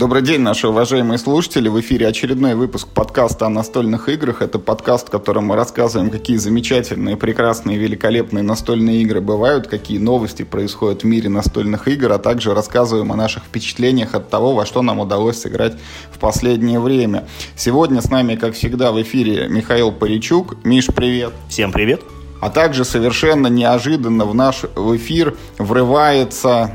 Добрый 0.00 0.22
день, 0.22 0.40
наши 0.40 0.66
уважаемые 0.66 1.18
слушатели. 1.18 1.68
В 1.68 1.78
эфире 1.80 2.08
очередной 2.08 2.54
выпуск 2.54 2.88
подкаста 2.88 3.44
о 3.44 3.48
настольных 3.50 4.08
играх. 4.08 4.40
Это 4.40 4.58
подкаст, 4.58 5.08
в 5.08 5.10
котором 5.10 5.44
мы 5.44 5.56
рассказываем, 5.56 6.08
какие 6.08 6.38
замечательные, 6.38 7.18
прекрасные, 7.18 7.76
великолепные 7.76 8.42
настольные 8.42 9.02
игры 9.02 9.20
бывают, 9.20 9.66
какие 9.66 9.98
новости 9.98 10.42
происходят 10.42 11.02
в 11.02 11.04
мире 11.04 11.28
настольных 11.28 11.86
игр, 11.86 12.12
а 12.12 12.18
также 12.18 12.54
рассказываем 12.54 13.12
о 13.12 13.16
наших 13.16 13.44
впечатлениях 13.44 14.14
от 14.14 14.30
того, 14.30 14.54
во 14.54 14.64
что 14.64 14.80
нам 14.80 15.00
удалось 15.00 15.38
сыграть 15.38 15.74
в 16.10 16.18
последнее 16.18 16.80
время. 16.80 17.28
Сегодня 17.54 18.00
с 18.00 18.08
нами, 18.08 18.36
как 18.36 18.54
всегда, 18.54 18.92
в 18.92 19.02
эфире 19.02 19.48
Михаил 19.50 19.92
Паричук. 19.92 20.64
Миш, 20.64 20.86
привет. 20.86 21.34
Всем 21.50 21.72
привет. 21.72 22.00
А 22.40 22.48
также 22.48 22.86
совершенно 22.86 23.48
неожиданно 23.48 24.24
в 24.24 24.34
наш 24.34 24.62
в 24.74 24.96
эфир 24.96 25.36
врывается 25.58 26.72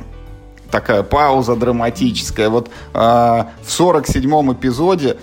такая 0.72 1.04
пауза 1.04 1.56
драматическая. 1.56 2.50
Вот 2.50 2.70
э, 2.94 2.98
в 2.98 3.68
47-м 3.68 4.54
эпизоде 4.54 5.18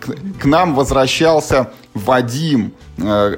к, 0.00 0.40
к 0.40 0.44
нам 0.44 0.74
возвращался 0.74 1.70
Вадим, 1.94 2.72
э, 2.98 3.36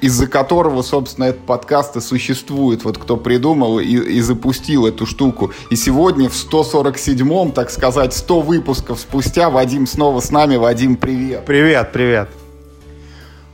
из-за 0.00 0.26
которого, 0.26 0.82
собственно, 0.82 1.26
этот 1.26 1.44
подкаст 1.46 1.96
и 1.96 2.00
существует. 2.00 2.84
Вот 2.84 2.98
кто 2.98 3.16
придумал 3.16 3.80
и, 3.80 3.86
и 3.86 4.20
запустил 4.20 4.86
эту 4.86 5.04
штуку. 5.06 5.52
И 5.70 5.76
сегодня 5.76 6.28
в 6.28 6.34
147-м, 6.34 7.52
так 7.52 7.70
сказать, 7.70 8.14
100 8.14 8.40
выпусков 8.40 9.00
спустя 9.00 9.50
Вадим 9.50 9.86
снова 9.86 10.20
с 10.20 10.30
нами. 10.30 10.56
Вадим, 10.56 10.96
привет. 10.96 11.44
Привет, 11.44 11.92
привет. 11.92 12.28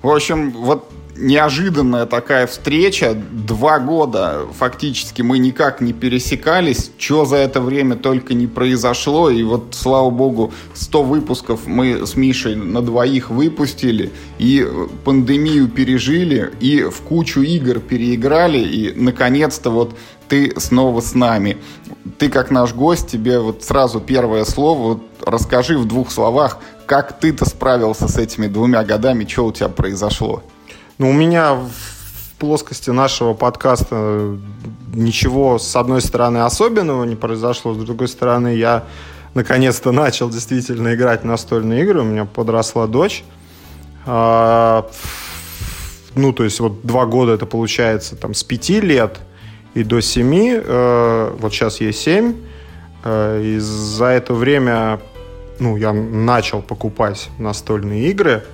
В 0.03 0.11
общем, 0.11 0.51
вот 0.53 0.87
неожиданная 1.17 2.07
такая 2.07 2.47
встреча. 2.47 3.15
Два 3.15 3.79
года 3.79 4.47
фактически 4.57 5.23
мы 5.23 5.39
никак 5.39 5.81
не 5.81 5.93
пересекались. 5.93 6.91
Что 6.99 7.25
за 7.25 7.37
это 7.37 7.61
время 7.61 7.97
только 7.97 8.35
не 8.35 8.47
произошло. 8.47 9.31
И 9.31 9.43
вот, 9.43 9.75
слава 9.75 10.11
богу, 10.11 10.53
100 10.75 11.03
выпусков 11.03 11.67
мы 11.67 12.07
с 12.07 12.17
Мишей 12.17 12.57
на 12.57 12.83
двоих 12.83 13.31
выпустили. 13.31 14.13
И 14.39 14.67
пандемию 15.05 15.69
пережили. 15.69 16.53
И 16.61 16.83
в 16.83 17.01
кучу 17.03 17.43
игр 17.43 17.81
переиграли. 17.81 18.59
И, 18.59 18.93
наконец-то, 18.95 19.71
вот 19.71 19.97
ты 20.29 20.53
снова 20.59 21.01
с 21.01 21.15
нами. 21.15 21.59
Ты 22.19 22.29
как 22.29 22.51
наш 22.51 22.75
гость, 22.75 23.09
тебе 23.09 23.39
вот 23.39 23.63
сразу 23.63 24.01
первое 24.01 24.45
слово. 24.45 24.95
Вот 24.95 25.03
расскажи 25.25 25.79
в 25.79 25.85
двух 25.87 26.11
словах, 26.11 26.59
как 26.87 27.19
ты-то 27.19 27.49
справился 27.49 28.09
с 28.09 28.17
этими 28.17 28.47
двумя 28.47 28.85
годами, 28.85 29.27
что 29.27 29.47
у 29.47 29.53
тебя 29.53 29.69
произошло? 29.69 30.43
Ну, 30.97 31.11
у 31.11 31.13
меня 31.13 31.55
в 31.55 32.35
плоскости 32.39 32.91
нашего 32.91 33.35
подкаста 33.35 34.39
ничего, 34.93 35.59
с 35.59 35.75
одной 35.75 36.01
стороны, 36.01 36.39
особенного 36.39 37.03
не 37.03 37.17
произошло, 37.17 37.75
с 37.75 37.79
другой 37.79 38.07
стороны, 38.07 38.55
я 38.55 38.85
наконец-то 39.35 39.91
начал 39.91 40.31
действительно 40.31 40.95
играть 40.95 41.23
в 41.23 41.25
настольные 41.25 41.83
игры, 41.83 42.03
у 42.03 42.05
меня 42.05 42.27
подросла 42.27 42.87
дочь. 42.87 43.25
А, 44.07 44.89
ну, 46.15 46.33
то 46.33 46.45
есть 46.45 46.61
вот 46.61 46.87
два 46.87 47.07
года 47.07 47.33
это 47.33 47.47
получается 47.47 48.15
там 48.15 48.33
с 48.33 48.45
пяти 48.45 48.81
лет 48.81 49.19
и 49.75 49.83
до 49.83 50.01
семи, 50.01 50.53
э, 50.55 51.37
вот 51.37 51.53
сейчас 51.53 51.81
ей 51.81 51.93
семь, 51.93 52.37
э, 53.03 53.43
и 53.43 53.59
за 53.59 54.07
это 54.07 54.33
время 54.33 55.01
ну, 55.59 55.77
я 55.77 55.93
начал 55.93 56.63
покупать 56.63 57.31
настольные 57.39 58.11
игры, 58.11 58.45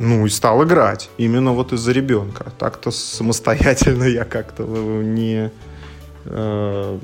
ну, 0.00 0.24
и 0.24 0.30
стал 0.30 0.64
играть. 0.64 1.10
Именно 1.18 1.52
вот 1.52 1.74
из-за 1.74 1.92
ребенка. 1.92 2.50
Так-то 2.58 2.90
самостоятельно 2.90 4.04
я 4.04 4.24
как-то 4.24 4.62
не... 4.64 5.50
Э, 6.24 6.98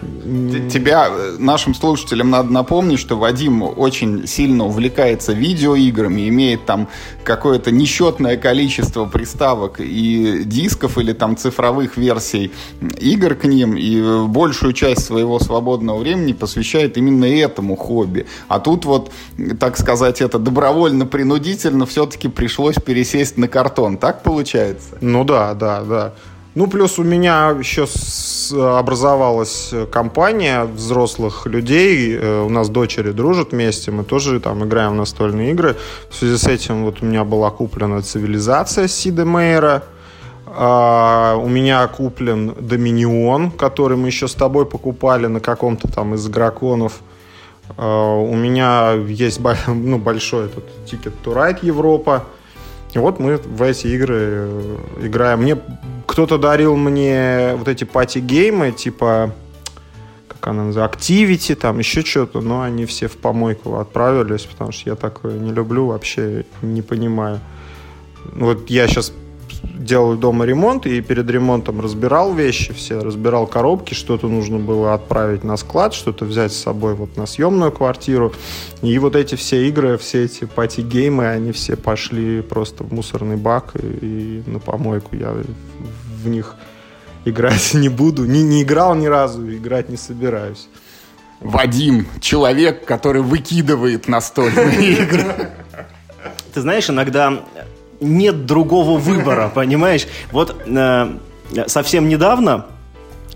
Тебя, 0.00 1.08
э, 1.08 1.36
нашим 1.38 1.74
слушателям, 1.74 2.30
надо 2.30 2.52
напомнить, 2.52 2.98
что 2.98 3.16
Вадим 3.16 3.62
очень 3.62 4.26
сильно 4.26 4.64
увлекается 4.64 5.32
видеоиграми, 5.32 6.28
имеет 6.28 6.66
там 6.66 6.88
какое-то 7.24 7.70
несчетное 7.70 8.36
количество 8.36 9.06
приставок 9.06 9.80
и 9.80 10.42
дисков 10.44 10.98
или 10.98 11.12
там 11.12 11.36
цифровых 11.36 11.96
версий 11.96 12.52
игр 13.00 13.34
к 13.34 13.44
ним, 13.44 13.76
и 13.76 14.26
большую 14.26 14.72
часть 14.72 15.04
своего 15.04 15.38
свободного 15.38 15.98
времени 15.98 16.32
посвящает 16.32 16.96
именно 16.96 17.24
этому 17.24 17.76
хобби. 17.76 18.26
А 18.48 18.60
тут 18.60 18.84
вот, 18.84 19.10
так 19.58 19.78
сказать, 19.78 20.20
это 20.20 20.38
добровольно-принудительно 20.38 21.86
все-таки 21.86 22.28
пришлось 22.28 22.76
пересесть 22.76 23.36
на 23.36 23.48
картон. 23.48 23.96
Так 23.96 24.22
получается? 24.22 24.96
Ну 25.00 25.24
да, 25.24 25.54
да, 25.54 25.82
да. 25.82 26.14
Ну, 26.58 26.66
плюс 26.66 26.98
у 26.98 27.04
меня 27.04 27.50
еще 27.56 27.86
образовалась 28.52 29.72
компания 29.92 30.64
взрослых 30.64 31.46
людей. 31.46 32.18
Э, 32.18 32.42
у 32.42 32.48
нас 32.48 32.68
дочери 32.68 33.12
дружат 33.12 33.52
вместе, 33.52 33.92
мы 33.92 34.02
тоже 34.02 34.40
там 34.40 34.64
играем 34.64 34.94
в 34.94 34.96
настольные 34.96 35.52
игры. 35.52 35.76
В 36.10 36.16
связи 36.16 36.36
с 36.36 36.48
этим 36.48 36.82
вот 36.82 37.00
у 37.00 37.06
меня 37.06 37.22
была 37.22 37.50
куплена 37.50 38.02
цивилизация 38.02 38.88
Сида 38.88 39.24
Мейера. 39.24 39.84
А, 40.48 41.36
у 41.36 41.46
меня 41.46 41.86
куплен 41.86 42.56
Доминион, 42.58 43.52
который 43.52 43.96
мы 43.96 44.08
еще 44.08 44.26
с 44.26 44.34
тобой 44.34 44.66
покупали 44.66 45.28
на 45.28 45.38
каком-то 45.38 45.86
там 45.86 46.16
из 46.16 46.26
игроконов. 46.26 47.02
А, 47.76 48.16
у 48.16 48.34
меня 48.34 48.94
есть 48.94 49.38
ну, 49.68 49.98
большой 49.98 50.46
этот 50.46 50.64
to 50.90 51.32
Ride 51.32 51.60
Европа. 51.62 52.24
И 52.94 52.98
вот 52.98 53.18
мы 53.20 53.36
в 53.36 53.62
эти 53.62 53.86
игры 53.88 54.16
э, 54.18 54.76
играем. 55.02 55.42
Мне 55.42 55.58
кто-то 56.06 56.38
дарил 56.38 56.76
мне 56.76 57.54
вот 57.56 57.68
эти 57.68 57.84
пати-геймы, 57.84 58.72
типа 58.72 59.34
как 60.28 60.48
она 60.48 60.64
называется, 60.64 60.98
Activity, 60.98 61.54
там 61.54 61.78
еще 61.78 62.02
что-то, 62.02 62.40
но 62.40 62.62
они 62.62 62.86
все 62.86 63.08
в 63.08 63.16
помойку 63.16 63.78
отправились, 63.78 64.42
потому 64.42 64.72
что 64.72 64.90
я 64.90 64.96
такое 64.96 65.38
не 65.38 65.52
люблю, 65.52 65.86
вообще 65.86 66.44
не 66.62 66.82
понимаю. 66.82 67.40
Вот 68.24 68.70
я 68.70 68.86
сейчас 68.86 69.12
делал 69.62 70.16
дома 70.16 70.44
ремонт, 70.44 70.86
и 70.86 71.00
перед 71.00 71.28
ремонтом 71.30 71.80
разбирал 71.80 72.34
вещи 72.34 72.72
все, 72.72 73.00
разбирал 73.00 73.46
коробки, 73.46 73.94
что-то 73.94 74.28
нужно 74.28 74.58
было 74.58 74.94
отправить 74.94 75.44
на 75.44 75.56
склад, 75.56 75.94
что-то 75.94 76.24
взять 76.24 76.52
с 76.52 76.56
собой 76.56 76.94
вот 76.94 77.16
на 77.16 77.26
съемную 77.26 77.72
квартиру. 77.72 78.32
И 78.82 78.98
вот 78.98 79.16
эти 79.16 79.34
все 79.34 79.68
игры, 79.68 79.98
все 79.98 80.24
эти 80.24 80.44
пати-геймы, 80.44 81.28
они 81.28 81.52
все 81.52 81.76
пошли 81.76 82.42
просто 82.42 82.84
в 82.84 82.92
мусорный 82.92 83.36
бак 83.36 83.72
и, 83.74 83.86
и 83.86 84.42
на 84.46 84.58
помойку. 84.58 85.16
Я 85.16 85.34
в 86.22 86.28
них 86.28 86.56
играть 87.24 87.70
не 87.74 87.88
буду. 87.88 88.24
Не, 88.24 88.42
не 88.42 88.62
играл 88.62 88.94
ни 88.94 89.06
разу, 89.06 89.48
играть 89.54 89.88
не 89.88 89.96
собираюсь. 89.96 90.68
Вадим, 91.40 92.06
человек, 92.20 92.84
который 92.84 93.22
выкидывает 93.22 94.08
настольные 94.08 94.92
игры. 95.02 95.50
Ты 96.52 96.62
знаешь, 96.62 96.90
иногда 96.90 97.44
нет 98.00 98.46
другого 98.46 98.98
выбора, 98.98 99.48
понимаешь? 99.54 100.06
Вот 100.32 100.54
э, 100.66 101.18
совсем 101.66 102.08
недавно 102.08 102.66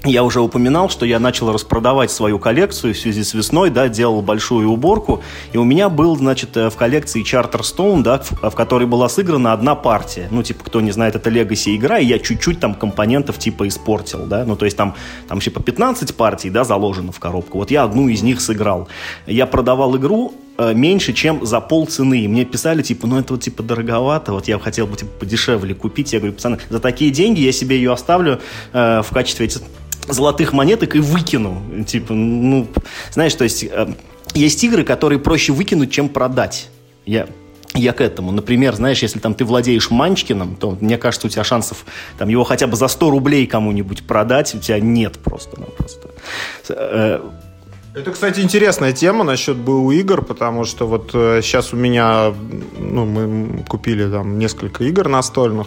я 0.05 0.25
уже 0.25 0.41
упоминал, 0.41 0.91
что 0.91 1.07
я 1.07 1.21
начал 1.21 1.53
распродавать 1.53 2.11
свою 2.11 2.39
коллекцию 2.39 2.95
в 2.95 2.99
связи 2.99 3.23
с 3.23 3.35
весной, 3.35 3.71
да, 3.71 3.89
делал 3.89 4.21
большую 4.21 4.69
уборку, 4.69 5.23
и 5.53 5.59
у 5.59 5.65
меня 5.65 5.89
был, 5.89 6.17
значит, 6.17 6.57
э, 6.57 6.71
в 6.71 6.77
коллекции 6.77 7.23
Charterstone, 7.23 8.03
да, 8.03 8.19
в, 8.19 8.51
в 8.51 8.55
которой 8.55 8.87
была 8.87 9.09
сыграна 9.09 9.53
одна 9.53 9.75
партия. 9.75 10.27
Ну, 10.31 10.43
типа, 10.43 10.65
кто 10.65 10.81
не 10.81 10.91
знает, 10.91 11.15
это 11.15 11.31
Legacy 11.31 11.77
игра, 11.77 11.99
и 11.99 12.07
я 12.07 12.19
чуть-чуть 12.19 12.59
там 12.59 12.75
компонентов 12.75 13.39
типа 13.39 13.69
испортил, 13.69 14.27
да, 14.27 14.45
ну, 14.45 14.57
то 14.57 14.65
есть 14.65 14.77
там, 14.77 14.95
там 15.29 15.41
типа 15.41 15.63
15 15.63 16.17
партий, 16.17 16.51
да, 16.51 16.65
заложено 16.65 17.13
в 17.13 17.21
коробку. 17.21 17.59
Вот 17.59 17.71
я 17.71 17.85
одну 17.85 18.09
из 18.09 18.23
них 18.23 18.41
сыграл. 18.41 18.89
Я 19.27 19.47
продавал 19.47 19.97
игру, 19.97 20.35
меньше, 20.59 21.13
чем 21.13 21.45
за 21.45 21.61
пол 21.61 21.87
цены. 21.87 22.23
И 22.23 22.29
мне 22.29 22.45
писали, 22.45 22.83
типа, 22.83 23.07
ну 23.07 23.19
это 23.19 23.35
вот 23.35 23.43
типа 23.43 23.63
дороговато, 23.63 24.33
вот 24.33 24.49
я 24.49 24.59
хотел 24.59 24.87
бы 24.87 24.97
типа 24.97 25.11
подешевле 25.21 25.75
купить. 25.75 26.13
Я 26.13 26.19
говорю, 26.19 26.35
пацаны, 26.35 26.59
за 26.69 26.81
такие 26.81 27.11
деньги 27.11 27.41
я 27.41 27.53
себе 27.53 27.77
ее 27.77 27.93
оставлю 27.93 28.41
э, 28.73 29.03
в 29.03 29.11
качестве 29.13 29.47
этих 29.47 29.63
золотых 30.09 30.53
монеток 30.53 30.97
и 30.97 31.01
выкину. 31.01 31.85
Типа, 31.85 32.13
ну, 32.13 32.69
знаешь, 33.13 33.35
то 33.35 33.45
есть 33.45 33.65
э, 33.65 33.95
есть 34.35 34.63
игры, 34.65 34.85
которые 34.85 35.19
проще 35.19 35.53
выкинуть, 35.53 35.93
чем 35.93 36.09
продать. 36.09 36.69
Я 37.07 37.27
я 37.75 37.93
к 37.95 38.03
этому. 38.03 38.33
Например, 38.33 38.75
знаешь, 38.75 39.01
если 39.01 39.19
там 39.19 39.35
ты 39.35 39.47
владеешь 39.47 39.91
Манчкиным, 39.91 40.57
то 40.57 40.77
мне 40.81 40.99
кажется, 40.99 41.27
у 41.27 41.31
тебя 41.31 41.43
шансов 41.43 41.87
там 42.19 42.29
его 42.29 42.45
хотя 42.45 42.67
бы 42.67 42.77
за 42.77 42.87
100 42.87 43.11
рублей 43.11 43.47
кому-нибудь 43.47 44.07
продать 44.07 44.55
у 44.55 44.59
тебя 44.59 44.79
нет 44.79 45.19
просто-напросто. 45.19 46.11
Э, 47.95 48.01
это, 48.01 48.11
кстати, 48.11 48.41
интересная 48.41 48.93
тема 48.93 49.25
насчет 49.25 49.57
БУ 49.57 49.93
игр, 49.93 50.23
потому 50.23 50.65
что 50.65 50.87
вот 50.87 51.11
э, 51.15 51.41
сейчас 51.43 51.73
у 51.73 51.77
меня, 51.77 52.35
ну, 52.79 53.05
мы 53.05 53.65
купили 53.69 54.11
там 54.11 54.39
несколько 54.39 54.85
игр 54.85 55.09
настольных, 55.09 55.67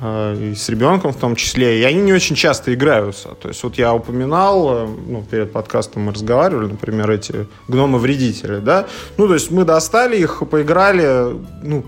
э, 0.00 0.50
и 0.52 0.54
с 0.54 0.68
ребенком 0.68 1.12
в 1.12 1.16
том 1.16 1.36
числе, 1.36 1.80
и 1.80 1.84
они 1.84 2.02
не 2.02 2.12
очень 2.12 2.36
часто 2.36 2.72
играются. 2.74 3.28
То 3.40 3.48
есть 3.48 3.62
вот 3.62 3.78
я 3.78 3.94
упоминал, 3.94 4.68
э, 4.70 4.88
ну, 5.08 5.24
перед 5.30 5.52
подкастом 5.52 6.02
мы 6.02 6.12
разговаривали, 6.12 6.66
например, 6.66 7.10
эти 7.10 7.46
гномы-вредители, 7.68 8.60
да? 8.60 8.86
Ну, 9.16 9.26
то 9.26 9.34
есть 9.34 9.50
мы 9.50 9.64
достали 9.64 10.16
их, 10.18 10.42
поиграли, 10.50 11.36
ну, 11.62 11.84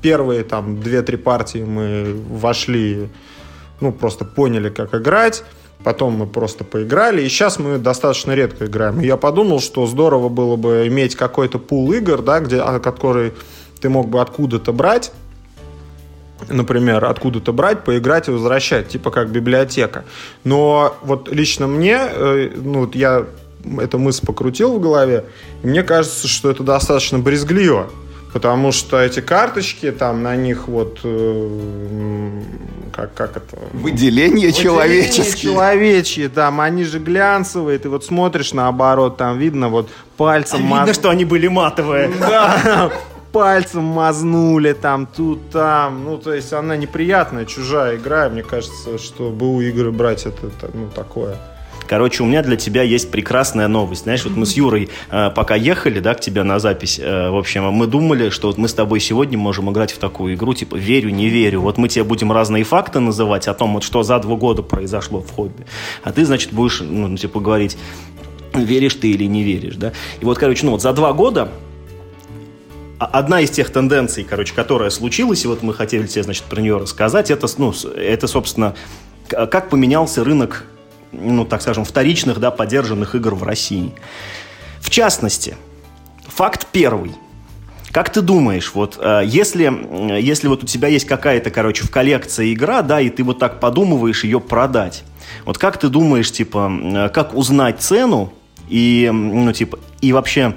первые 0.00 0.42
там 0.42 0.80
две-три 0.80 1.16
партии 1.16 1.64
мы 1.64 2.16
вошли, 2.30 3.08
ну, 3.80 3.92
просто 3.92 4.24
поняли, 4.24 4.70
как 4.70 4.94
играть, 4.94 5.44
Потом 5.84 6.14
мы 6.14 6.26
просто 6.26 6.64
поиграли, 6.64 7.22
и 7.22 7.28
сейчас 7.28 7.58
мы 7.58 7.78
достаточно 7.78 8.32
редко 8.32 8.66
играем. 8.66 9.00
И 9.00 9.06
я 9.06 9.16
подумал, 9.16 9.60
что 9.60 9.86
здорово 9.86 10.28
было 10.28 10.56
бы 10.56 10.86
иметь 10.86 11.16
какой-то 11.16 11.58
пул 11.58 11.92
игр, 11.92 12.22
да, 12.22 12.40
где, 12.40 12.60
а, 12.60 12.78
который 12.78 13.32
ты 13.80 13.88
мог 13.88 14.08
бы 14.08 14.20
откуда-то 14.20 14.72
брать, 14.72 15.12
например, 16.48 17.04
откуда-то 17.04 17.52
брать, 17.52 17.84
поиграть 17.84 18.28
и 18.28 18.30
возвращать, 18.30 18.88
типа 18.88 19.10
как 19.10 19.30
библиотека. 19.30 20.04
Но 20.44 20.96
вот 21.02 21.28
лично 21.30 21.66
мне, 21.66 21.98
э, 22.00 22.50
ну 22.54 22.80
вот 22.80 22.94
я 22.94 23.26
эту 23.80 23.98
мысль 23.98 24.24
покрутил 24.26 24.74
в 24.74 24.80
голове, 24.80 25.24
и 25.62 25.66
мне 25.66 25.82
кажется, 25.82 26.28
что 26.28 26.50
это 26.50 26.62
достаточно 26.62 27.18
брезгливо. 27.18 27.90
Потому 28.32 28.72
что 28.72 28.98
эти 28.98 29.20
карточки, 29.20 29.92
там 29.92 30.22
на 30.22 30.36
них 30.36 30.66
вот 30.66 31.00
э, 31.04 32.40
как, 32.92 33.12
как 33.14 33.36
это? 33.36 33.58
Выделение, 33.72 34.48
Выделение 34.48 34.52
человеческие. 34.52 35.52
человечьи, 35.52 36.28
там, 36.28 36.60
они 36.60 36.84
же 36.84 36.98
глянцевые, 36.98 37.78
ты 37.78 37.90
вот 37.90 38.04
смотришь 38.04 38.54
наоборот, 38.54 39.18
там 39.18 39.38
видно 39.38 39.68
вот 39.68 39.90
пальцем... 40.16 40.60
А 40.60 40.62
видно, 40.62 40.76
маз... 40.86 40.94
что 40.94 41.10
они 41.10 41.24
были 41.24 41.48
матовые. 41.48 42.10
Да, 42.20 42.90
пальцем 43.32 43.84
мазнули 43.84 44.72
там, 44.72 45.06
тут, 45.06 45.50
там. 45.50 46.04
Ну, 46.04 46.18
то 46.18 46.32
есть 46.32 46.52
она 46.52 46.76
неприятная, 46.76 47.44
чужая 47.44 47.96
игра. 47.96 48.28
Мне 48.28 48.42
кажется, 48.42 48.98
что 48.98 49.30
БУ 49.30 49.60
игры 49.62 49.90
брать 49.90 50.26
это, 50.26 50.46
это 50.46 50.70
ну, 50.72 50.88
такое. 50.94 51.36
Короче, 51.86 52.22
у 52.22 52.26
меня 52.26 52.42
для 52.42 52.56
тебя 52.56 52.82
есть 52.82 53.10
прекрасная 53.10 53.68
новость. 53.68 54.04
Знаешь, 54.04 54.24
вот 54.24 54.36
мы 54.36 54.46
с 54.46 54.54
Юрой 54.54 54.88
э, 55.10 55.30
пока 55.30 55.54
ехали, 55.54 56.00
да, 56.00 56.14
к 56.14 56.20
тебе 56.20 56.42
на 56.42 56.58
запись, 56.58 56.98
э, 57.02 57.30
в 57.30 57.36
общем, 57.36 57.64
мы 57.72 57.86
думали, 57.86 58.30
что 58.30 58.48
вот 58.48 58.58
мы 58.58 58.68
с 58.68 58.74
тобой 58.74 59.00
сегодня 59.00 59.38
можем 59.38 59.70
играть 59.70 59.92
в 59.92 59.98
такую 59.98 60.34
игру, 60.34 60.54
типа, 60.54 60.76
верю, 60.76 61.10
не 61.10 61.28
верю. 61.28 61.60
Вот 61.60 61.78
мы 61.78 61.88
тебе 61.88 62.04
будем 62.04 62.32
разные 62.32 62.64
факты 62.64 63.00
называть 63.00 63.48
о 63.48 63.54
том, 63.54 63.74
вот 63.74 63.84
что 63.84 64.02
за 64.02 64.18
два 64.18 64.36
года 64.36 64.62
произошло 64.62 65.20
в 65.20 65.30
хобби. 65.30 65.66
А 66.02 66.12
ты, 66.12 66.24
значит, 66.24 66.52
будешь, 66.52 66.80
ну, 66.80 67.16
типа, 67.16 67.40
говорить, 67.40 67.76
веришь 68.54 68.94
ты 68.94 69.10
или 69.10 69.24
не 69.24 69.42
веришь, 69.42 69.76
да. 69.76 69.92
И 70.20 70.24
вот, 70.24 70.38
короче, 70.38 70.66
ну 70.66 70.72
вот 70.72 70.82
за 70.82 70.92
два 70.92 71.12
года 71.12 71.50
одна 72.98 73.40
из 73.40 73.50
тех 73.50 73.70
тенденций, 73.70 74.24
короче, 74.24 74.54
которая 74.54 74.90
случилась, 74.90 75.44
и 75.44 75.48
вот 75.48 75.62
мы 75.62 75.74
хотели 75.74 76.06
тебе, 76.06 76.22
значит, 76.22 76.44
про 76.44 76.60
нее 76.60 76.78
рассказать, 76.78 77.30
это, 77.30 77.46
ну, 77.58 77.74
это, 77.96 78.26
собственно, 78.26 78.74
как 79.28 79.70
поменялся 79.70 80.24
рынок, 80.24 80.66
ну, 81.12 81.44
так 81.44 81.62
скажем, 81.62 81.84
вторичных, 81.84 82.40
да, 82.40 82.50
поддержанных 82.50 83.14
игр 83.14 83.34
в 83.34 83.42
России. 83.42 83.92
В 84.80 84.90
частности, 84.90 85.56
факт 86.26 86.66
первый. 86.72 87.12
Как 87.92 88.10
ты 88.10 88.22
думаешь, 88.22 88.72
вот 88.74 88.98
э, 88.98 89.22
если, 89.26 89.70
если 90.18 90.48
вот 90.48 90.64
у 90.64 90.66
тебя 90.66 90.88
есть 90.88 91.04
какая-то, 91.04 91.50
короче, 91.50 91.84
в 91.84 91.90
коллекции 91.90 92.54
игра, 92.54 92.80
да, 92.80 93.00
и 93.00 93.10
ты 93.10 93.22
вот 93.22 93.38
так 93.38 93.60
подумываешь 93.60 94.24
ее 94.24 94.40
продать, 94.40 95.04
вот 95.44 95.58
как 95.58 95.78
ты 95.78 95.88
думаешь, 95.88 96.32
типа, 96.32 96.72
э, 96.72 97.08
как 97.10 97.34
узнать 97.34 97.80
цену 97.80 98.32
и, 98.68 99.10
ну, 99.12 99.52
типа, 99.52 99.78
и 100.00 100.12
вообще, 100.14 100.56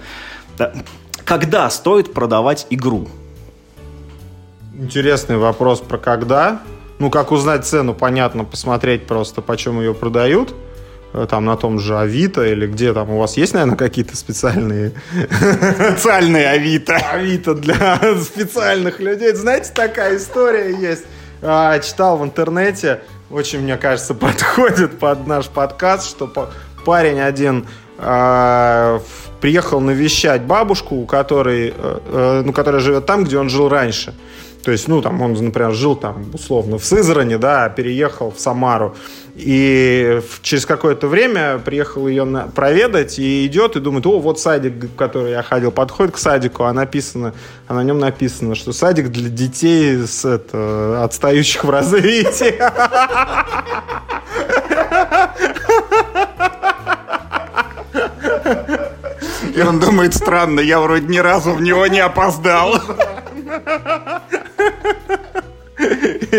когда 1.25 1.69
стоит 1.69 2.13
продавать 2.13 2.67
игру? 2.69 3.09
Интересный 4.73 5.37
вопрос 5.37 5.81
про 5.81 5.97
когда. 5.97 6.61
Ну, 6.99 7.09
как 7.09 7.31
узнать 7.31 7.65
цену, 7.65 7.93
понятно, 7.93 8.45
посмотреть 8.45 9.05
просто, 9.05 9.41
почем 9.41 9.79
ее 9.79 9.93
продают. 9.93 10.55
Э, 11.13 11.27
там 11.29 11.45
на 11.45 11.55
том 11.57 11.79
же 11.79 11.97
Авито 11.97 12.45
или 12.45 12.67
где 12.67 12.93
там 12.93 13.09
у 13.09 13.19
вас 13.19 13.37
есть, 13.37 13.53
наверное, 13.53 13.77
какие-то 13.77 14.15
специальные... 14.15 14.93
Специальные 15.91 16.49
Авито. 16.49 16.95
Авито 16.95 17.53
для 17.53 17.99
специальных 18.21 18.99
людей. 18.99 19.33
Знаете, 19.33 19.71
такая 19.73 20.17
история 20.17 20.75
есть. 20.75 21.05
А, 21.41 21.79
читал 21.79 22.17
в 22.17 22.23
интернете, 22.23 23.01
очень, 23.29 23.59
мне 23.59 23.77
кажется, 23.77 24.13
подходит 24.15 24.99
под 24.99 25.27
наш 25.27 25.47
подкаст, 25.47 26.09
что 26.09 26.31
парень 26.85 27.19
один 27.19 27.67
а, 27.97 29.01
приехал 29.41 29.79
навещать 29.79 30.41
бабушку, 30.41 30.95
у 30.95 31.05
которой, 31.05 31.73
э, 31.77 31.99
э, 32.07 32.41
ну, 32.45 32.51
которая 32.51 32.81
живет 32.81 33.05
там, 33.05 33.23
где 33.23 33.37
он 33.37 33.49
жил 33.49 33.69
раньше. 33.69 34.15
То 34.65 34.71
есть, 34.71 34.87
ну, 34.87 34.99
там, 34.99 35.21
он, 35.21 35.33
например, 35.33 35.73
жил 35.73 35.95
там, 35.95 36.25
условно, 36.33 36.79
в 36.79 36.83
Сызране, 36.83 37.37
да, 37.37 37.69
переехал 37.69 38.31
в 38.31 38.39
Самару. 38.39 38.95
И 39.35 40.21
через 40.41 40.65
какое-то 40.65 41.07
время 41.07 41.59
приехал 41.59 42.07
ее 42.07 42.23
на... 42.23 42.47
проведать 42.47 43.19
и 43.19 43.45
идет 43.45 43.75
и 43.75 43.79
думает, 43.79 44.07
о, 44.07 44.19
вот 44.19 44.39
садик, 44.39 44.85
в 44.85 44.95
который 44.95 45.33
я 45.33 45.43
ходил, 45.43 45.69
подходит 45.69 46.15
к 46.15 46.17
садику, 46.17 46.63
а 46.63 46.73
написано, 46.73 47.35
а 47.67 47.75
на 47.75 47.83
нем 47.83 47.99
написано, 47.99 48.55
что 48.55 48.73
садик 48.73 49.09
для 49.09 49.29
детей 49.29 49.99
с 50.07 50.25
это, 50.25 51.03
отстающих 51.03 51.63
в 51.63 51.69
развитии. 51.69 52.55
И 59.55 59.61
он 59.61 59.79
думает, 59.79 60.15
странно, 60.15 60.59
я 60.59 60.79
вроде 60.79 61.05
ни 61.05 61.19
разу 61.19 61.53
в 61.53 61.61
него 61.61 61.85
не 61.85 61.99
опоздал. 61.99 62.81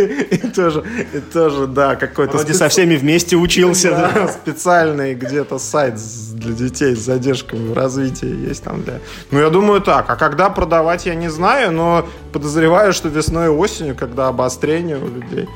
И 0.04 0.48
тоже, 0.48 0.84
и 1.12 1.20
тоже, 1.20 1.66
да, 1.66 1.96
какой-то... 1.96 2.32
Вроде 2.32 2.54
специ... 2.54 2.58
со 2.58 2.69
всеми 2.69 2.96
вместе 2.96 3.37
учился, 3.37 3.90
да. 3.90 4.12
да. 4.14 4.28
Специальный 4.28 5.14
где-то 5.14 5.58
сайт 5.58 5.94
для 6.34 6.52
детей 6.52 6.94
с 6.94 7.00
задержками 7.00 7.69
в 7.69 7.75
развитии 7.75 8.48
есть 8.48 8.62
там 8.62 8.82
для... 8.82 9.00
Ну, 9.31 9.40
я 9.40 9.50
думаю 9.50 9.81
так. 9.81 10.08
А 10.08 10.16
когда 10.16 10.50
продавать, 10.50 11.06
я 11.06 11.14
не 11.14 11.28
знаю, 11.28 11.72
но 11.72 12.06
подозреваю, 12.32 12.93
что 12.93 13.08
весной 13.08 13.46
и 13.46 13.48
осенью, 13.48 13.94
когда 13.94 14.28
обострение 14.28 14.98
у 14.98 15.08
людей. 15.08 15.48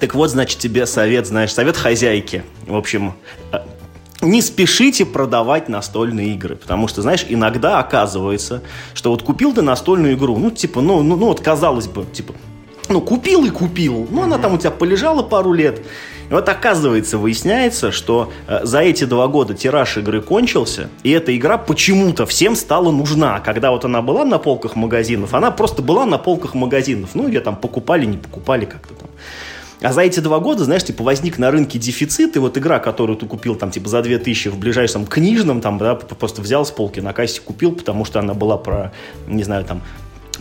Так 0.00 0.14
вот, 0.14 0.30
значит, 0.30 0.58
тебе 0.58 0.86
совет, 0.86 1.26
знаешь, 1.26 1.52
совет 1.52 1.76
хозяйки. 1.76 2.42
В 2.66 2.76
общем, 2.76 3.14
не 4.22 4.40
спешите 4.40 5.04
продавать 5.04 5.68
настольные 5.68 6.34
игры, 6.34 6.56
потому 6.56 6.88
что, 6.88 7.02
знаешь, 7.02 7.26
иногда 7.28 7.78
оказывается, 7.78 8.62
что 8.94 9.10
вот 9.10 9.22
купил 9.22 9.52
ты 9.52 9.62
настольную 9.62 10.14
игру, 10.14 10.38
ну, 10.38 10.50
типа, 10.50 10.80
ну, 10.80 11.02
ну, 11.02 11.16
ну 11.16 11.26
вот 11.26 11.40
казалось 11.40 11.88
бы, 11.88 12.04
типа, 12.04 12.34
ну, 12.88 13.00
купил 13.00 13.44
и 13.44 13.50
купил, 13.50 14.06
ну, 14.10 14.22
она 14.22 14.38
там 14.38 14.54
у 14.54 14.58
тебя 14.58 14.70
полежала 14.70 15.22
пару 15.22 15.52
лет, 15.52 15.82
и 16.30 16.34
вот 16.34 16.48
оказывается, 16.48 17.18
выясняется, 17.18 17.92
что 17.92 18.32
э, 18.46 18.60
за 18.62 18.80
эти 18.80 19.04
два 19.04 19.28
года 19.28 19.52
тираж 19.54 19.98
игры 19.98 20.22
кончился, 20.22 20.88
и 21.02 21.10
эта 21.10 21.36
игра 21.36 21.58
почему-то 21.58 22.24
всем 22.24 22.56
стала 22.56 22.90
нужна. 22.90 23.40
Когда 23.40 23.70
вот 23.70 23.84
она 23.84 24.00
была 24.00 24.24
на 24.24 24.38
полках 24.38 24.74
магазинов, 24.74 25.34
она 25.34 25.50
просто 25.50 25.82
была 25.82 26.06
на 26.06 26.16
полках 26.16 26.54
магазинов. 26.54 27.10
Ну, 27.12 27.28
ее 27.28 27.40
там 27.40 27.56
покупали, 27.56 28.06
не 28.06 28.16
покупали 28.16 28.64
как-то 28.64 28.94
там. 28.94 29.10
А 29.82 29.92
за 29.92 30.02
эти 30.02 30.20
два 30.20 30.38
года, 30.38 30.64
знаешь, 30.64 30.84
типа 30.84 31.02
возник 31.02 31.38
на 31.38 31.50
рынке 31.50 31.78
дефицит, 31.78 32.36
и 32.36 32.38
вот 32.38 32.56
игра, 32.56 32.78
которую 32.78 33.16
ты 33.16 33.26
купил 33.26 33.56
там 33.56 33.72
типа 33.72 33.88
за 33.88 34.00
2000 34.00 34.48
в 34.48 34.58
ближайшем 34.58 35.06
книжном, 35.06 35.60
там, 35.60 35.78
да, 35.78 35.96
просто 35.96 36.40
взял 36.40 36.64
с 36.64 36.70
полки 36.70 37.00
на 37.00 37.12
кассе 37.12 37.40
купил, 37.40 37.72
потому 37.72 38.04
что 38.04 38.20
она 38.20 38.32
была 38.32 38.56
про, 38.56 38.92
не 39.26 39.42
знаю, 39.42 39.64
там, 39.64 39.82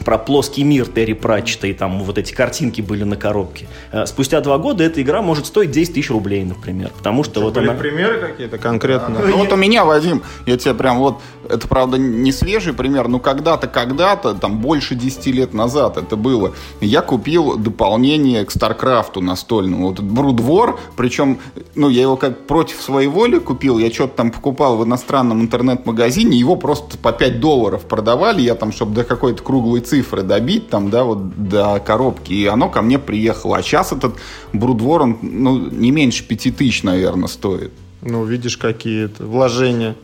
про 0.03 0.17
плоский 0.17 0.63
мир 0.63 0.87
Терри 0.87 1.13
Пратчета, 1.13 1.67
и 1.67 1.73
там 1.73 2.03
вот 2.03 2.17
эти 2.17 2.33
картинки 2.33 2.81
были 2.81 3.03
на 3.03 3.15
коробке. 3.15 3.67
Э, 3.91 4.05
спустя 4.05 4.41
два 4.41 4.57
года 4.57 4.83
эта 4.83 5.01
игра 5.01 5.21
может 5.21 5.45
стоить 5.45 5.71
10 5.71 5.93
тысяч 5.93 6.09
рублей, 6.09 6.43
например, 6.43 6.91
потому 6.97 7.23
что, 7.23 7.33
что 7.33 7.41
вот 7.41 7.53
были 7.55 7.69
она... 7.69 7.77
примеры 7.77 8.19
какие-то 8.19 8.57
конкретно? 8.57 9.19
Ну, 9.19 9.37
вот 9.37 9.51
у 9.51 9.55
меня, 9.55 9.85
Вадим, 9.85 10.23
я 10.45 10.57
тебе 10.57 10.73
прям 10.73 10.99
вот, 10.99 11.19
это, 11.49 11.67
правда, 11.67 11.97
не 11.97 12.31
свежий 12.31 12.73
пример, 12.73 13.07
но 13.07 13.19
когда-то, 13.19 13.67
когда-то, 13.67 14.33
там, 14.33 14.59
больше 14.59 14.95
10 14.95 15.27
лет 15.27 15.53
назад 15.53 15.97
это 15.97 16.15
было, 16.15 16.53
я 16.79 17.01
купил 17.01 17.57
дополнение 17.57 18.45
к 18.45 18.51
Старкрафту 18.51 19.21
настольному, 19.21 19.89
вот 19.89 19.99
Брудвор, 19.99 20.79
причем, 20.95 21.39
ну, 21.75 21.89
я 21.89 22.03
его 22.03 22.17
как 22.17 22.47
против 22.47 22.81
своей 22.81 23.07
воли 23.07 23.39
купил, 23.39 23.77
я 23.77 23.91
что-то 23.91 24.17
там 24.17 24.31
покупал 24.31 24.77
в 24.77 24.85
иностранном 24.85 25.41
интернет-магазине, 25.41 26.37
его 26.37 26.55
просто 26.55 26.97
по 26.97 27.11
5 27.11 27.39
долларов 27.39 27.83
продавали, 27.83 28.41
я 28.41 28.55
там, 28.55 28.71
чтобы 28.71 28.95
до 28.95 29.03
какой-то 29.03 29.43
круглой 29.43 29.81
цифры 29.91 30.23
добить, 30.23 30.69
там, 30.69 30.89
да, 30.89 31.03
вот 31.03 31.49
до 31.49 31.81
коробки, 31.85 32.31
и 32.31 32.45
оно 32.45 32.69
ко 32.69 32.81
мне 32.81 32.97
приехало. 32.97 33.57
А 33.57 33.61
сейчас 33.61 33.91
этот 33.91 34.15
Брудвор, 34.53 35.01
он, 35.01 35.17
ну, 35.21 35.69
не 35.69 35.91
меньше 35.91 36.23
пяти 36.23 36.49
тысяч, 36.49 36.83
наверное, 36.83 37.27
стоит. 37.27 37.73
Ну, 38.01 38.23
видишь, 38.23 38.55
какие-то 38.55 39.25
вложения. 39.25 39.95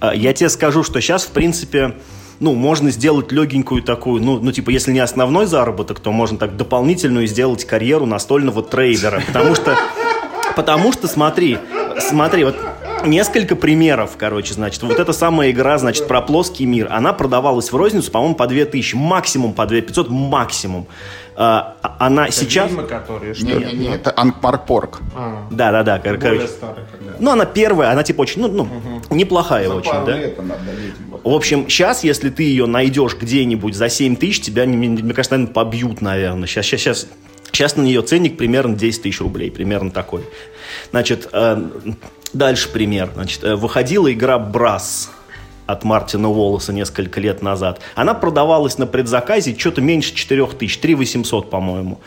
А, 0.00 0.12
я 0.12 0.32
тебе 0.32 0.48
скажу, 0.48 0.82
что 0.82 1.00
сейчас, 1.00 1.22
в 1.22 1.30
принципе, 1.30 1.94
ну, 2.40 2.54
можно 2.54 2.90
сделать 2.90 3.30
легенькую 3.30 3.84
такую, 3.84 4.20
ну, 4.20 4.40
ну, 4.40 4.50
типа, 4.50 4.70
если 4.70 4.90
не 4.90 4.98
основной 4.98 5.46
заработок, 5.46 6.00
то 6.00 6.10
можно 6.10 6.36
так 6.36 6.56
дополнительную 6.56 7.28
сделать 7.28 7.64
карьеру 7.64 8.06
настольного 8.06 8.64
трейдера. 8.64 9.22
Потому 9.28 9.54
что, 9.54 9.76
потому 10.56 10.92
что, 10.92 11.06
смотри, 11.06 11.58
смотри, 12.00 12.42
вот 12.42 12.56
несколько 13.04 13.56
примеров, 13.56 14.12
короче, 14.16 14.54
значит. 14.54 14.82
Вот 14.82 14.98
эта 14.98 15.12
самая 15.12 15.50
игра, 15.50 15.78
значит, 15.78 16.06
про 16.06 16.20
плоский 16.20 16.66
мир. 16.66 16.88
Она 16.90 17.12
продавалась 17.12 17.72
в 17.72 17.76
розницу, 17.76 18.10
по-моему, 18.10 18.34
по 18.34 18.46
2000. 18.46 18.94
Максимум 18.96 19.52
по 19.52 19.66
2500, 19.66 20.08
максимум. 20.10 20.86
А, 21.36 21.76
она 21.98 22.26
это 22.26 22.32
сейчас... 22.32 22.70
Ведьмы, 22.70 22.86
которые, 22.86 23.34
что 23.34 23.46
не, 23.46 23.54
не, 23.54 23.72
не, 23.72 23.88
это 23.94 24.12
Анкмарпорг. 24.14 25.00
А, 25.16 25.46
да, 25.50 25.72
да, 25.72 25.82
да. 25.82 25.98
Кор- 25.98 26.18
короче. 26.18 26.48
Старый, 26.48 26.84
ну, 27.18 27.30
она 27.30 27.46
первая, 27.46 27.92
она 27.92 28.02
типа 28.02 28.22
очень, 28.22 28.42
ну, 28.42 28.48
ну 28.48 28.62
угу. 28.64 29.14
неплохая 29.14 29.68
за 29.68 29.74
очень, 29.74 30.04
да? 30.04 30.18
В 31.22 31.34
общем, 31.34 31.68
сейчас, 31.68 32.04
если 32.04 32.30
ты 32.30 32.42
ее 32.42 32.66
найдешь 32.66 33.16
где-нибудь 33.18 33.74
за 33.74 33.88
7 33.88 34.16
тысяч, 34.16 34.40
тебя, 34.40 34.66
мне, 34.66 34.88
мне 34.88 35.14
кажется, 35.14 35.36
наверное, 35.36 35.54
побьют, 35.54 36.00
наверное. 36.00 36.46
Сейчас, 36.46 36.66
сейчас, 36.66 36.80
сейчас 36.80 37.06
Сейчас 37.52 37.76
на 37.76 37.82
нее 37.82 38.02
ценник 38.02 38.36
примерно 38.36 38.76
10 38.76 39.02
тысяч 39.02 39.20
рублей, 39.20 39.50
примерно 39.50 39.90
такой. 39.90 40.22
Значит, 40.90 41.28
э, 41.32 41.62
дальше 42.32 42.68
пример. 42.68 43.10
Значит, 43.14 43.44
э, 43.44 43.54
выходила 43.54 44.12
игра 44.12 44.38
«Брас» 44.38 45.10
от 45.66 45.84
Мартина 45.84 46.28
Уоллеса 46.28 46.72
несколько 46.72 47.20
лет 47.20 47.42
назад. 47.42 47.80
Она 47.94 48.14
продавалась 48.14 48.78
на 48.78 48.86
предзаказе 48.86 49.56
что-то 49.56 49.80
меньше 49.80 50.14
4 50.14 50.46
тысяч, 50.48 50.78
3 50.78 50.94
800, 50.94 51.50
по-моему. 51.50 52.00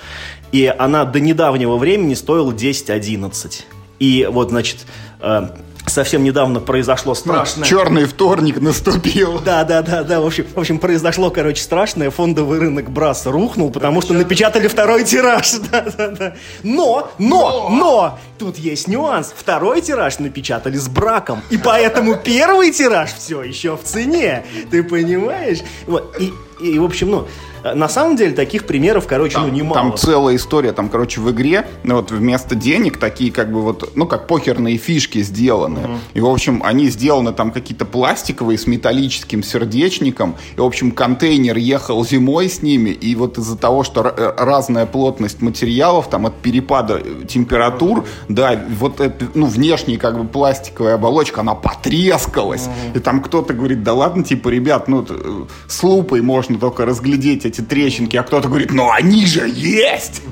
И 0.51 0.65
она 0.77 1.06
до 1.06 1.20
недавнего 1.20 1.77
времени 1.77 2.13
стоила 2.13 2.51
10-11. 2.51 3.63
И 4.00 4.27
вот, 4.30 4.50
значит, 4.50 4.86
э, 5.22 5.50
совсем 5.87 6.23
недавно 6.23 6.59
произошло 6.59 7.13
страшное... 7.13 7.63
Ну, 7.63 7.69
черный 7.69 8.05
вторник 8.05 8.61
наступил. 8.61 9.39
Да, 9.39 9.63
да, 9.63 9.81
да, 9.81 10.03
да. 10.03 10.21
В 10.21 10.25
общем, 10.25 10.45
в 10.53 10.59
общем, 10.59 10.79
произошло, 10.79 11.29
короче, 11.29 11.61
страшное. 11.61 12.09
Фондовый 12.09 12.59
рынок 12.59 12.89
Браса 12.89 13.31
рухнул, 13.31 13.71
потому 13.71 14.01
что 14.01 14.13
напечатали 14.13 14.67
второй 14.67 15.03
тираж. 15.03 15.53
Да, 15.73 15.85
да, 15.97 16.07
да. 16.09 16.35
Но, 16.61 17.11
но, 17.17 17.69
но, 17.69 18.19
тут 18.37 18.57
есть 18.57 18.87
нюанс. 18.87 19.33
Второй 19.35 19.81
тираж 19.81 20.19
напечатали 20.19 20.77
с 20.77 20.87
браком. 20.87 21.41
И 21.49 21.57
поэтому 21.57 22.15
первый 22.15 22.71
тираж 22.71 23.11
все 23.13 23.41
еще 23.41 23.75
в 23.75 23.83
цене. 23.83 24.45
Ты 24.69 24.83
понимаешь? 24.83 25.59
Вот. 25.87 26.15
И, 26.19 26.31
и, 26.61 26.77
в 26.77 26.83
общем, 26.83 27.09
ну, 27.09 27.27
на 27.63 27.88
самом 27.88 28.15
деле 28.17 28.34
таких 28.34 28.65
примеров, 28.65 29.08
короче, 29.08 29.36
там, 29.36 29.48
ну 29.48 29.53
немало. 29.53 29.74
Там 29.74 29.98
целая 29.98 30.36
история, 30.36 30.74
там, 30.74 30.89
короче, 30.89 31.22
в 31.22 31.32
игре, 31.32 31.65
ну 31.84 31.96
вот 31.96 32.12
вместо 32.12 32.55
денег 32.55 32.98
такие 32.98 33.32
как 33.32 33.51
бы 33.51 33.62
вот, 33.62 33.96
ну 33.96 34.05
как 34.05 34.27
покерные 34.27 34.77
фишки 34.77 35.22
сделаны. 35.22 35.79
Uh-huh. 35.79 35.98
И, 36.13 36.22
в 36.22 36.27
общем, 36.27 36.62
они 36.63 36.89
сделаны 36.89 37.32
там 37.32 37.51
какие-то 37.51 37.86
пластиковые 37.86 38.58
с 38.58 38.67
металлическим 38.67 39.43
сердечником. 39.43 40.36
И, 40.58 40.60
в 40.60 40.63
общем, 40.63 40.91
контейнер 40.91 41.58
ехал 41.58 42.05
зимой 42.05 42.50
с 42.50 42.62
ними, 42.62 42.89
и 42.89 43.15
вот 43.15 43.38
из-за 43.38 43.58
того, 43.58 43.84
что 43.84 44.01
э, 44.01 44.34
разная 44.38 44.86
плотность 44.86 45.41
материалов, 45.41 46.10
там 46.10 46.25
от 46.25 46.36
перепада 46.36 47.01
э, 47.03 47.25
температур, 47.27 48.05
да, 48.27 48.62
вот 48.79 49.00
это, 49.00 49.27
ну, 49.34 49.46
внешняя 49.46 49.98
как 49.98 50.17
бы 50.17 50.27
пластиковая 50.27 50.96
оболочка, 50.96 51.41
она 51.41 51.55
потрескалась. 51.55 52.67
Uh-huh. 52.67 52.98
И 52.98 53.00
там 53.00 53.22
кто-то 53.22 53.53
говорит, 53.53 53.84
да 53.84 53.93
ладно, 53.93 54.24
типа, 54.24 54.50
ребят, 54.50 54.88
ну, 54.88 55.05
э, 55.08 55.46
с 55.67 55.82
лупой 55.84 56.22
можно 56.22 56.58
только 56.60 56.86
разглядеть 56.86 57.46
эти 57.53 57.62
трещинки, 57.62 58.17
а 58.17 58.24
кто-то 58.24 58.48
говорит, 58.48 58.72
ну 58.72 58.91
они 58.91 59.25
же 59.25 59.48
есть! 59.48 60.24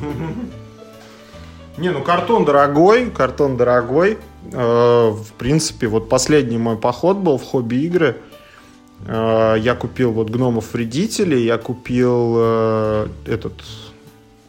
Не, 1.77 1.89
ну 1.89 2.01
картон 2.01 2.45
дорогой, 2.45 3.09
картон 3.09 3.57
дорогой. 3.57 4.17
Э, 4.51 5.09
в 5.09 5.33
принципе, 5.37 5.87
вот 5.87 6.09
последний 6.09 6.57
мой 6.57 6.77
поход 6.77 7.17
был 7.17 7.37
в 7.37 7.43
хобби-игры. 7.43 8.17
Э, 9.07 9.55
я 9.57 9.75
купил 9.75 10.11
вот 10.11 10.29
гномов-вредителей, 10.29 11.45
я 11.45 11.57
купил 11.57 12.35
э, 12.37 13.07
этот 13.25 13.53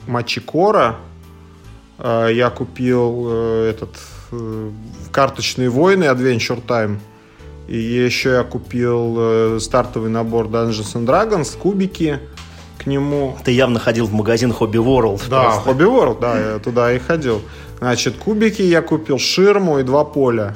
Мачикора, 0.07 0.97
я 2.03 2.51
купил 2.51 3.31
этот 3.31 3.91
карточные 5.13 5.69
войны 5.69 6.05
Adventure 6.05 6.61
Time. 6.67 6.99
И 7.69 7.79
еще 7.79 8.31
я 8.31 8.43
купил 8.43 9.61
стартовый 9.61 10.11
набор 10.11 10.47
Dungeons 10.47 10.97
and 10.97 11.07
Dragons, 11.07 11.57
кубики 11.57 12.19
к 12.79 12.87
нему. 12.87 13.37
Ты 13.45 13.53
явно 13.53 13.79
ходил 13.79 14.07
в 14.07 14.13
магазин 14.13 14.53
Hobby 14.53 14.73
World. 14.73 15.23
Да, 15.29 15.45
просто. 15.45 15.71
Hobby 15.71 15.87
World, 15.87 16.21
да, 16.21 16.53
я 16.53 16.59
туда 16.59 16.93
и 16.93 16.99
ходил. 16.99 17.43
Значит, 17.79 18.17
кубики 18.17 18.63
я 18.63 18.83
купил, 18.83 19.19
ширму 19.19 19.79
и 19.79 19.83
два 19.83 20.05
поля. 20.05 20.55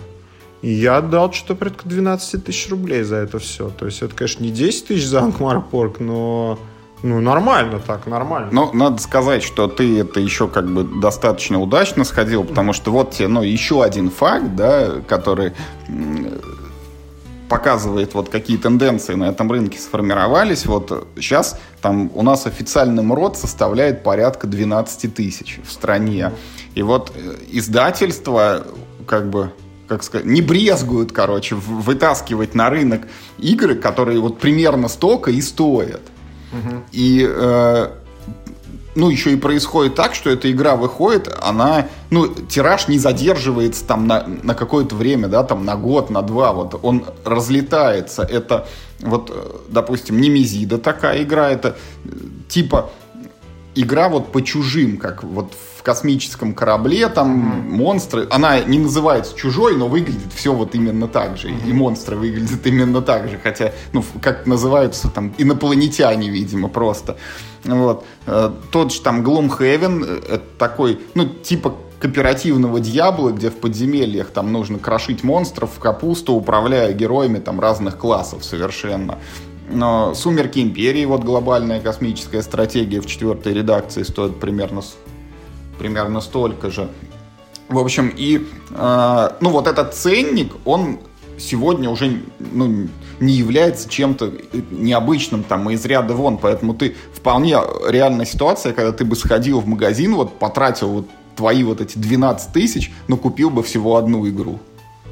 И 0.63 0.71
я 0.71 0.99
отдал 0.99 1.33
что-то 1.33 1.55
порядка 1.55 1.89
12 1.89 2.45
тысяч 2.45 2.71
рублей 2.71 3.03
за 3.03 3.17
это 3.17 3.39
все. 3.39 3.69
То 3.71 3.87
есть 3.87 4.03
это, 4.03 4.15
конечно, 4.15 4.43
не 4.43 4.51
10 4.51 4.87
тысяч 4.87 5.07
за 5.07 5.21
Анкмарпорг, 5.21 6.01
но 6.01 6.59
ну, 7.03 7.21
нормально 7.21 7.79
так, 7.79 8.07
нормально. 8.07 8.49
Но 8.51 8.73
надо 8.73 9.01
сказать, 9.01 9.43
что 9.43 9.69
ты 9.69 10.01
это 10.01 10.19
еще 10.19 10.49
как 10.49 10.67
бы 10.69 10.83
достаточно 10.83 11.61
удачно 11.61 12.05
сходил, 12.05 12.43
потому 12.43 12.73
что 12.73 12.91
вот 12.91 13.13
тебе, 13.13 13.29
ну, 13.29 13.43
еще 13.43 13.83
один 13.83 14.11
факт, 14.11 14.55
да, 14.57 15.03
который 15.07 15.53
показывает, 17.49 18.15
вот 18.15 18.29
какие 18.29 18.57
тенденции 18.57 19.15
на 19.15 19.29
этом 19.29 19.51
рынке 19.51 19.79
сформировались. 19.79 20.67
Вот 20.67 21.09
сейчас 21.17 21.59
там 21.81 22.11
у 22.15 22.23
нас 22.23 22.47
официальный 22.47 23.03
МРОД 23.03 23.37
составляет 23.37 24.03
порядка 24.03 24.47
12 24.47 25.15
тысяч 25.15 25.61
в 25.65 25.71
стране. 25.71 26.33
И 26.75 26.83
вот 26.83 27.13
э, 27.15 27.37
издательства 27.51 28.67
как 29.07 29.31
бы 29.31 29.53
как 29.87 30.03
сказать, 30.03 30.27
не 30.27 30.43
брезгуют, 30.43 31.13
короче, 31.13 31.55
вытаскивать 31.55 32.57
на 32.57 32.71
рынок 32.71 33.03
игры, 33.39 33.77
которые 33.77 34.19
вот 34.19 34.41
примерно 34.41 34.89
столько 34.89 35.31
и 35.31 35.41
стоят. 35.41 36.03
Угу. 36.53 36.83
И 36.91 37.25
э, 37.29 37.91
ну, 38.97 39.11
еще 39.11 39.33
и 39.33 39.37
происходит 39.37 39.95
так, 39.95 40.15
что 40.15 40.31
эта 40.31 40.51
игра 40.51 40.75
выходит, 40.75 41.33
она, 41.43 41.87
ну, 42.11 42.27
тираж 42.27 42.89
не 42.89 42.99
задерживается 42.99 43.85
там 43.85 44.07
на, 44.07 44.27
на 44.27 44.55
какое-то 44.55 44.97
время, 44.97 45.29
да, 45.29 45.45
там 45.45 45.65
на 45.65 45.77
год, 45.77 46.09
на 46.11 46.23
два, 46.23 46.53
вот 46.53 46.81
он 46.83 47.05
разлетается. 47.25 48.23
Это 48.23 48.67
вот, 49.01 49.31
э, 49.33 49.57
допустим, 49.69 50.19
Немезида 50.19 50.79
такая 50.79 51.23
игра, 51.23 51.51
это 51.51 51.77
э, 52.05 52.09
типа 52.49 52.91
игра 53.75 54.09
вот 54.09 54.33
по 54.33 54.43
чужим, 54.43 54.97
как 54.97 55.23
вот 55.23 55.53
в 55.76 55.76
космическом 55.87 56.53
корабле, 56.53 57.09
там 57.09 57.29
mm-hmm. 57.29 57.77
монстры, 57.77 58.27
она 58.29 58.59
не 58.59 58.81
называется 58.81 59.37
чужой, 59.37 59.77
но 59.77 59.87
выглядит 59.87 60.33
все 60.35 60.53
вот 60.53 60.75
именно 60.75 61.07
так 61.07 61.37
же, 61.37 61.47
mm-hmm. 61.47 61.69
и 61.71 61.73
монстры 61.73 62.17
выглядят 62.17 62.67
именно 62.67 63.03
так 63.03 63.29
же, 63.29 63.39
хотя, 63.41 63.71
ну, 63.93 64.05
как 64.21 64.47
называются 64.47 65.09
там, 65.09 65.33
инопланетяне, 65.39 66.29
видимо, 66.29 66.69
просто. 66.69 67.19
Вот. 67.63 68.05
Э, 68.27 68.51
тот 68.73 68.93
же 68.93 69.01
там 69.01 69.23
Gloomhaven, 69.25 70.25
э, 70.29 70.39
такой, 70.59 70.99
ну, 71.15 71.25
типа 71.25 71.77
кооперативного 72.01 72.81
дьявола, 72.81 73.31
где 73.31 73.51
в 73.51 73.55
подземельях 73.55 74.31
там 74.31 74.51
нужно 74.53 74.81
крошить 74.81 75.23
монстров 75.23 75.71
в 75.77 75.79
капусту, 75.79 76.33
управляя 76.33 76.93
героями 76.95 77.39
там 77.39 77.61
разных 77.61 77.97
классов 77.97 78.45
совершенно. 78.45 79.21
Но 79.71 80.15
«Сумерки 80.15 80.59
Империи», 80.59 81.05
вот 81.05 81.23
глобальная 81.23 81.81
космическая 81.81 82.43
стратегия 82.43 83.01
в 83.01 83.07
четвертой 83.07 83.55
редакции 83.55 84.03
стоит 84.03 84.41
примерно, 84.41 84.83
примерно 85.79 86.21
столько 86.21 86.71
же. 86.71 86.89
В 87.69 87.79
общем, 87.79 88.13
и 88.15 88.47
э, 88.71 89.31
ну 89.41 89.51
вот 89.51 89.67
этот 89.67 89.95
ценник, 89.95 90.53
он 90.65 90.99
сегодня 91.39 91.91
уже 91.91 92.21
ну, 92.39 92.89
не 93.21 93.33
является 93.33 93.89
чем-то 93.89 94.33
необычным 94.71 95.43
там 95.43 95.69
из 95.71 95.85
ряда 95.85 96.15
вон, 96.15 96.39
поэтому 96.39 96.75
ты 96.75 96.95
вполне 97.13 97.57
реальная 97.89 98.27
ситуация, 98.27 98.73
когда 98.73 98.93
ты 98.93 99.05
бы 99.05 99.17
сходил 99.17 99.61
в 99.61 99.67
магазин, 99.67 100.15
вот 100.15 100.39
потратил 100.39 100.89
вот 100.89 101.07
твои 101.35 101.63
вот 101.63 101.81
эти 101.81 101.99
12 101.99 102.53
тысяч, 102.53 102.93
но 103.09 103.17
купил 103.17 103.51
бы 103.51 103.63
всего 103.63 103.97
одну 103.97 104.27
игру. 104.29 104.59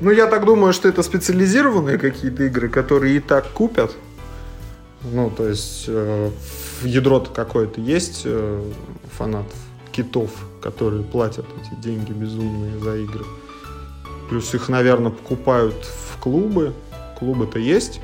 Ну, 0.01 0.11
я 0.11 0.27
так 0.27 0.45
думаю, 0.45 0.73
что 0.73 0.89
это 0.89 1.03
специализированные 1.03 1.99
какие-то 1.99 2.45
игры, 2.45 2.69
которые 2.69 3.17
и 3.17 3.21
так 3.21 3.51
купят. 3.53 3.93
Ну, 5.03 5.31
то 5.31 5.47
есть 5.47 5.85
э, 5.87 6.31
ядро-то 6.83 7.31
какое-то 7.31 7.81
есть 7.81 8.23
э, 8.25 8.63
фанатов, 9.17 9.59
китов, 9.95 10.31
которые 10.61 11.03
платят 11.03 11.47
эти 11.61 11.81
деньги 11.81 12.13
безумные 12.13 12.79
за 12.79 12.97
игры. 12.97 13.25
Плюс 14.29 14.55
их, 14.55 14.69
наверное, 14.69 15.11
покупают 15.11 15.75
в 15.85 16.19
клубы. 16.21 16.73
Клубы-то 17.19 17.59
есть. 17.59 18.01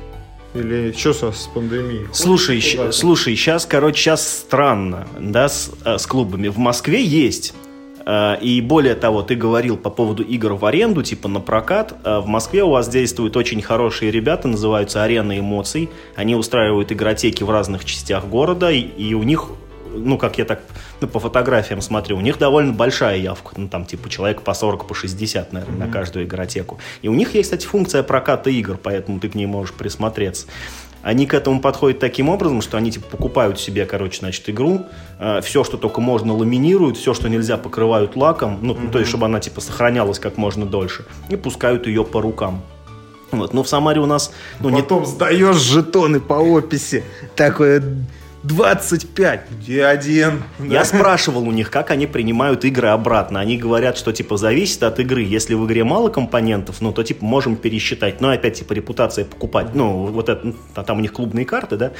Или 0.53 0.91
что 0.91 1.13
со, 1.13 1.31
с 1.31 1.47
пандемией? 1.53 2.07
Слушай, 2.13 2.59
щ, 2.59 2.91
слушай, 2.91 3.35
сейчас, 3.35 3.65
короче, 3.65 4.01
сейчас 4.01 4.27
странно, 4.27 5.07
да, 5.19 5.47
с, 5.47 5.71
э, 5.85 5.97
с 5.97 6.05
клубами. 6.05 6.49
В 6.49 6.57
Москве 6.57 7.03
есть 7.03 7.53
Э, 8.05 8.37
и 8.39 8.61
более 8.61 8.95
того, 8.95 9.21
ты 9.21 9.35
говорил 9.35 9.77
по 9.77 9.89
поводу 9.89 10.23
игр 10.23 10.53
в 10.53 10.65
аренду, 10.65 11.03
типа 11.03 11.27
на 11.27 11.39
прокат. 11.39 11.93
Э, 12.03 12.19
в 12.19 12.27
Москве 12.27 12.63
у 12.63 12.69
вас 12.69 12.87
действуют 12.89 13.37
очень 13.37 13.61
хорошие 13.61 14.11
ребята, 14.11 14.47
называются 14.47 15.03
«Арена 15.03 15.37
эмоций». 15.39 15.89
Они 16.15 16.35
устраивают 16.35 16.91
игротеки 16.91 17.43
в 17.43 17.49
разных 17.49 17.85
частях 17.85 18.25
города, 18.25 18.71
и, 18.71 19.13
у 19.13 19.23
них 19.23 19.47
ну, 19.93 20.17
как 20.17 20.37
я 20.37 20.45
так 20.45 20.61
ну, 20.99 21.07
по 21.07 21.19
фотографиям 21.19 21.81
смотрю, 21.81 22.17
у 22.17 22.21
них 22.21 22.37
довольно 22.37 22.73
большая 22.73 23.17
явка. 23.17 23.53
Ну, 23.57 23.67
там, 23.67 23.85
типа, 23.85 24.09
человек 24.09 24.41
по 24.41 24.53
40, 24.53 24.87
по 24.87 24.93
60, 24.93 25.53
наверное, 25.53 25.75
mm-hmm. 25.75 25.79
на 25.79 25.91
каждую 25.91 26.25
игротеку. 26.25 26.79
И 27.01 27.07
у 27.07 27.13
них 27.13 27.33
есть, 27.35 27.49
кстати, 27.49 27.65
функция 27.65 28.03
проката 28.03 28.49
игр, 28.49 28.77
поэтому 28.81 29.19
ты 29.19 29.29
к 29.29 29.35
ней 29.35 29.45
можешь 29.45 29.73
присмотреться 29.73 30.47
они 31.03 31.25
к 31.25 31.33
этому 31.33 31.61
подходят 31.61 31.99
таким 31.99 32.29
образом, 32.29 32.61
что 32.61 32.77
они 32.77 32.91
типа 32.91 33.07
покупают 33.07 33.59
себе, 33.59 33.85
короче, 33.85 34.19
значит, 34.19 34.47
игру, 34.49 34.85
э, 35.19 35.41
все, 35.41 35.63
что 35.63 35.77
только 35.77 35.99
можно, 35.99 36.33
ламинируют, 36.33 36.97
все, 36.97 37.13
что 37.13 37.27
нельзя, 37.27 37.57
покрывают 37.57 38.15
лаком, 38.15 38.59
ну, 38.61 38.73
mm-hmm. 38.73 38.91
то 38.91 38.99
есть, 38.99 39.09
чтобы 39.09 39.25
она 39.25 39.39
типа 39.39 39.61
сохранялась 39.61 40.19
как 40.19 40.37
можно 40.37 40.65
дольше, 40.65 41.05
и 41.29 41.35
пускают 41.35 41.87
ее 41.87 42.03
по 42.03 42.21
рукам. 42.21 42.61
Вот. 43.31 43.53
Но 43.53 43.63
в 43.63 43.69
Самаре 43.69 44.01
у 44.01 44.05
нас... 44.05 44.33
Ну, 44.59 44.75
Потом 44.75 45.01
не... 45.01 45.05
сдаешь 45.07 45.55
жетоны 45.55 46.19
по 46.19 46.33
описи. 46.33 47.03
Такое 47.35 47.81
25. 48.43 49.41
Где 49.59 49.85
один? 49.85 50.43
Я 50.59 50.83
спрашивал 50.83 51.47
у 51.47 51.51
них, 51.51 51.69
как 51.69 51.91
они 51.91 52.07
принимают 52.07 52.65
игры 52.65 52.89
обратно. 52.89 53.39
Они 53.39 53.57
говорят, 53.57 53.97
что 53.97 54.11
типа 54.11 54.37
зависит 54.37 54.81
от 54.83 54.99
игры. 54.99 55.21
Если 55.21 55.53
в 55.53 55.65
игре 55.65 55.83
мало 55.83 56.09
компонентов, 56.09 56.81
ну 56.81 56.91
то 56.91 57.03
типа 57.03 57.23
можем 57.23 57.55
пересчитать. 57.55 58.19
Но 58.19 58.29
опять 58.29 58.55
типа 58.55 58.73
репутация 58.73 59.25
покупать. 59.25 59.75
Ну 59.75 60.07
вот 60.07 60.29
это, 60.29 60.47
ну, 60.47 60.55
там 60.83 60.97
у 60.97 61.01
них 61.01 61.13
клубные 61.13 61.45
карты, 61.45 61.77
да. 61.77 61.91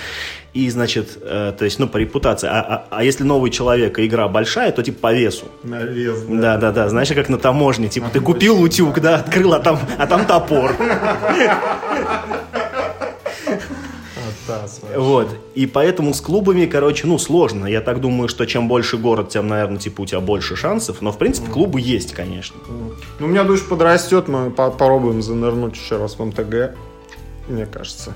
И 0.53 0.69
значит, 0.69 1.17
э, 1.21 1.53
то 1.57 1.65
есть, 1.65 1.79
ну 1.79 1.87
по 1.87 1.97
репутации. 1.97 2.47
А, 2.47 2.59
а, 2.61 2.87
а 2.89 3.03
если 3.03 3.23
новый 3.23 3.51
человек, 3.51 3.99
и 3.99 4.07
игра 4.07 4.27
большая, 4.27 4.71
то 4.71 4.81
типа 4.81 4.99
по 4.99 5.13
весу. 5.13 5.45
На 5.63 5.83
вес, 5.83 6.23
да. 6.27 6.41
Да, 6.41 6.57
да, 6.57 6.71
да. 6.71 6.89
Знаешь, 6.89 7.09
как 7.09 7.29
на 7.29 7.37
таможне. 7.37 7.87
Типа 7.87 8.09
ты 8.11 8.19
купил 8.19 8.61
утюг, 8.61 8.99
да, 8.99 9.15
открыл, 9.15 9.53
а 9.53 9.59
там, 9.59 9.79
а 9.97 10.07
там 10.07 10.25
топор. 10.25 10.75
Атас, 14.71 14.81
вообще. 14.81 14.99
Вот. 14.99 15.27
И 15.55 15.65
поэтому 15.65 16.13
с 16.13 16.21
клубами, 16.21 16.65
короче, 16.65 17.07
ну, 17.07 17.17
сложно. 17.17 17.65
Я 17.65 17.81
так 17.81 17.99
думаю, 18.01 18.27
что 18.29 18.45
чем 18.45 18.67
больше 18.67 18.97
город, 18.97 19.29
тем, 19.29 19.47
наверное, 19.47 19.77
типа 19.77 20.01
у 20.01 20.05
тебя 20.05 20.19
больше 20.19 20.55
шансов. 20.55 21.01
Но, 21.01 21.11
в 21.11 21.17
принципе, 21.17 21.49
клубы 21.51 21.79
есть, 21.81 22.13
конечно. 22.13 22.55
Ну, 23.19 23.25
у 23.25 23.29
меня 23.29 23.43
душ 23.43 23.65
подрастет, 23.67 24.27
мы 24.27 24.49
по- 24.51 24.69
попробуем 24.71 25.21
занырнуть 25.21 25.75
еще 25.75 25.97
раз 25.97 26.15
в 26.17 26.23
МТГ, 26.25 26.75
мне 27.47 27.65
кажется. 27.65 28.13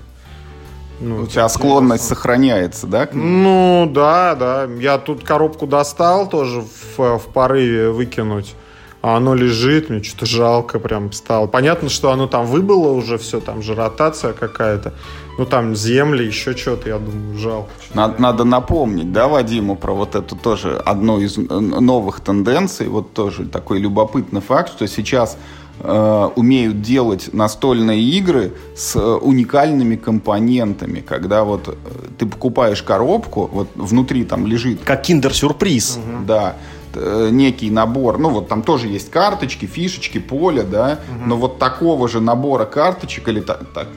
Ну, 1.01 1.23
У 1.23 1.27
тебя 1.27 1.49
склонность 1.49 2.05
сохраняется, 2.07 2.87
да? 2.87 3.09
Ну, 3.11 3.89
да, 3.93 4.33
да. 4.35 4.63
Я 4.79 4.97
тут 4.97 5.23
коробку 5.23 5.67
достал 5.67 6.29
тоже 6.29 6.61
в, 6.61 7.17
в 7.17 7.25
порыве 7.33 7.89
выкинуть. 7.89 8.55
А 9.05 9.17
оно 9.17 9.35
лежит, 9.35 9.91
мне 9.91 10.01
что-то 10.01 10.25
жалко 10.25 10.79
прям 10.79 11.11
стало. 11.11 11.45
Понятно, 11.45 11.89
что 11.89 12.09
оно 12.09 12.25
там 12.25 12.47
выбыло 12.47 12.91
уже 12.91 13.19
все, 13.19 13.39
там 13.39 13.61
же 13.61 13.75
ротация 13.75 14.33
какая-то. 14.33 14.93
Ну, 15.37 15.45
там 15.45 15.75
земли, 15.75 16.25
еще 16.25 16.57
что-то, 16.57 16.89
я 16.89 16.97
думаю, 16.97 17.37
жалко. 17.37 17.69
Надо, 17.93 18.19
надо 18.19 18.43
напомнить, 18.45 19.11
да, 19.11 19.27
Вадиму 19.27 19.75
про 19.75 19.93
вот 19.93 20.15
эту 20.15 20.35
тоже 20.35 20.81
одну 20.83 21.19
из 21.19 21.37
э, 21.37 21.41
новых 21.41 22.19
тенденций, 22.21 22.87
вот 22.87 23.13
тоже 23.13 23.45
такой 23.45 23.77
любопытный 23.77 24.41
факт, 24.41 24.71
что 24.71 24.87
сейчас 24.87 25.37
э, 25.81 26.29
умеют 26.35 26.81
делать 26.81 27.31
настольные 27.31 28.01
игры 28.01 28.53
с 28.75 28.95
э, 28.95 28.99
уникальными 28.99 29.97
компонентами, 29.97 31.01
когда 31.01 31.43
вот 31.43 31.67
э, 31.67 31.73
ты 32.17 32.25
покупаешь 32.25 32.81
коробку, 32.81 33.51
вот 33.53 33.67
внутри 33.75 34.23
там 34.23 34.47
лежит 34.47 34.83
Как 34.83 35.03
киндер-сюрприз. 35.03 35.99
да, 36.25 36.55
э, 36.55 36.74
некий 37.31 37.69
набор, 37.71 38.17
ну 38.19 38.29
вот 38.29 38.47
там 38.47 38.61
тоже 38.63 38.87
есть 38.87 39.11
карточки, 39.11 39.65
фишечки, 39.65 40.19
поле, 40.19 40.63
да, 40.63 40.99
но 41.25 41.35
вот 41.37 41.59
такого 41.59 42.07
же 42.07 42.21
набора 42.21 42.65
карточек 42.65 43.27
или 43.27 43.39
та- 43.41 43.59
та- 43.73 43.87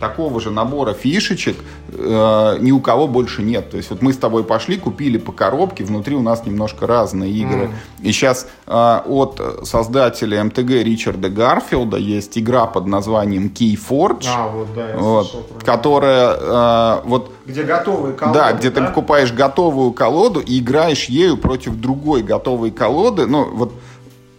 такого 0.00 0.40
же 0.40 0.50
набора 0.50 0.94
фишечек 0.94 1.56
э, 1.92 2.56
ни 2.60 2.72
у 2.72 2.80
кого 2.80 3.08
больше 3.08 3.42
нет. 3.42 3.70
То 3.70 3.76
есть 3.76 3.90
вот 3.90 4.02
мы 4.02 4.12
с 4.12 4.16
тобой 4.16 4.44
пошли, 4.44 4.76
купили 4.76 5.18
по 5.18 5.32
коробке, 5.32 5.84
внутри 5.84 6.14
у 6.14 6.22
нас 6.22 6.46
немножко 6.46 6.86
разные 6.86 7.32
игры. 7.32 7.70
И 8.02 8.12
сейчас 8.12 8.46
э, 8.66 9.00
от 9.06 9.40
создателя 9.64 10.42
МТГ 10.44 10.70
Ричарда 10.70 11.28
Гарфилда 11.28 11.96
есть 11.96 12.38
игра 12.38 12.66
под 12.66 12.86
названием 12.86 13.52
Keyforge, 13.54 14.26
А, 14.28 14.48
вот, 14.48 14.68
да, 14.74 14.96
вот, 14.96 15.46
которая 15.64 16.36
э, 16.38 17.00
вот 17.04 17.32
Где 17.46 17.62
готовые 17.62 18.14
колоды, 18.14 18.38
да, 18.38 18.52
где 18.52 18.70
ты 18.70 18.82
покупаешь 18.82 19.32
готовую 19.32 19.92
колоду 19.92 20.40
и 20.40 20.58
играешь 20.58 21.06
ею 21.06 21.36
против 21.36 21.76
другой 21.76 22.22
готовой 22.22 22.70
колоды. 22.70 23.26
Ну, 23.26 23.48
вот 23.52 23.72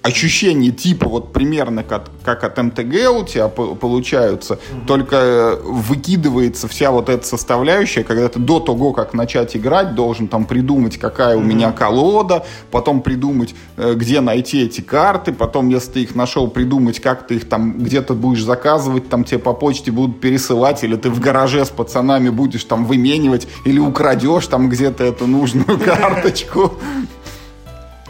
ощущения 0.02 0.72
типа 0.72 1.10
вот 1.10 1.34
примерно 1.34 1.84
как, 1.84 2.10
как 2.24 2.44
от 2.44 2.58
МТГ 2.58 3.12
у 3.12 3.26
тебя 3.26 3.50
по- 3.50 3.76
получаются, 3.76 4.60
только 4.88 5.16
э, 5.18 5.56
выкидывается 5.62 6.68
вся 6.70 6.92
вот 6.92 7.10
эта 7.10 7.26
составляющая, 7.26 8.04
когда 8.04 8.30
ты 8.30 8.40
до 8.40 8.60
того, 8.62 8.94
как 8.94 9.14
начать 9.14 9.58
играть, 9.58 9.96
должен 9.96 10.28
там 10.30 10.46
придумать, 10.46 10.98
какая 10.98 11.36
у 11.36 11.42
меня 11.42 11.72
колода, 11.72 12.46
потом 12.72 13.02
придумать, 13.02 13.56
э, 13.76 13.94
где 13.96 14.22
найти 14.22 14.64
эти 14.64 14.80
карты, 14.80 15.34
потом, 15.34 15.68
если 15.68 15.92
ты 15.92 16.04
их 16.04 16.16
нашел, 16.16 16.48
придумать, 16.48 17.02
как 17.02 17.28
ты 17.28 17.36
их 17.36 17.50
там 17.50 17.80
где-то 17.80 18.14
будешь 18.14 18.44
заказывать, 18.44 19.10
там 19.10 19.26
тебе 19.26 19.40
по 19.40 19.54
почте 19.54 19.92
будут 19.92 20.22
пересылать, 20.22 20.84
или 20.84 20.96
ты 20.96 21.10
в 21.10 21.20
гараже 21.20 21.66
с 21.66 21.70
пацанами 21.70 22.30
будешь 22.30 22.64
там 22.64 22.86
выменивать, 22.86 23.48
или 23.66 23.80
украдешь 23.80 24.48
там 24.48 24.70
где-то 24.70 25.04
эту 25.04 25.28
нужную 25.28 25.78
карточку. 25.86 26.74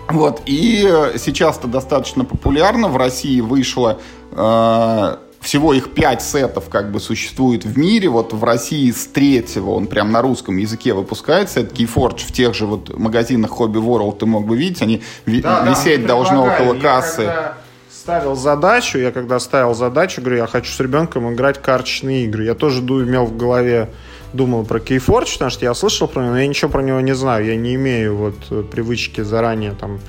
Вот, 0.10 0.42
и 0.46 0.88
э, 0.90 1.18
сейчас 1.18 1.58
это 1.58 1.68
достаточно 1.68 2.26
популярно. 2.26 2.88
В 2.88 2.98
России 2.98 3.42
вышло 3.42 4.00
э, 4.32 5.16
всего 5.40 5.74
их 5.74 5.94
пять 5.94 6.22
сетов 6.22 6.70
как 6.70 6.92
бы 6.92 7.00
существует 7.00 7.64
в 7.64 7.78
мире. 7.78 8.10
Вот 8.10 8.34
в 8.34 8.44
России 8.44 8.90
с 8.92 9.08
третьего 9.08 9.70
он 9.72 9.88
прям 9.88 10.12
на 10.12 10.22
русском 10.22 10.58
языке 10.58 10.94
выпускается. 10.94 11.62
Это 11.62 11.76
Keyforge 11.76 12.20
в 12.28 12.32
тех 12.32 12.54
же 12.56 12.66
вот 12.66 12.98
магазинах 12.98 13.52
Hobby 13.52 13.82
World 13.82 14.18
ты 14.18 14.26
мог 14.26 14.46
бы 14.48 14.58
видеть. 14.58 14.82
Они 14.82 15.02
Да, 15.26 15.62
да, 15.64 15.70
висеть 15.72 16.06
должны 16.06 16.38
предлагали. 16.38 16.64
около 16.64 16.76
Я 16.76 16.82
кассы. 16.82 17.16
когда 17.18 17.54
ставил 17.92 18.36
задачу, 18.36 18.98
я 18.98 19.12
когда 19.12 19.40
ставил 19.40 19.74
задачу, 19.76 20.22
говорю, 20.22 20.38
я 20.38 20.48
хочу 20.48 20.72
с 20.72 20.80
ребенком 20.80 21.32
играть 21.34 21.62
карточные 21.62 22.26
игры. 22.26 22.46
Я 22.46 22.56
тоже 22.56 22.82
имел 22.82 23.26
в 23.26 23.38
голове, 23.38 23.90
думал 24.34 24.66
про 24.66 24.80
Keyforge, 24.80 25.34
потому 25.34 25.52
что 25.52 25.66
я 25.66 25.74
слышал 25.74 26.08
про 26.08 26.22
него, 26.22 26.32
но 26.34 26.40
я 26.40 26.48
ничего 26.48 26.70
про 26.70 26.82
него 26.82 27.00
не 27.02 27.16
знаю. 27.16 27.46
Я 27.46 27.56
не 27.56 27.76
имею 27.76 28.16
вот 28.16 28.36
э, 28.52 28.64
привычки 28.64 29.22
заранее 29.22 29.72
там 29.72 30.00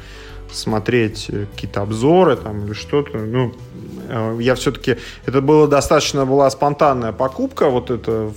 смотреть 0.52 1.26
э, 1.28 1.46
какие-то 1.52 1.82
обзоры 1.82 2.36
там 2.36 2.66
или 2.66 2.72
что-то. 2.72 3.18
Ну, 3.18 3.54
э, 4.08 4.38
я 4.40 4.54
все-таки... 4.54 4.96
Это 5.26 5.40
было 5.40 5.68
достаточно 5.68 6.26
была 6.26 6.50
спонтанная 6.50 7.12
покупка, 7.12 7.70
вот 7.70 7.90
это, 7.90 8.32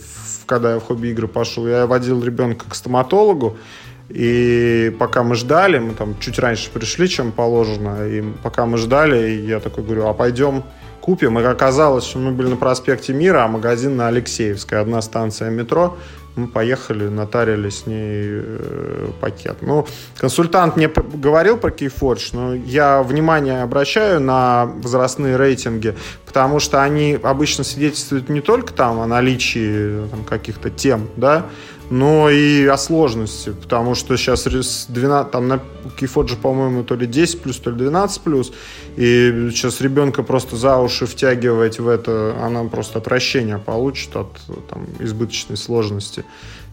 когда 0.45 0.73
я 0.73 0.79
в 0.79 0.83
хобби-игры 0.83 1.27
пошел. 1.27 1.67
Я 1.67 1.87
водил 1.87 2.23
ребенка 2.23 2.65
к 2.69 2.75
стоматологу, 2.75 3.57
и 4.09 4.95
пока 4.99 5.23
мы 5.23 5.35
ждали, 5.35 5.79
мы 5.79 5.93
там 5.93 6.19
чуть 6.19 6.37
раньше 6.39 6.69
пришли, 6.69 7.07
чем 7.07 7.31
положено, 7.31 8.07
и 8.07 8.21
пока 8.43 8.65
мы 8.65 8.77
ждали, 8.77 9.41
я 9.47 9.59
такой 9.59 9.83
говорю, 9.83 10.07
а 10.07 10.13
пойдем 10.13 10.63
купим. 11.03 11.37
И 11.37 11.43
оказалось, 11.43 12.05
что 12.05 12.19
мы 12.19 12.31
были 12.31 12.47
на 12.47 12.55
проспекте 12.55 13.13
Мира, 13.13 13.43
а 13.43 13.47
магазин 13.49 13.97
на 13.97 14.07
Алексеевской, 14.07 14.79
одна 14.79 15.01
станция 15.01 15.49
метро. 15.49 15.97
Мы 16.35 16.47
поехали, 16.47 17.09
нотарили 17.09 17.69
с 17.69 17.85
ней 17.85 18.23
э, 18.25 19.09
пакет. 19.19 19.57
Ну, 19.61 19.85
консультант 20.17 20.77
мне 20.77 20.87
говорил 20.87 21.57
про 21.57 21.69
Keyforge, 21.69 22.29
но 22.31 22.55
я 22.55 23.03
внимание 23.03 23.61
обращаю 23.61 24.21
на 24.21 24.65
возрастные 24.65 25.35
рейтинги, 25.35 25.93
потому 26.25 26.59
что 26.59 26.81
они 26.81 27.19
обычно 27.21 27.63
свидетельствуют 27.63 28.29
не 28.29 28.41
только 28.41 28.73
там 28.73 28.99
о 28.99 29.05
наличии 29.05 30.07
там, 30.07 30.23
каких-то 30.23 30.69
тем, 30.69 31.09
да, 31.17 31.45
но 31.93 32.31
и 32.31 32.65
о 32.65 32.75
сложности, 32.77 33.51
потому 33.51 33.93
что 33.93 34.17
сейчас 34.17 34.47
рис- 34.47 34.85
12, 34.87 35.31
там 35.31 35.47
на 35.47 35.59
Keyforge, 35.99 36.37
по-моему, 36.41 36.83
то 36.83 36.95
ли 36.95 37.05
10 37.05 37.41
плюс, 37.41 37.57
то 37.59 37.69
ли 37.69 37.77
12 37.77 38.21
плюс, 38.23 38.51
и 38.97 39.49
сейчас 39.51 39.79
ребенка 39.79 40.23
просто 40.23 40.55
за 40.55 40.77
уши 40.77 41.05
втягивать 41.05 41.79
в 41.79 41.87
это, 41.87 42.35
она 42.41 42.63
просто 42.63 42.97
отвращение 42.97 43.59
получит 43.59 44.15
от 44.15 44.29
там, 44.71 44.87
избыточной 45.01 45.55
сложности. 45.55 46.25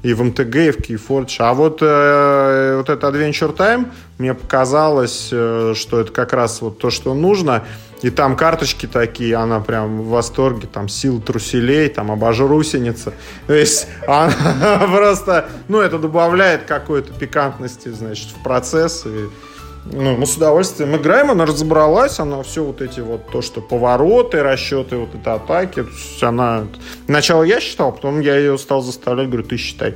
И 0.02 0.14
в 0.14 0.22
МТГ, 0.22 0.56
и 0.56 0.70
в 0.70 0.78
Keyforge. 0.78 1.36
А 1.40 1.52
вот, 1.52 1.80
э, 1.82 2.76
вот 2.78 2.88
это 2.88 3.06
Adventure 3.06 3.54
Time, 3.54 3.90
мне 4.16 4.32
показалось, 4.32 5.28
э, 5.30 5.74
что 5.76 6.00
это 6.00 6.12
как 6.12 6.32
раз 6.32 6.62
вот 6.62 6.78
то, 6.78 6.88
что 6.88 7.12
нужно. 7.12 7.64
И 8.02 8.10
там 8.10 8.36
карточки 8.36 8.86
такие, 8.86 9.36
она 9.36 9.60
прям 9.60 10.02
в 10.02 10.08
восторге, 10.08 10.66
там 10.66 10.88
сил 10.88 11.20
труселей, 11.20 11.88
там 11.88 12.10
обожрусеница. 12.10 13.12
То 13.46 13.54
есть 13.54 13.88
она 14.06 14.86
просто, 14.90 15.48
ну, 15.68 15.80
это 15.80 15.98
добавляет 15.98 16.64
какой-то 16.64 17.12
пикантности, 17.12 17.90
значит, 17.90 18.28
в 18.30 18.42
процесс. 18.42 19.04
И, 19.04 19.28
ну, 19.92 20.16
мы 20.16 20.26
с 20.26 20.36
удовольствием 20.36 20.96
играем, 20.96 21.30
она 21.30 21.44
разобралась, 21.44 22.18
она 22.20 22.42
все 22.42 22.64
вот 22.64 22.80
эти 22.80 23.00
вот, 23.00 23.30
то, 23.30 23.42
что 23.42 23.60
повороты, 23.60 24.42
расчеты, 24.42 24.96
вот 24.96 25.14
это 25.14 25.34
атаки, 25.34 25.82
то 25.82 25.90
есть 25.90 26.22
она... 26.22 26.64
Сначала 27.06 27.42
я 27.42 27.60
считал, 27.60 27.92
потом 27.92 28.20
я 28.20 28.36
ее 28.36 28.56
стал 28.56 28.80
заставлять, 28.80 29.28
говорю, 29.28 29.46
ты 29.46 29.56
считай. 29.56 29.94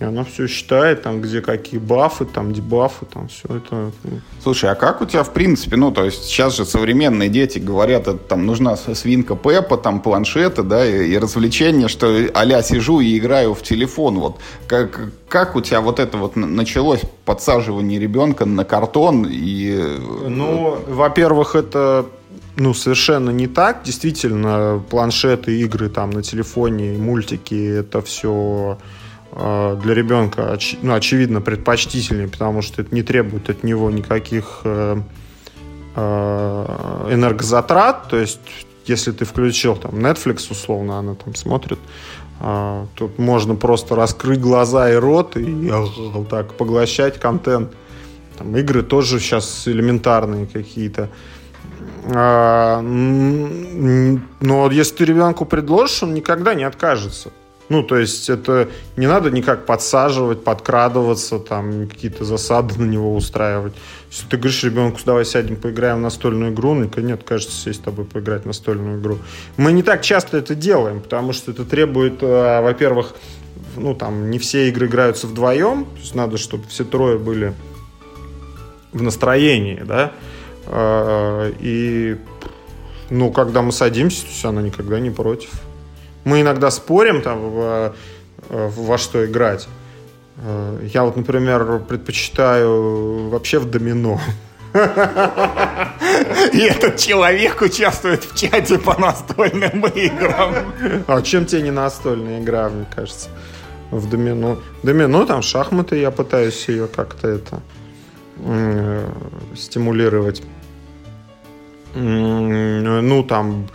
И 0.00 0.04
она 0.04 0.24
все 0.24 0.48
считает, 0.48 1.02
там, 1.02 1.20
где 1.20 1.40
какие 1.40 1.78
бафы, 1.78 2.24
там, 2.24 2.52
дебафы, 2.52 3.06
там, 3.06 3.28
все 3.28 3.46
это. 3.48 3.92
ну, 4.02 4.20
Слушай, 4.42 4.70
а 4.70 4.74
как 4.74 5.00
у 5.00 5.06
тебя 5.06 5.22
в 5.22 5.32
принципе, 5.32 5.76
ну, 5.76 5.92
то 5.92 6.04
есть 6.04 6.24
сейчас 6.24 6.56
же 6.56 6.64
современные 6.64 7.28
дети 7.28 7.60
говорят, 7.60 8.08
это, 8.08 8.18
там 8.18 8.44
нужна 8.44 8.76
свинка 8.76 9.36
Пеппа, 9.36 9.76
там 9.76 10.00
планшеты, 10.00 10.64
да, 10.64 10.84
и, 10.84 11.10
и 11.10 11.18
развлечения, 11.18 11.86
что 11.86 12.08
а 12.34 12.62
сижу 12.62 12.98
и 12.98 13.16
играю 13.16 13.54
в 13.54 13.62
телефон, 13.62 14.18
вот. 14.18 14.38
Как, 14.66 15.12
как 15.28 15.54
у 15.54 15.60
тебя 15.60 15.80
вот 15.80 16.00
это 16.00 16.18
вот 16.18 16.34
началось, 16.34 17.02
подсаживание 17.24 18.00
ребенка 18.00 18.46
на 18.46 18.64
картон 18.64 19.28
и... 19.30 19.76
э, 19.78 20.28
Ну, 20.28 20.76
во-первых, 20.88 21.54
это 21.54 22.06
ну, 22.56 22.74
совершенно 22.74 23.30
не 23.30 23.46
так. 23.46 23.82
Действительно, 23.84 24.82
планшеты, 24.90 25.60
игры 25.60 25.88
там 25.88 26.10
на 26.10 26.22
телефоне, 26.22 26.98
мультики, 26.98 27.78
это 27.78 28.00
все 28.02 28.78
для 29.34 29.94
ребенка, 29.94 30.54
оч- 30.54 30.78
ну, 30.82 30.94
очевидно, 30.94 31.40
предпочтительнее, 31.40 32.28
потому 32.28 32.62
что 32.62 32.82
это 32.82 32.94
не 32.94 33.02
требует 33.02 33.50
от 33.50 33.64
него 33.64 33.90
никаких 33.90 34.60
э, 34.64 34.96
э, 35.96 37.08
энергозатрат. 37.10 38.08
То 38.08 38.16
есть, 38.16 38.40
если 38.86 39.10
ты 39.12 39.24
включил 39.24 39.76
там 39.76 39.94
Netflix, 39.94 40.50
условно, 40.50 40.98
она 40.98 41.14
там 41.14 41.34
смотрит, 41.34 41.78
А, 42.40 42.86
тут 42.94 43.18
можно 43.18 43.54
просто 43.54 43.94
раскрыть 43.94 44.40
глаза 44.40 44.90
и 44.90 44.96
рот 44.96 45.36
и 45.36 45.70
вот 45.70 46.28
так 46.28 46.54
поглощать 46.54 47.20
контент. 47.20 47.72
Там 48.36 48.56
игры 48.56 48.82
тоже 48.82 49.20
сейчас 49.20 49.68
элементарные 49.68 50.46
какие-то. 50.46 51.08
А, 52.12 52.80
но 52.80 54.70
если 54.70 54.96
ты 54.96 55.04
ребенку 55.04 55.46
предложишь, 55.46 56.02
он 56.02 56.14
никогда 56.14 56.54
не 56.54 56.64
откажется. 56.64 57.30
Ну, 57.70 57.82
то 57.82 57.96
есть 57.96 58.28
это 58.28 58.68
не 58.96 59.06
надо 59.06 59.30
никак 59.30 59.64
подсаживать, 59.64 60.44
подкрадываться, 60.44 61.38
там 61.38 61.88
какие-то 61.88 62.24
засады 62.24 62.78
на 62.78 62.84
него 62.84 63.14
устраивать. 63.14 63.72
Если 64.10 64.28
ты 64.28 64.36
говоришь 64.36 64.62
ребенку, 64.64 65.00
давай 65.04 65.24
сядем, 65.24 65.56
поиграем 65.56 65.98
в 65.98 66.02
настольную 66.02 66.52
игру, 66.52 66.70
он 66.70 66.90
нет, 66.98 67.22
кажется, 67.24 67.56
сесть 67.56 67.80
с 67.80 67.82
тобой 67.82 68.04
поиграть 68.04 68.42
в 68.42 68.46
настольную 68.46 69.00
игру. 69.00 69.18
Мы 69.56 69.72
не 69.72 69.82
так 69.82 70.02
часто 70.02 70.36
это 70.36 70.54
делаем, 70.54 71.00
потому 71.00 71.32
что 71.32 71.52
это 71.52 71.64
требует, 71.64 72.22
э, 72.22 72.60
во-первых, 72.60 73.14
ну, 73.76 73.94
там, 73.94 74.30
не 74.30 74.38
все 74.38 74.68
игры 74.68 74.86
играются 74.86 75.26
вдвоем, 75.26 75.86
то 75.86 76.00
есть 76.00 76.14
надо, 76.14 76.36
чтобы 76.36 76.64
все 76.68 76.84
трое 76.84 77.18
были 77.18 77.54
в 78.92 79.02
настроении, 79.02 79.82
да, 79.82 80.12
э, 80.66 81.52
и, 81.60 82.16
ну, 83.08 83.32
когда 83.32 83.62
мы 83.62 83.72
садимся, 83.72 84.22
то 84.22 84.28
есть 84.28 84.44
она 84.44 84.60
никогда 84.60 85.00
не 85.00 85.10
против. 85.10 85.50
Мы 86.24 86.40
иногда 86.40 86.70
спорим 86.70 87.22
там 87.22 87.50
в, 87.50 87.94
э, 88.48 88.70
во 88.76 88.98
что 88.98 89.24
играть. 89.24 89.68
Э, 90.38 90.78
я 90.92 91.04
вот, 91.04 91.16
например, 91.16 91.80
предпочитаю 91.80 93.28
вообще 93.28 93.58
в 93.58 93.70
домино. 93.70 94.20
И 96.52 96.58
этот 96.58 96.96
человек 96.96 97.60
участвует 97.60 98.24
в 98.24 98.34
чате 98.36 98.78
по 98.78 99.00
настольным 99.00 99.86
играм. 99.86 100.54
А 101.06 101.22
чем 101.22 101.46
тебе 101.46 101.62
не 101.62 101.70
настольная 101.70 102.40
игра, 102.40 102.68
мне 102.68 102.86
кажется, 102.94 103.28
в 103.92 104.10
домино? 104.10 104.58
Домино, 104.82 105.26
там 105.26 105.42
шахматы, 105.42 105.98
я 105.98 106.10
пытаюсь 106.10 106.68
ее 106.68 106.88
как-то 106.88 107.28
это 107.28 107.60
э, 108.38 109.08
стимулировать. 109.54 110.42
Ну, 111.94 113.22
там 113.22 113.68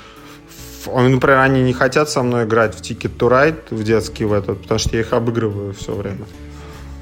Например, 0.86 1.40
они 1.40 1.62
не 1.64 1.74
хотят 1.74 2.10
со 2.10 2.24
мной 2.24 2.46
играть 2.46 2.76
в 2.76 2.82
Ticket 2.82 3.18
to 3.18 3.30
Ride, 3.30 3.76
в 3.76 3.84
детский 3.84 4.26
в 4.26 4.34
этот, 4.34 4.62
потому 4.62 4.80
что 4.80 4.96
я 4.96 5.02
их 5.02 5.14
обыгрываю 5.14 5.74
все 5.74 5.94
время. 5.94 6.26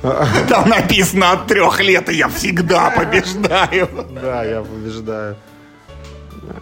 Там 0.49 0.69
написано 0.69 1.31
от 1.31 1.47
трех 1.47 1.79
лет, 1.81 2.09
и 2.09 2.15
я 2.15 2.29
всегда 2.29 2.91
побеждаю. 2.91 3.89
Да, 4.21 4.43
я 4.43 4.61
побеждаю. 4.61 5.35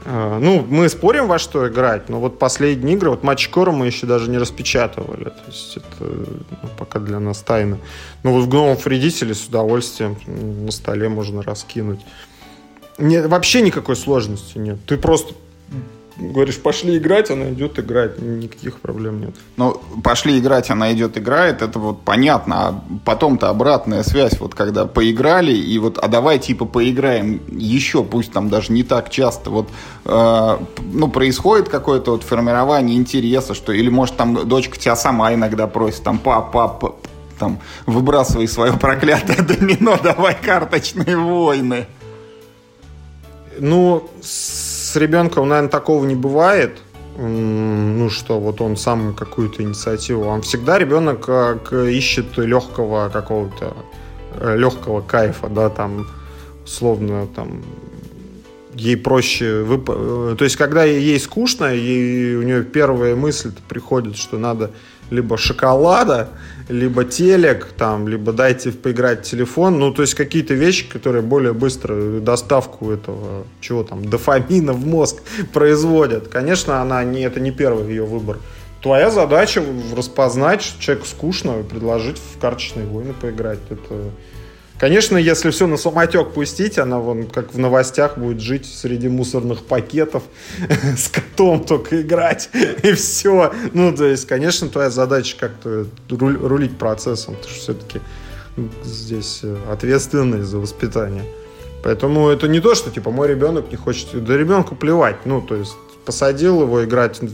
А, 0.05 0.39
ну, 0.39 0.65
мы 0.67 0.89
спорим 0.89 1.27
во 1.27 1.37
что 1.37 1.67
играть, 1.67 2.09
но 2.09 2.19
вот 2.19 2.39
последние 2.39 2.95
игры, 2.95 3.11
вот 3.11 3.23
матч 3.23 3.49
Кора 3.49 3.71
мы 3.71 3.87
еще 3.87 4.07
даже 4.07 4.29
не 4.29 4.37
распечатывали. 4.37 5.25
То 5.25 5.43
есть 5.47 5.77
это 5.77 5.85
ну, 5.99 6.69
пока 6.77 6.99
для 6.99 7.19
нас 7.19 7.41
тайна. 7.41 7.77
Но 8.23 8.33
вот 8.33 8.43
в 8.43 8.49
гномов 8.49 8.85
вредители 8.85 9.33
с 9.33 9.45
удовольствием 9.45 10.17
на 10.25 10.71
столе 10.71 11.09
можно 11.09 11.41
раскинуть. 11.43 11.99
Не, 12.97 13.27
вообще 13.27 13.61
никакой 13.61 13.95
сложности 13.95 14.57
нет. 14.57 14.77
Ты 14.85 14.97
просто 14.97 15.33
говоришь, 16.17 16.59
пошли 16.61 16.97
играть, 16.97 17.29
она 17.29 17.49
идет 17.51 17.79
играть, 17.79 18.19
никаких 18.21 18.79
проблем 18.79 19.19
нет. 19.19 19.35
Ну, 19.57 19.81
пошли 20.03 20.39
играть, 20.39 20.69
она 20.69 20.93
идет 20.93 21.17
играет, 21.17 21.61
это 21.61 21.79
вот 21.79 22.01
понятно, 22.03 22.55
а 22.67 22.83
потом-то 23.03 23.49
обратная 23.49 24.03
связь, 24.03 24.39
вот 24.39 24.55
когда 24.55 24.85
поиграли, 24.85 25.53
и 25.53 25.77
вот, 25.77 25.97
а 25.97 26.07
давай 26.07 26.39
типа 26.39 26.65
поиграем 26.65 27.41
еще, 27.49 28.03
пусть 28.03 28.31
там 28.31 28.49
даже 28.49 28.71
не 28.71 28.83
так 28.83 29.09
часто, 29.09 29.49
вот, 29.49 29.69
э, 30.05 30.57
ну, 30.93 31.07
происходит 31.09 31.69
какое-то 31.69 32.11
вот 32.11 32.23
формирование 32.23 32.97
интереса, 32.97 33.53
что, 33.53 33.73
или 33.73 33.89
может 33.89 34.15
там 34.15 34.47
дочка 34.47 34.77
тебя 34.77 34.95
сама 34.95 35.33
иногда 35.33 35.67
просит, 35.67 36.03
там, 36.03 36.17
пап, 36.17 36.51
пап, 36.51 36.95
там, 37.37 37.59
выбрасывай 37.85 38.47
свое 38.47 38.73
проклятое 38.73 39.41
домино, 39.41 39.99
давай 40.01 40.37
карточные 40.41 41.17
войны. 41.17 41.87
Ну, 43.59 44.09
с 44.21 44.74
ребенком, 44.95 45.49
наверное, 45.49 45.69
такого 45.69 46.05
не 46.05 46.15
бывает. 46.15 46.79
Ну 47.17 48.09
что, 48.09 48.39
вот 48.39 48.59
он 48.59 48.75
сам 48.75 49.13
какую-то 49.13 49.63
инициативу. 49.63 50.25
Он 50.25 50.41
всегда 50.41 50.77
ребенок 50.77 51.29
ищет 51.71 52.37
легкого 52.37 53.09
какого-то 53.09 53.73
э, 54.33 54.57
легкого 54.57 55.01
кайфа, 55.01 55.47
да, 55.47 55.69
там 55.69 56.07
условно 56.65 57.27
там 57.33 57.63
ей 58.73 58.97
проще 58.97 59.63
вып... 59.63 59.89
Э, 59.89 60.35
то 60.37 60.43
есть 60.43 60.57
когда 60.57 60.83
ей 60.83 61.19
скучно, 61.19 61.73
ей 61.73 62.35
у 62.35 62.41
нее 62.41 62.63
первая 62.63 63.15
мысль 63.15 63.51
приходит, 63.67 64.17
что 64.17 64.37
надо 64.37 64.71
либо 65.09 65.37
шоколада, 65.37 66.29
либо 66.69 67.03
телек, 67.03 67.67
там, 67.77 68.07
либо 68.07 68.31
дайте 68.31 68.71
поиграть 68.71 69.23
телефон. 69.23 69.79
Ну, 69.79 69.93
то 69.93 70.01
есть 70.01 70.15
какие-то 70.15 70.53
вещи, 70.53 70.89
которые 70.89 71.21
более 71.21 71.53
быстро 71.53 72.19
доставку 72.19 72.91
этого, 72.91 73.45
чего 73.61 73.83
там, 73.83 74.05
дофамина 74.05 74.73
в 74.73 74.85
мозг 74.85 75.21
производят. 75.53 76.27
Конечно, 76.27 76.81
она 76.81 77.03
не, 77.03 77.21
это 77.21 77.39
не 77.39 77.51
первый 77.51 77.87
ее 77.89 78.05
выбор. 78.05 78.37
Твоя 78.81 79.09
задача 79.09 79.63
распознать, 79.95 80.61
что 80.61 80.81
человеку 80.81 81.07
скучно, 81.07 81.59
и 81.59 81.63
предложить 81.63 82.17
в 82.17 82.39
карточные 82.39 82.85
войны 82.85 83.13
поиграть. 83.19 83.59
Это 83.69 84.11
Конечно, 84.77 85.17
если 85.17 85.51
все 85.51 85.67
на 85.67 85.77
самотек 85.77 86.31
пустить, 86.33 86.77
она 86.77 86.99
вон 86.99 87.27
как 87.27 87.53
в 87.53 87.57
новостях 87.57 88.17
будет 88.17 88.41
жить 88.41 88.65
среди 88.65 89.07
мусорных 89.07 89.63
пакетов 89.63 90.23
с 90.97 91.07
котом 91.07 91.63
только 91.63 92.01
играть 92.01 92.49
и 92.83 92.91
все. 92.91 93.53
Ну, 93.73 93.95
то 93.95 94.05
есть, 94.05 94.27
конечно, 94.27 94.67
твоя 94.67 94.89
задача 94.89 95.37
как-то 95.39 95.87
рулить 96.09 96.77
процессом. 96.77 97.37
Ты 97.41 97.49
же 97.49 97.55
все-таки 97.55 98.01
здесь 98.83 99.41
э, 99.43 99.55
ответственный 99.71 100.41
за 100.41 100.57
воспитание. 100.57 101.23
Поэтому 101.83 102.29
это 102.29 102.47
не 102.47 102.59
то, 102.59 102.75
что 102.75 102.91
типа 102.91 103.11
мой 103.11 103.29
ребенок 103.29 103.71
не 103.71 103.77
хочет. 103.77 104.25
Да 104.25 104.35
ребенку 104.35 104.75
плевать. 104.75 105.25
Ну, 105.25 105.41
то 105.41 105.55
есть 105.55 105.75
посадил 106.05 106.63
его 106.63 106.83
играть. 106.83 107.21
В... 107.21 107.27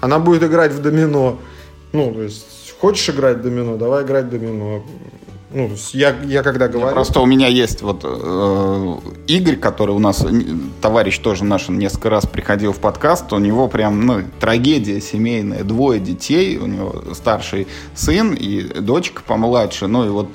Она 0.00 0.18
будет 0.18 0.42
играть 0.42 0.72
в 0.72 0.82
домино. 0.82 1.38
Ну, 1.92 2.12
то 2.12 2.22
есть, 2.22 2.74
хочешь 2.80 3.08
играть 3.08 3.38
в 3.38 3.42
домино, 3.42 3.76
давай 3.76 4.04
играть 4.04 4.26
в 4.26 4.30
домино 4.30 4.84
ну, 5.52 5.70
я, 5.92 6.16
я 6.24 6.42
когда 6.42 6.68
говорю... 6.68 6.94
Просто 6.94 7.20
у 7.20 7.26
меня 7.26 7.46
есть 7.46 7.82
вот 7.82 8.02
э, 8.04 8.94
Игорь, 9.26 9.56
который 9.56 9.94
у 9.94 9.98
нас, 9.98 10.24
товарищ 10.80 11.18
тоже 11.18 11.44
наш, 11.44 11.68
несколько 11.68 12.10
раз 12.10 12.26
приходил 12.26 12.72
в 12.72 12.78
подкаст, 12.78 13.32
у 13.32 13.38
него 13.38 13.68
прям, 13.68 14.06
ну, 14.06 14.22
трагедия 14.40 15.00
семейная, 15.00 15.64
двое 15.64 16.00
детей, 16.00 16.56
у 16.56 16.66
него 16.66 17.14
старший 17.14 17.66
сын 17.94 18.34
и 18.34 18.62
дочка 18.80 19.22
помладше, 19.26 19.86
ну, 19.86 20.06
и 20.06 20.08
вот 20.08 20.28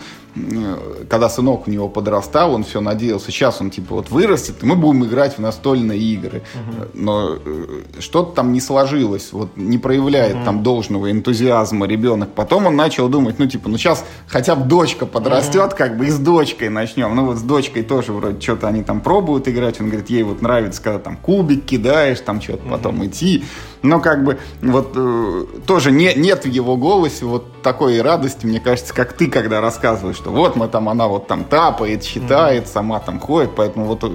когда 1.10 1.30
сынок 1.30 1.68
у 1.68 1.72
него 1.72 1.90
подрастал, 1.90 2.54
он 2.54 2.64
все 2.64 2.82
надеялся, 2.82 3.32
сейчас 3.32 3.62
он 3.62 3.70
типа 3.70 3.96
вот 3.96 4.10
вырастет, 4.10 4.56
и 4.62 4.66
мы 4.66 4.76
будем 4.76 5.06
играть 5.06 5.38
в 5.38 5.40
настольные 5.40 6.00
игры. 6.00 6.44
Угу. 6.54 6.88
Но 6.94 7.36
э, 7.36 7.82
что-то 8.00 8.34
там 8.34 8.54
не 8.54 8.62
сложилось, 8.62 9.30
вот 9.32 9.50
не 9.56 9.78
проявляет 9.78 10.38
угу. 10.38 10.46
там 10.46 10.64
должного 10.64 11.12
энтузиазма 11.12 11.88
ребенок. 11.88 12.30
Потом 12.34 12.66
он 12.68 12.76
начал 12.76 13.10
думать, 13.10 13.40
ну 13.40 13.48
типа, 13.48 13.70
ну 13.70 13.78
сейчас 13.78 14.06
хотя 14.28 14.56
бы 14.56 14.68
дочка 14.68 15.06
подрастет, 15.06 15.68
угу. 15.68 15.78
как 15.78 15.98
бы 15.98 16.08
и 16.08 16.10
с 16.10 16.20
дочкой 16.20 16.70
начнем. 16.70 17.16
Ну 17.16 17.26
вот 17.26 17.38
с 17.38 17.42
дочкой 17.42 17.84
тоже 17.84 18.14
вроде 18.14 18.40
что-то 18.42 18.68
они 18.68 18.84
там 18.84 19.02
пробуют 19.02 19.48
играть. 19.48 19.80
Он 19.80 19.88
говорит, 19.88 20.10
ей 20.10 20.24
вот 20.24 20.42
нравится, 20.42 20.82
когда 20.82 21.00
там 21.00 21.18
кубик 21.18 21.66
кидаешь, 21.66 22.20
там 22.20 22.42
что-то 22.42 22.64
угу. 22.64 22.72
потом 22.72 23.06
идти. 23.06 23.44
Но 23.82 24.00
как 24.00 24.24
бы 24.24 24.38
вот 24.62 24.94
э, 24.96 25.46
тоже 25.66 25.92
не, 25.92 26.14
нет 26.16 26.46
в 26.46 26.48
его 26.48 26.76
голосе 26.78 27.26
вот 27.26 27.62
такой 27.62 28.02
радости, 28.02 28.46
мне 28.46 28.60
кажется, 28.60 28.94
как 28.94 29.14
ты, 29.14 29.28
когда 29.28 29.62
рассказываешь, 29.62 30.18
что 30.28 30.34
вот 30.34 30.58
мы 30.58 30.68
там, 30.68 30.90
она 30.90 31.08
вот 31.08 31.28
там 31.28 31.46
тапает, 31.46 32.04
считает, 32.04 32.68
сама 32.68 33.00
там 33.00 33.20
ходит, 33.20 33.56
поэтому 33.56 33.86
вот 33.86 34.04
э, 34.04 34.08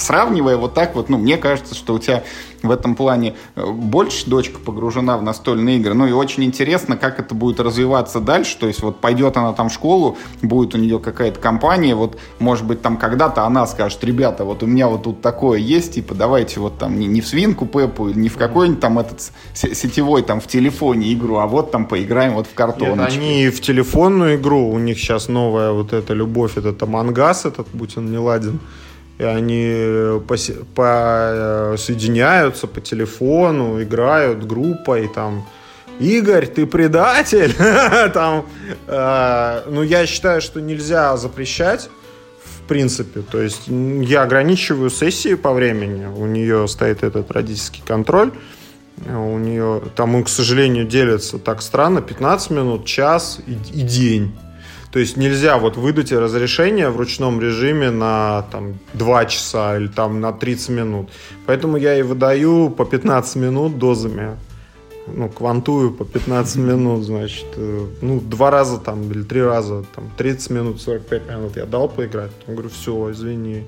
сравнивая 0.00 0.56
вот 0.56 0.74
так 0.74 0.94
вот, 0.94 1.08
ну, 1.08 1.18
мне 1.18 1.36
кажется, 1.36 1.74
что 1.74 1.94
у 1.94 1.98
тебя 1.98 2.24
в 2.62 2.70
этом 2.70 2.94
плане 2.94 3.34
э, 3.56 3.64
больше 3.66 4.28
дочка 4.28 4.58
погружена 4.58 5.16
в 5.16 5.22
настольные 5.22 5.78
игры. 5.78 5.94
Ну 5.94 6.06
и 6.06 6.12
очень 6.12 6.44
интересно, 6.44 6.96
как 6.96 7.18
это 7.18 7.34
будет 7.34 7.60
развиваться 7.60 8.20
дальше. 8.20 8.56
То 8.58 8.66
есть 8.66 8.82
вот 8.82 9.00
пойдет 9.00 9.36
она 9.36 9.52
там 9.52 9.68
в 9.68 9.72
школу, 9.72 10.18
будет 10.42 10.74
у 10.74 10.78
нее 10.78 10.98
какая-то 10.98 11.40
компания, 11.40 11.94
вот 11.94 12.18
может 12.38 12.66
быть 12.66 12.82
там 12.82 12.96
когда-то 12.96 13.44
она 13.44 13.66
скажет, 13.66 14.02
ребята, 14.04 14.44
вот 14.44 14.62
у 14.62 14.66
меня 14.66 14.88
вот 14.88 15.04
тут 15.04 15.22
такое 15.22 15.58
есть, 15.58 15.94
типа 15.94 16.14
давайте 16.14 16.60
вот 16.60 16.78
там 16.78 16.98
не, 16.98 17.06
не 17.06 17.20
в 17.20 17.26
свинку 17.26 17.66
Пеппу, 17.66 18.08
не 18.08 18.28
в 18.28 18.36
какой-нибудь 18.36 18.80
там 18.80 18.98
этот 18.98 19.32
сетевой 19.54 20.22
там 20.22 20.40
в 20.40 20.46
телефоне 20.46 21.12
игру, 21.14 21.36
а 21.36 21.46
вот 21.46 21.70
там 21.70 21.86
поиграем 21.86 22.34
вот 22.34 22.46
в 22.46 22.54
картоночку. 22.54 23.20
Нет, 23.20 23.22
они 23.22 23.48
в 23.48 23.60
телефонную 23.60 24.36
игру, 24.36 24.70
у 24.70 24.78
них 24.78 24.98
сейчас 24.98 25.28
новая 25.28 25.72
вот 25.72 25.92
эта 25.92 26.12
любовь, 26.12 26.56
этот 26.56 26.82
Амангас 26.82 27.44
этот, 27.44 27.68
будь 27.72 27.96
он 27.96 28.10
не 28.10 28.18
ладен 28.18 28.60
и 29.20 29.22
они 29.22 29.64
поси- 30.26 30.64
по- 30.74 31.76
соединяются 31.76 32.66
по 32.66 32.80
телефону, 32.80 33.82
играют 33.82 34.46
группой, 34.46 35.08
там, 35.08 35.46
Игорь, 35.98 36.46
ты 36.46 36.64
предатель! 36.64 37.54
там, 38.14 38.46
э, 38.86 39.62
ну, 39.68 39.82
я 39.82 40.06
считаю, 40.06 40.40
что 40.40 40.62
нельзя 40.62 41.18
запрещать, 41.18 41.90
в 42.42 42.66
принципе. 42.66 43.20
То 43.20 43.42
есть 43.42 43.68
я 43.68 44.22
ограничиваю 44.22 44.88
сессии 44.88 45.34
по 45.34 45.52
времени, 45.52 46.06
у 46.06 46.24
нее 46.24 46.66
стоит 46.66 47.02
этот 47.02 47.30
родительский 47.30 47.82
контроль. 47.86 48.32
У 49.06 49.38
нее, 49.38 49.82
там 49.96 50.24
к 50.24 50.30
сожалению, 50.30 50.86
делится 50.86 51.38
так 51.38 51.60
странно, 51.60 52.00
15 52.00 52.50
минут, 52.50 52.86
час 52.86 53.38
и, 53.46 53.52
и 53.52 53.82
день. 53.82 54.32
То 54.92 54.98
есть 54.98 55.16
нельзя 55.16 55.56
вот 55.58 55.76
выдать 55.76 56.12
разрешение 56.12 56.90
в 56.90 56.96
ручном 56.96 57.40
режиме 57.40 57.90
на 57.90 58.42
там, 58.50 58.74
2 58.94 59.24
часа 59.26 59.76
или 59.76 59.86
там 59.86 60.20
на 60.20 60.32
30 60.32 60.68
минут. 60.70 61.10
Поэтому 61.46 61.76
я 61.76 61.96
и 61.96 62.02
выдаю 62.02 62.70
по 62.70 62.84
15 62.84 63.36
минут 63.36 63.78
дозами. 63.78 64.36
Ну, 65.06 65.28
квантую 65.28 65.92
по 65.92 66.04
15 66.04 66.56
минут, 66.56 67.04
значит. 67.04 67.46
э, 67.56 67.86
Ну, 68.02 68.20
два 68.20 68.50
раза 68.50 68.78
там 68.78 69.10
или 69.10 69.22
три 69.22 69.42
раза, 69.42 69.84
там 69.94 70.10
30 70.16 70.50
минут, 70.50 70.80
45 70.80 71.28
минут 71.28 71.56
я 71.56 71.66
дал 71.66 71.88
поиграть. 71.88 72.30
Я 72.46 72.54
говорю, 72.54 72.70
все, 72.70 73.10
извини. 73.10 73.64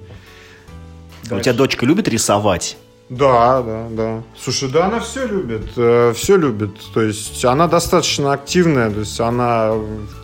У 1.30 1.40
тебя 1.40 1.52
дочка 1.54 1.86
любит 1.86 2.08
рисовать? 2.08 2.76
Да, 3.18 3.62
да, 3.62 3.88
да. 3.90 4.22
Слушай, 4.38 4.70
да, 4.70 4.86
она 4.86 4.98
все 5.00 5.26
любит, 5.26 5.72
все 6.16 6.36
любит. 6.36 6.70
То 6.94 7.02
есть 7.02 7.44
она 7.44 7.68
достаточно 7.68 8.32
активная, 8.32 8.90
то 8.90 9.00
есть 9.00 9.20
она 9.20 9.74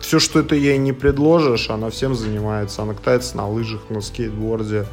все, 0.01 0.17
что 0.17 0.41
ты 0.41 0.55
ей 0.55 0.79
не 0.79 0.91
предложишь, 0.91 1.69
она 1.69 1.91
всем 1.91 2.15
занимается. 2.15 2.81
Она 2.81 2.95
катается 2.95 3.37
на 3.37 3.47
лыжах, 3.47 3.81
на 3.89 4.01
скейтборде. 4.01 4.87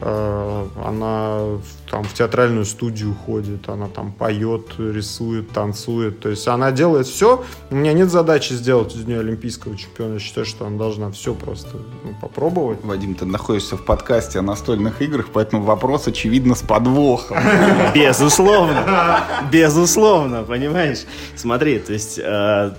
Э, 0.00 0.66
Она 0.84 1.38
в- 1.38 1.90
там 1.90 2.04
в 2.04 2.12
театральную 2.14 2.64
студию 2.64 3.14
ходит, 3.26 3.68
она 3.68 3.88
там 3.88 4.12
поет, 4.12 4.66
рисует, 4.78 5.50
танцует. 5.50 6.20
То 6.20 6.28
есть 6.28 6.46
она 6.48 6.70
делает 6.72 7.06
все. 7.06 7.44
У 7.70 7.74
меня 7.74 7.92
нет 7.92 8.10
задачи 8.10 8.52
сделать 8.52 8.94
из 8.94 9.04
нее 9.06 9.20
олимпийского 9.20 9.76
чемпиона. 9.76 10.14
Я 10.14 10.18
считаю, 10.20 10.46
что 10.46 10.66
она 10.66 10.78
должна 10.78 11.10
все 11.10 11.34
просто 11.34 11.76
ну, 12.04 12.14
попробовать. 12.20 12.78
Вадим, 12.84 13.14
ты 13.14 13.24
находишься 13.26 13.76
в 13.76 13.84
подкасте 13.84 14.38
о 14.38 14.42
настольных 14.42 15.02
играх, 15.02 15.26
поэтому 15.32 15.62
вопрос, 15.64 16.06
очевидно, 16.08 16.54
с 16.54 16.62
подвохом. 16.62 17.38
Безусловно. 17.94 19.20
Безусловно, 19.52 20.42
понимаешь? 20.44 21.04
Смотри, 21.36 21.78
то 21.78 21.92
есть... 21.92 22.18
э, 22.22 22.72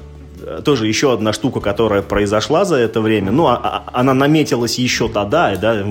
тоже 0.63 0.87
еще 0.87 1.11
одна 1.13 1.33
штука, 1.33 1.59
которая 1.59 2.01
произошла 2.01 2.63
за 2.63 2.77
это 2.77 3.01
время. 3.01 3.29
Ну, 3.31 3.47
а- 3.47 3.57
а- 3.61 3.83
она 3.99 4.13
наметилась 4.13 4.79
еще 4.79 5.09
тогда, 5.09 5.53
да, 5.57 5.83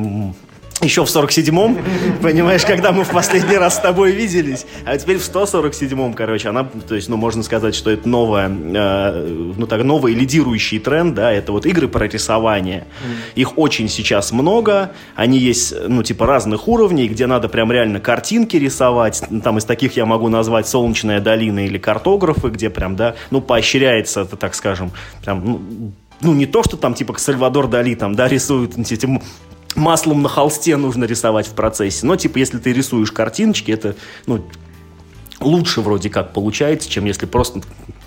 еще 0.82 1.04
в 1.04 1.08
47-м, 1.08 1.78
понимаешь, 2.22 2.64
когда 2.64 2.92
мы 2.92 3.04
в 3.04 3.10
последний 3.10 3.56
раз 3.56 3.76
с 3.76 3.80
тобой 3.80 4.12
виделись. 4.12 4.66
А 4.84 4.96
теперь 4.96 5.18
в 5.18 5.22
147-м, 5.22 6.14
короче, 6.14 6.48
она, 6.48 6.64
то 6.64 6.94
есть, 6.94 7.08
ну, 7.08 7.16
можно 7.16 7.42
сказать, 7.42 7.74
что 7.74 7.90
это 7.90 8.08
новая, 8.08 8.48
э, 8.48 9.52
ну, 9.56 9.66
так, 9.66 9.82
новый 9.84 10.14
лидирующий 10.14 10.78
тренд, 10.78 11.14
да, 11.14 11.32
это 11.32 11.52
вот 11.52 11.66
игры 11.66 11.88
про 11.88 12.06
рисование. 12.06 12.86
Их 13.34 13.58
очень 13.58 13.88
сейчас 13.88 14.32
много, 14.32 14.92
они 15.16 15.38
есть, 15.38 15.74
ну, 15.88 16.02
типа, 16.02 16.26
разных 16.26 16.68
уровней, 16.68 17.08
где 17.08 17.26
надо 17.26 17.48
прям 17.48 17.72
реально 17.72 18.00
картинки 18.00 18.56
рисовать. 18.56 19.22
Там 19.42 19.58
из 19.58 19.64
таких 19.64 19.96
я 19.96 20.06
могу 20.06 20.28
назвать 20.28 20.68
«Солнечная 20.68 21.20
долина» 21.20 21.66
или 21.66 21.78
«Картографы», 21.78 22.48
где 22.48 22.70
прям, 22.70 22.96
да, 22.96 23.14
ну, 23.30 23.40
поощряется, 23.40 24.24
так 24.24 24.54
скажем, 24.54 24.92
прям, 25.22 25.44
ну, 25.44 25.92
ну, 26.20 26.34
не 26.34 26.46
то, 26.46 26.62
что 26.62 26.76
там, 26.76 26.94
типа, 26.94 27.14
Сальвадор 27.18 27.68
Дали, 27.68 27.94
там, 27.94 28.14
да, 28.14 28.28
рисуют 28.28 28.76
этим 28.76 29.22
маслом 29.76 30.22
на 30.22 30.28
холсте 30.28 30.76
нужно 30.76 31.04
рисовать 31.04 31.46
в 31.46 31.52
процессе. 31.52 32.07
Но, 32.07 32.16
типа, 32.16 32.38
если 32.38 32.59
ты 32.59 32.72
рисуешь 32.72 33.12
картиночки, 33.12 33.70
это, 33.70 33.96
ну, 34.26 34.44
лучше 35.40 35.81
вроде 35.81 36.11
как 36.11 36.33
получается, 36.33 36.90
чем 36.90 37.05
если 37.05 37.27
просто 37.27 37.61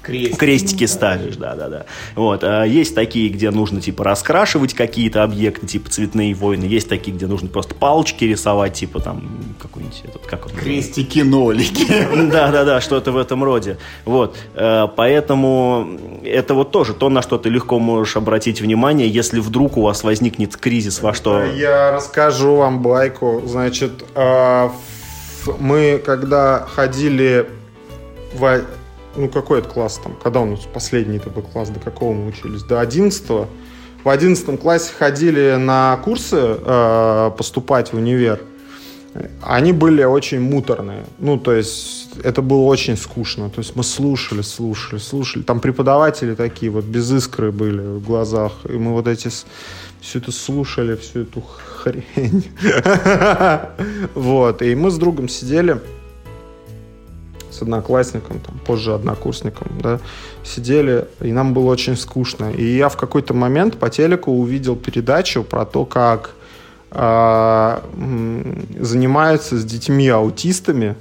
крестики, 0.03 0.85
ставишь, 0.85 1.35
да, 1.35 1.53
да, 1.55 1.69
да. 1.69 1.85
Вот. 2.15 2.43
А 2.43 2.63
есть 2.63 2.95
такие, 2.95 3.29
где 3.29 3.51
нужно 3.51 3.79
типа 3.81 4.03
раскрашивать 4.03 4.73
какие-то 4.73 5.23
объекты, 5.23 5.67
типа 5.67 5.89
цветные 5.91 6.33
войны. 6.33 6.65
Есть 6.65 6.89
такие, 6.89 7.15
где 7.15 7.27
нужно 7.27 7.47
просто 7.49 7.75
палочки 7.75 8.25
рисовать, 8.25 8.73
типа 8.73 8.99
там 8.99 9.29
какой-нибудь 9.61 10.01
этот, 10.03 10.25
как 10.25 10.47
он? 10.47 10.51
Крестики-нолики. 10.53 11.85
Да, 12.31 12.51
да, 12.51 12.63
да, 12.65 12.81
что-то 12.81 13.11
в 13.11 13.17
этом 13.17 13.43
роде. 13.43 13.77
Вот. 14.05 14.35
Э, 14.55 14.87
Поэтому 14.95 15.99
это 16.23 16.53
вот 16.53 16.71
тоже 16.71 16.93
то, 16.93 17.09
на 17.09 17.21
что 17.21 17.37
ты 17.37 17.49
легко 17.49 17.77
можешь 17.79 18.15
обратить 18.17 18.61
внимание, 18.61 19.07
если 19.07 19.39
вдруг 19.39 19.77
у 19.77 19.81
вас 19.83 20.03
возникнет 20.03 20.55
кризис 20.57 21.01
во 21.01 21.13
что. 21.13 21.43
Я 21.43 21.91
расскажу 21.91 22.55
вам 22.55 22.81
байку. 22.81 23.41
Значит, 23.45 24.03
а, 24.15 24.67
ф- 24.67 24.73
мы 25.59 26.01
когда 26.03 26.65
ходили 26.73 27.49
в... 28.33 28.61
Ну, 29.15 29.27
какой 29.27 29.59
это 29.59 29.69
класс 29.69 29.99
там? 30.01 30.15
Когда 30.23 30.39
у 30.39 30.45
нас 30.45 30.61
последний 30.73 31.19
был 31.19 31.41
класс? 31.41 31.69
До 31.69 31.79
какого 31.79 32.13
мы 32.13 32.27
учились? 32.27 32.63
До 32.63 32.79
11 32.79 33.29
В 34.03 34.09
11 34.09 34.59
классе 34.59 34.91
ходили 34.97 35.55
на 35.59 35.99
курсы 36.03 36.37
э, 36.37 37.31
поступать 37.37 37.91
в 37.91 37.97
универ. 37.97 38.39
Они 39.41 39.73
были 39.73 40.03
очень 40.03 40.39
муторные. 40.39 41.03
Ну, 41.19 41.37
то 41.37 41.53
есть, 41.53 42.09
это 42.23 42.41
было 42.41 42.61
очень 42.61 42.95
скучно. 42.95 43.49
То 43.49 43.59
есть, 43.59 43.75
мы 43.75 43.83
слушали, 43.83 44.41
слушали, 44.41 44.99
слушали. 44.99 45.43
Там 45.43 45.59
преподаватели 45.59 46.33
такие 46.35 46.71
вот 46.71 46.85
без 46.85 47.11
искры 47.11 47.51
были 47.51 47.81
в 47.81 48.05
глазах. 48.05 48.53
И 48.69 48.71
мы 48.71 48.93
вот 48.93 49.07
эти... 49.07 49.29
Все 50.01 50.17
это 50.17 50.31
слушали, 50.31 50.95
всю 50.95 51.21
эту 51.21 51.41
хрень. 51.41 52.49
Вот. 54.15 54.61
И 54.61 54.75
мы 54.75 54.89
с 54.89 54.97
другом 54.97 55.29
сидели 55.29 55.79
с 57.51 57.61
одноклассником, 57.61 58.39
там, 58.39 58.59
позже 58.65 58.93
однокурсником, 58.93 59.67
да, 59.79 59.99
сидели, 60.43 61.07
и 61.19 61.31
нам 61.31 61.53
было 61.53 61.71
очень 61.71 61.95
скучно. 61.95 62.51
И 62.51 62.63
я 62.63 62.89
в 62.89 62.97
какой-то 62.97 63.33
момент 63.33 63.77
по 63.77 63.89
телеку 63.89 64.31
увидел 64.31 64.75
передачу 64.75 65.43
про 65.43 65.65
то, 65.65 65.85
как 65.85 66.31
а, 66.89 67.83
занимаются 68.79 69.57
с 69.57 69.63
детьми-аутистами. 69.65 70.95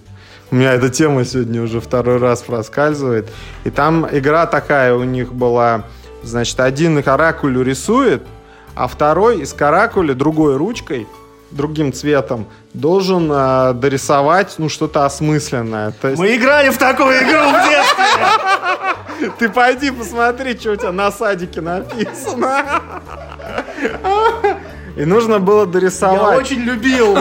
У 0.51 0.57
меня 0.57 0.75
эта 0.75 0.91
тема 0.91 1.25
сегодня 1.25 1.63
уже 1.63 1.81
второй 1.81 2.19
раз 2.19 2.43
проскальзывает. 2.43 3.29
И 3.65 3.71
там 3.71 4.07
игра 4.11 4.47
такая 4.47 4.95
у 4.95 5.05
них 5.05 5.33
была, 5.33 5.87
значит, 6.23 6.61
один 6.61 7.03
каракулю 7.03 7.63
рисует, 7.63 8.23
а 8.75 8.87
второй 8.89 9.41
из 9.41 9.53
каракуля 9.53 10.15
другой 10.15 10.57
ручкой 10.57 11.07
другим 11.51 11.93
цветом 11.93 12.47
должен 12.75 13.31
а, 13.33 13.73
дорисовать 13.73 14.55
ну 14.59 14.69
что-то 14.69 15.05
осмысленное. 15.05 15.93
То 16.01 16.09
есть 16.09 16.21
Мы 16.21 16.37
играли 16.37 16.71
в 16.71 16.79
такую 16.79 17.17
игру 17.19 17.41
в 17.41 17.69
детстве! 17.69 19.31
ты 19.39 19.49
пойди 19.49 19.91
посмотри, 19.91 20.57
что 20.57 20.73
у 20.73 20.77
тебя 20.77 20.93
на 20.93 21.11
садике 21.11 21.61
написано. 21.61 22.65
И 24.97 25.05
нужно 25.05 25.39
было 25.39 25.61
Я 25.61 25.67
дорисовать. 25.67 26.39
очень 26.39 26.61
любил. 26.61 27.17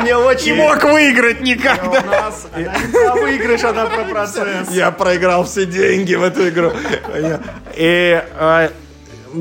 Мне 0.00 0.16
очень... 0.16 0.54
Не 0.54 0.62
мог 0.62 0.82
выиграть 0.82 1.40
никогда. 1.40 2.00
У 2.00 2.06
нас- 2.06 2.46
выигрыш, 3.14 3.64
она 3.64 3.86
про 3.86 4.04
процесс. 4.04 4.70
Я 4.70 4.90
проиграл 4.90 5.44
все 5.44 5.66
деньги 5.66 6.14
в 6.14 6.22
эту 6.22 6.48
игру. 6.48 6.72
И 7.76 8.22
э, 8.38 8.70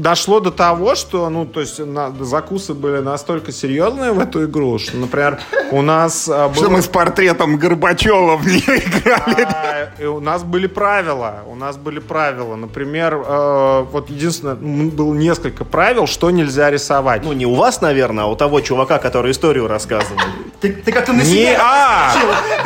дошло 0.01 0.39
до 0.39 0.51
того, 0.51 0.95
что, 0.95 1.29
ну, 1.29 1.45
то 1.45 1.59
есть 1.61 1.79
на- 1.79 2.11
закусы 2.21 2.73
были 2.73 2.99
настолько 2.99 3.51
серьезные 3.51 4.11
в 4.11 4.19
эту 4.19 4.45
игру, 4.45 4.77
что, 4.79 4.97
например, 4.97 5.39
у 5.71 5.81
нас 5.81 6.23
Что 6.23 6.49
было- 6.49 6.69
мы 6.69 6.81
с 6.81 6.87
портретом 6.87 7.57
Горбачева 7.57 8.37
в 8.37 8.45
нее 8.45 8.83
играли. 8.83 9.43
А, 9.43 9.89
и 9.99 10.05
у 10.05 10.19
нас 10.19 10.43
были 10.43 10.67
правила. 10.67 11.43
У 11.47 11.55
нас 11.55 11.77
были 11.77 11.99
правила. 11.99 12.55
Например, 12.55 13.15
э, 13.25 13.85
вот 13.91 14.09
единственное, 14.09 14.55
м, 14.55 14.89
было 14.89 15.13
несколько 15.13 15.63
правил, 15.65 16.07
что 16.07 16.29
нельзя 16.31 16.69
рисовать. 16.69 17.23
Ну, 17.23 17.33
не 17.33 17.45
у 17.45 17.55
вас, 17.55 17.81
наверное, 17.81 18.25
а 18.25 18.27
у 18.27 18.35
того 18.35 18.61
чувака, 18.61 18.97
который 18.99 19.31
историю 19.31 19.67
рассказывал. 19.67 20.19
Ты, 20.61 20.73
ты 20.73 20.91
как-то 20.91 21.13
на 21.13 21.21
Не, 21.21 21.25
себя... 21.25 21.59
а, 21.61 22.13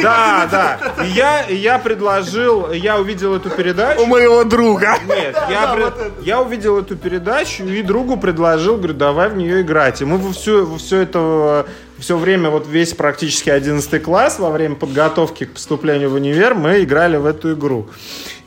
да, 0.02 0.48
да. 0.52 1.04
Я, 1.04 1.46
я 1.48 1.78
предложил, 1.80 2.72
я 2.72 2.98
увидел 2.98 3.36
эту 3.36 3.50
передачу. 3.50 4.02
У 4.02 4.06
моего 4.06 4.44
друга. 4.44 4.96
Нет, 5.08 5.36
я, 5.50 5.94
я 6.22 6.42
увидел 6.42 6.78
эту 6.80 6.96
передачу 6.96 7.18
и 7.19 7.82
другу 7.82 8.17
предложил, 8.17 8.77
говорю, 8.77 8.93
давай 8.93 9.29
в 9.29 9.36
нее 9.36 9.62
играть. 9.62 10.01
И 10.01 10.05
мы 10.05 10.17
во 10.17 10.32
все, 10.32 10.65
во 10.65 10.77
все 10.77 10.99
это 10.99 11.65
все 11.97 12.17
время, 12.17 12.49
вот 12.49 12.67
весь 12.67 12.93
практически 12.93 13.49
11 13.49 14.01
класс, 14.01 14.39
во 14.39 14.49
время 14.49 14.75
подготовки 14.75 15.45
к 15.45 15.53
поступлению 15.53 16.10
в 16.10 16.13
универ, 16.13 16.55
мы 16.55 16.84
играли 16.84 17.17
в 17.17 17.25
эту 17.25 17.53
игру. 17.53 17.89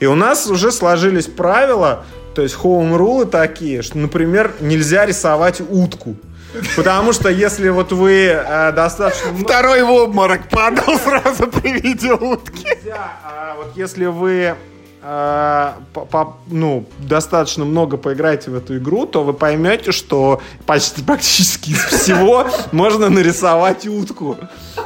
И 0.00 0.06
у 0.06 0.14
нас 0.14 0.46
уже 0.48 0.72
сложились 0.72 1.26
правила, 1.26 2.04
то 2.35 2.42
есть 2.42 2.54
хоум-рулы 2.54 3.26
такие, 3.26 3.82
что, 3.82 3.98
например, 3.98 4.52
нельзя 4.61 5.06
рисовать 5.06 5.61
утку. 5.61 6.16
Потому 6.76 7.12
что 7.12 7.30
если 7.30 7.70
вот 7.70 7.92
вы 7.92 8.26
э, 8.26 8.72
достаточно... 8.72 9.32
Второй 9.35 9.82
в 9.82 9.90
обморок 9.90 10.48
падал 10.50 10.98
сразу 10.98 11.46
при 11.46 11.80
виде 11.80 12.12
утки. 12.12 12.64
нельзя, 12.64 13.12
а 13.24 13.54
вот 13.56 13.74
если 13.74 14.06
вы 14.06 14.54
по- 15.02 16.04
по- 16.10 16.36
ну, 16.46 16.84
достаточно 16.98 17.64
много 17.64 17.96
поиграете 17.96 18.50
в 18.50 18.54
эту 18.56 18.78
игру, 18.78 19.04
то 19.06 19.24
вы 19.24 19.32
поймете, 19.32 19.90
что 19.92 20.40
почти 20.64 21.02
практически 21.06 21.70
из 21.70 21.78
всего 21.84 22.46
можно 22.70 23.08
нарисовать 23.10 23.86
утку. 23.86 24.36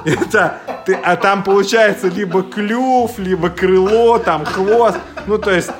Это, 0.05 0.59
ты- 0.87 0.95
а 1.03 1.17
там 1.17 1.43
получается 1.43 2.09
либо 2.09 2.43
клюв, 2.43 3.19
либо 3.19 3.51
крыло, 3.51 4.19
там 4.19 4.45
хвост. 4.47 4.97
Ну, 5.27 5.37
то 5.39 5.51
есть, 5.51 5.71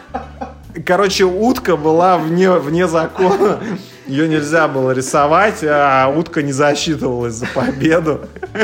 короче, 0.85 1.25
утка 1.25 1.77
была 1.77 2.19
вне, 2.19 2.51
вне 2.51 2.87
закона. 2.89 3.59
ее 4.07 4.29
нельзя 4.29 4.69
было 4.69 4.91
рисовать, 4.93 5.65
а 5.65 6.09
утка 6.15 6.43
не 6.43 6.53
засчитывалась 6.53 7.35
за 7.35 7.47
победу. 7.47 8.21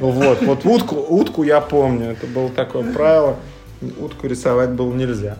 Вот, 0.00 0.42
вот 0.42 0.66
утку, 0.66 0.96
утку 0.96 1.42
я 1.42 1.60
помню, 1.60 2.10
это 2.12 2.26
было 2.26 2.48
такое 2.50 2.92
правило. 2.92 3.36
Утку 3.98 4.26
рисовать 4.26 4.70
было 4.70 4.92
нельзя. 4.92 5.36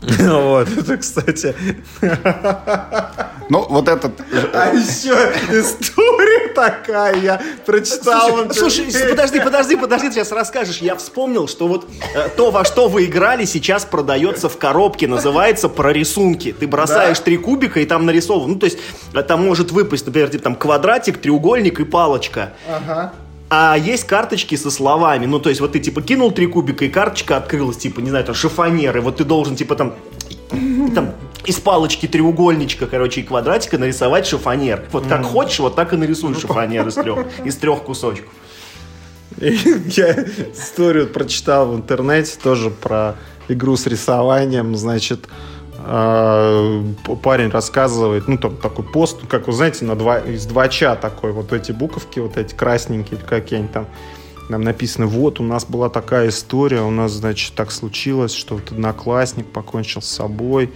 Вот, 0.18 0.68
это, 0.76 0.96
кстати... 0.96 1.54
Ну, 3.50 3.66
вот 3.68 3.88
этот... 3.88 4.12
А 4.52 4.72
еще 4.74 5.14
история 5.50 6.52
такая, 6.52 7.16
я 7.16 7.40
прочитал... 7.64 8.52
Слушай, 8.52 8.90
слушай, 8.90 9.08
подожди, 9.08 9.40
подожди, 9.40 9.76
подожди, 9.76 10.08
ты 10.08 10.14
сейчас 10.14 10.32
расскажешь. 10.32 10.78
Я 10.78 10.96
вспомнил, 10.96 11.48
что 11.48 11.66
вот 11.66 11.88
э, 12.14 12.28
то, 12.36 12.50
во 12.50 12.64
что 12.64 12.88
вы 12.88 13.06
играли, 13.06 13.46
сейчас 13.46 13.86
продается 13.86 14.50
в 14.50 14.58
коробке, 14.58 15.08
называется 15.08 15.70
про 15.70 15.94
рисунки. 15.94 16.52
Ты 16.52 16.66
бросаешь 16.68 17.18
три 17.20 17.38
кубика 17.38 17.80
и 17.80 17.86
там 17.86 18.04
нарисован. 18.04 18.52
Ну, 18.52 18.58
то 18.58 18.66
есть, 18.66 18.78
э, 19.14 19.22
там 19.22 19.46
может 19.46 19.72
выпасть, 19.72 20.04
например, 20.04 20.28
типа 20.28 20.44
там 20.44 20.54
квадратик, 20.54 21.16
треугольник 21.18 21.80
и 21.80 21.84
палочка. 21.84 22.52
Ага. 22.68 23.14
А 23.50 23.76
есть 23.76 24.04
карточки 24.04 24.56
со 24.56 24.70
словами. 24.70 25.26
Ну, 25.26 25.40
то 25.40 25.48
есть, 25.48 25.60
вот 25.60 25.72
ты 25.72 25.80
типа 25.80 26.02
кинул 26.02 26.32
три 26.32 26.46
кубика, 26.46 26.84
и 26.84 26.88
карточка 26.88 27.36
открылась, 27.36 27.78
типа, 27.78 28.00
не 28.00 28.10
знаю, 28.10 28.24
там 28.24 28.34
шифонер, 28.34 28.96
и 28.96 29.00
вот 29.00 29.16
ты 29.16 29.24
должен, 29.24 29.56
типа, 29.56 29.74
там, 29.74 29.94
там 30.94 31.14
из 31.46 31.56
палочки 31.58 32.06
треугольничка, 32.06 32.86
короче, 32.86 33.22
и 33.22 33.24
квадратика 33.24 33.78
нарисовать 33.78 34.26
шифонер. 34.26 34.84
Вот 34.92 35.06
как 35.06 35.24
хочешь, 35.24 35.60
вот 35.60 35.76
так 35.76 35.94
и 35.94 35.96
нарисуй 35.96 36.34
шифонер 36.34 36.86
из 36.86 36.94
трех, 36.94 37.26
из 37.44 37.56
трех 37.56 37.82
кусочков. 37.84 38.30
Я 39.40 40.24
историю 40.52 41.06
прочитал 41.06 41.70
в 41.70 41.76
интернете 41.76 42.36
тоже 42.42 42.70
про 42.70 43.14
игру 43.48 43.76
с 43.76 43.86
рисованием. 43.86 44.76
Значит, 44.76 45.28
парень 45.88 47.48
рассказывает, 47.48 48.28
ну, 48.28 48.36
там 48.36 48.56
такой 48.56 48.84
пост, 48.84 49.26
как 49.26 49.46
вы 49.46 49.54
знаете, 49.54 49.84
на 49.84 49.96
два, 49.96 50.18
из 50.18 50.44
двача 50.44 50.94
такой, 50.96 51.32
вот 51.32 51.52
эти 51.52 51.72
буковки, 51.72 52.20
вот 52.20 52.36
эти 52.36 52.54
красненькие 52.54 53.18
какие-нибудь 53.18 53.72
там, 53.72 53.86
там 54.50 54.62
написано, 54.62 55.06
вот, 55.06 55.40
у 55.40 55.42
нас 55.42 55.64
была 55.64 55.88
такая 55.88 56.28
история, 56.28 56.82
у 56.82 56.90
нас, 56.90 57.12
значит, 57.12 57.54
так 57.54 57.70
случилось, 57.70 58.34
что 58.34 58.56
вот 58.56 58.70
одноклассник 58.70 59.46
покончил 59.46 60.02
с 60.02 60.08
собой, 60.08 60.72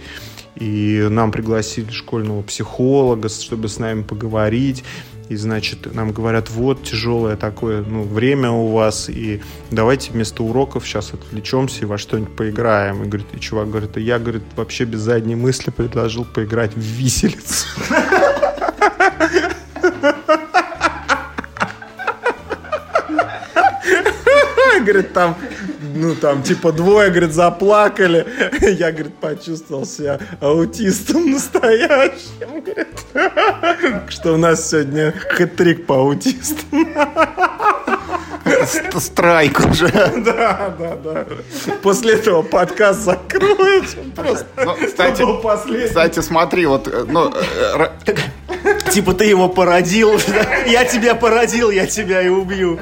и 0.55 1.07
нам 1.09 1.31
пригласили 1.31 1.91
школьного 1.91 2.41
психолога, 2.41 3.29
чтобы 3.29 3.67
с 3.67 3.79
нами 3.79 4.03
поговорить. 4.03 4.83
И, 5.29 5.35
значит, 5.35 5.93
нам 5.93 6.11
говорят, 6.11 6.49
вот 6.49 6.83
тяжелое 6.83 7.37
такое 7.37 7.81
ну, 7.81 8.03
время 8.03 8.51
у 8.51 8.67
вас, 8.67 9.09
и 9.09 9.41
давайте 9.71 10.11
вместо 10.11 10.43
уроков 10.43 10.85
сейчас 10.85 11.13
отвлечемся 11.13 11.81
и 11.81 11.85
во 11.85 11.97
что-нибудь 11.97 12.35
поиграем. 12.35 13.03
И, 13.03 13.07
говорит, 13.07 13.27
и 13.33 13.39
чувак 13.39 13.69
говорит, 13.69 13.95
«А 13.95 13.99
я, 13.99 14.19
говорит, 14.19 14.43
вообще 14.55 14.83
без 14.83 14.99
задней 14.99 15.35
мысли 15.35 15.71
предложил 15.71 16.25
поиграть 16.25 16.75
в 16.75 16.79
виселицу. 16.79 17.67
Говорит, 24.83 25.13
там, 25.13 25.37
ну, 25.95 26.15
там, 26.15 26.43
типа, 26.43 26.71
двое, 26.71 27.09
говорит, 27.09 27.33
заплакали. 27.33 28.25
Я, 28.61 28.91
говорит, 28.91 29.15
почувствовал 29.15 29.85
себя 29.85 30.19
аутистом 30.41 31.31
настоящим, 31.31 32.61
говорит. 32.61 34.09
Что 34.09 34.33
у 34.33 34.37
нас 34.37 34.69
сегодня 34.69 35.13
хэт-трик 35.31 35.85
по 35.85 35.95
аутистам. 35.95 36.87
Ст- 38.65 39.01
Страйк 39.01 39.59
уже. 39.59 39.87
Да, 40.23 40.73
да, 40.77 40.95
да. 41.03 41.25
После 41.81 42.15
этого 42.15 42.41
подкаст 42.41 43.01
закроют. 43.01 43.85
Просто 44.15 44.45
Ну, 44.57 44.75
кстати, 44.85 45.23
кстати, 45.87 46.19
смотри, 46.19 46.65
вот, 46.65 46.87
ну, 47.09 47.31
э, 47.33 47.87
Типа 48.91 49.13
ты 49.13 49.25
его 49.25 49.49
породил, 49.49 50.19
я 50.67 50.85
тебя 50.85 51.15
породил, 51.15 51.71
я 51.71 51.85
тебя 51.87 52.21
и 52.21 52.29
убью. 52.29 52.79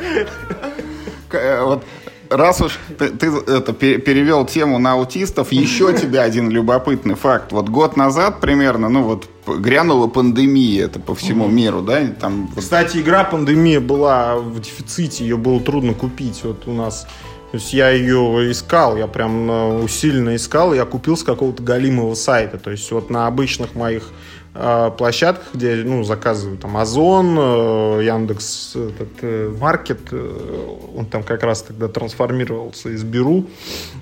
э, 1.31 1.63
вот 1.63 1.83
раз 2.31 2.61
уж 2.61 2.79
ты, 2.97 3.09
ты 3.09 3.27
это, 3.27 3.73
пе- 3.73 3.97
перевел 3.97 4.45
тему 4.45 4.79
на 4.79 4.93
аутистов, 4.93 5.51
еще 5.51 5.93
тебе 5.93 6.19
один 6.19 6.49
любопытный 6.49 7.15
факт. 7.15 7.51
Вот 7.51 7.69
год 7.69 7.97
назад 7.97 8.39
примерно, 8.39 8.89
ну 8.89 9.03
вот, 9.03 9.27
грянула 9.45 10.07
пандемия, 10.07 10.85
это 10.85 10.99
по 10.99 11.13
всему 11.13 11.47
миру, 11.47 11.81
да, 11.81 12.01
там 12.19 12.49
Кстати, 12.57 12.97
игра 12.97 13.23
«Пандемия» 13.23 13.79
была 13.79 14.37
в 14.37 14.59
дефиците, 14.59 15.23
ее 15.23 15.37
было 15.37 15.59
трудно 15.59 15.93
купить. 15.93 16.41
Вот 16.43 16.67
у 16.67 16.73
нас... 16.73 17.07
То 17.51 17.57
есть 17.57 17.73
я 17.73 17.89
ее 17.89 18.49
искал, 18.49 18.95
я 18.95 19.07
прям 19.07 19.51
э, 19.51 19.83
усиленно 19.83 20.37
искал, 20.37 20.73
я 20.73 20.85
купил 20.85 21.17
с 21.17 21.23
какого-то 21.23 21.61
галимого 21.61 22.15
сайта. 22.15 22.57
То 22.57 22.71
есть 22.71 22.89
вот 22.93 23.09
на 23.09 23.27
обычных 23.27 23.75
моих 23.75 24.09
площадках, 24.53 25.53
где 25.53 25.75
ну, 25.75 26.03
заказываю 26.03 26.57
там 26.57 26.75
Озон, 26.75 27.37
э, 27.39 28.01
Яндекс 28.03 28.75
этот, 28.75 29.09
э, 29.21 29.55
Маркет, 29.59 30.01
э, 30.11 30.75
он 30.95 31.05
там 31.05 31.23
как 31.23 31.43
раз 31.43 31.61
тогда 31.61 31.87
трансформировался 31.87 32.89
из 32.89 33.03
Беру. 33.03 33.47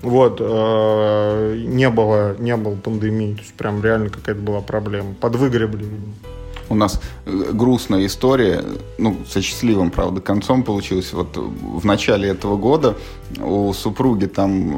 Вот, 0.01 0.37
э, 0.39 1.63
не 1.67 1.89
было, 1.89 2.35
не 2.39 2.55
было 2.55 2.75
пандемии, 2.75 3.35
то 3.35 3.41
есть 3.41 3.53
прям 3.53 3.83
реально 3.83 4.09
какая-то 4.09 4.41
была 4.41 4.61
проблема. 4.61 5.13
Подвыгребли. 5.19 5.85
У 6.69 6.75
нас 6.75 7.01
э, 7.25 7.51
грустная 7.53 8.05
история, 8.05 8.63
ну, 8.97 9.17
со 9.27 9.41
счастливым, 9.41 9.89
правда, 9.91 10.21
концом 10.21 10.63
получилась. 10.63 11.11
Вот 11.13 11.35
в 11.35 11.85
начале 11.85 12.29
этого 12.29 12.57
года 12.57 12.95
у 13.41 13.73
супруги 13.73 14.25
там 14.25 14.71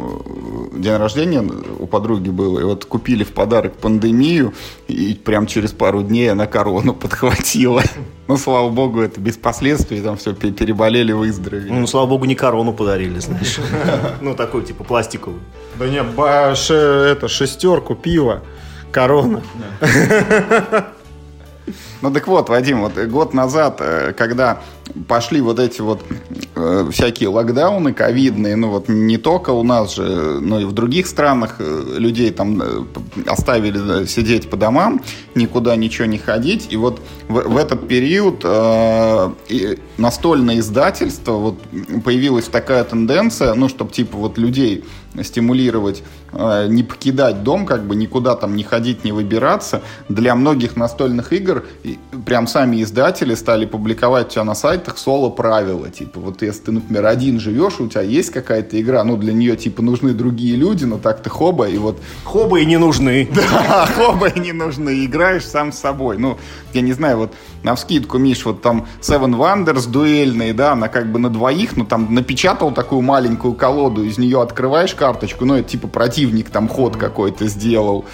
э, 0.73 0.80
день 0.80 0.95
рождения 0.97 1.41
у 1.80 1.86
подруги 1.88 2.30
было, 2.30 2.60
и 2.60 2.63
вот 2.63 2.86
купили 2.86 3.23
в 3.23 3.32
подарок 3.34 3.73
пандемию, 3.75 4.54
и 4.88 5.13
прям 5.13 5.47
через 5.47 5.71
пару 5.71 6.01
дней 6.01 6.32
она 6.32 6.47
корону 6.47 6.93
подхватила. 6.93 7.84
Ну, 8.27 8.38
слава 8.38 8.69
богу, 8.69 9.01
это 9.01 9.19
без 9.19 9.36
последствий, 9.36 9.99
там 9.99 10.15
все 10.15 10.32
переболели, 10.34 11.12
выздоровели. 11.12 11.69
Ну, 11.69 11.86
слава 11.86 12.06
богу, 12.08 12.23
не 12.23 12.36
корону 12.36 12.71
подарили, 12.71 13.19
знаешь. 13.19 13.60
Ну, 14.21 14.36
такую, 14.36 14.63
типа, 14.63 14.86
пластиковую. 14.86 15.41
Да 15.77 15.89
не, 15.89 16.01
ба- 16.01 16.54
ше- 16.56 16.73
это, 17.12 17.27
шестерку 17.27 17.93
пива, 17.93 18.41
корона. 18.93 19.41
Ну 22.02 22.12
так 22.12 22.28
вот, 22.28 22.50
Вадим, 22.50 22.82
вот 22.82 22.98
год 23.08 23.34
назад, 23.34 23.78
э, 23.80 24.14
когда 24.18 24.62
пошли 25.08 25.42
вот 25.42 25.60
эти 25.60 25.82
вот 25.82 26.02
э, 26.56 26.90
всякие 26.92 27.30
локдауны 27.30 27.94
ковидные, 27.94 28.56
ну 28.56 28.70
вот 28.70 28.90
не 28.90 29.18
только 29.18 29.52
у 29.52 29.64
нас 29.64 29.96
же, 29.96 30.40
но 30.42 30.60
и 30.60 30.66
в 30.66 30.72
других 30.74 31.08
странах 31.08 31.56
э, 31.60 31.96
людей 31.98 32.32
там 32.32 32.62
э, 32.62 32.84
оставили 33.28 34.06
сидеть 34.06 34.50
по 34.50 34.58
домам, 34.58 35.02
никуда 35.36 35.76
ничего 35.76 36.06
не 36.06 36.18
ходить, 36.18 36.68
и 36.70 36.78
вот 36.78 37.02
в, 37.28 37.34
в 37.34 37.58
этот 37.58 37.88
период 37.88 38.42
э, 38.44 39.32
настольное 39.98 40.60
издательство, 40.60 41.34
вот 41.34 41.56
появилась 42.04 42.46
такая 42.46 42.84
тенденция, 42.84 43.54
ну, 43.54 43.70
чтобы 43.70 43.92
типа 43.92 44.18
вот 44.18 44.38
людей 44.38 44.84
стимулировать 45.22 46.04
не 46.34 46.84
покидать 46.84 47.44
дом, 47.44 47.65
как 47.65 47.84
бы 47.84 47.96
никуда 47.96 48.36
там 48.36 48.56
не 48.56 48.63
ходить, 48.63 49.04
не 49.04 49.12
выбираться. 49.12 49.82
Для 50.10 50.36
многих 50.36 50.76
настольных 50.76 51.34
игр 51.34 51.65
и 51.84 52.00
прям 52.26 52.48
сами 52.48 52.82
издатели 52.82 53.36
стали 53.36 53.65
публиковать 53.65 54.28
у 54.28 54.30
тебя 54.32 54.44
на 54.44 54.56
сайтах 54.56 54.98
соло-правила. 54.98 55.89
Типа, 55.89 56.20
вот 56.20 56.41
если 56.41 56.62
ты, 56.65 56.72
например, 56.72 57.06
один 57.06 57.39
живешь, 57.39 57.80
у 57.80 57.88
тебя 57.88 58.02
есть 58.02 58.32
какая-то 58.32 58.80
игра, 58.80 59.04
ну, 59.04 59.17
для 59.17 59.34
нее, 59.34 59.58
типа, 59.58 59.82
нужны 59.82 60.13
другие 60.13 60.56
люди, 60.56 60.86
но 60.86 60.98
так 60.98 61.22
ты 61.22 61.30
хоба, 61.30 61.67
и 61.67 61.78
вот 61.78 62.00
Хобы 62.24 62.62
и 62.62 62.65
не 62.65 62.78
нужны. 62.78 63.28
да, 63.36 63.86
хоба 63.86 64.32
не 64.32 64.54
нужны, 64.54 65.06
играешь 65.06 65.46
сам 65.46 65.72
с 65.72 65.80
собой. 65.80 66.17
Ну, 66.17 66.38
я 66.74 66.82
не 66.82 66.94
знаю, 66.94 67.17
вот 67.17 67.34
на 67.63 67.76
вскидку, 67.76 68.17
Миш, 68.17 68.46
вот 68.46 68.62
там 68.62 68.88
Seven 69.02 69.36
Wonders 69.36 69.89
дуэльные, 69.89 70.54
да, 70.54 70.74
она 70.74 70.88
как 70.88 71.12
бы 71.12 71.20
на 71.20 71.30
двоих, 71.30 71.76
ну, 71.76 71.86
там 71.86 72.13
напечатал 72.13 72.72
такую 72.72 73.02
маленькую 73.02 73.54
колоду, 73.54 74.04
из 74.04 74.17
нее 74.17 74.41
открываешь 74.41 74.96
карточку, 74.96 75.46
ну, 75.46 75.56
это 75.56 75.70
типа 75.70 75.88
противник 76.22 76.50
там 76.50 76.68
ход 76.68 76.98
какой-то 76.98 77.48
сделал. 77.48 78.06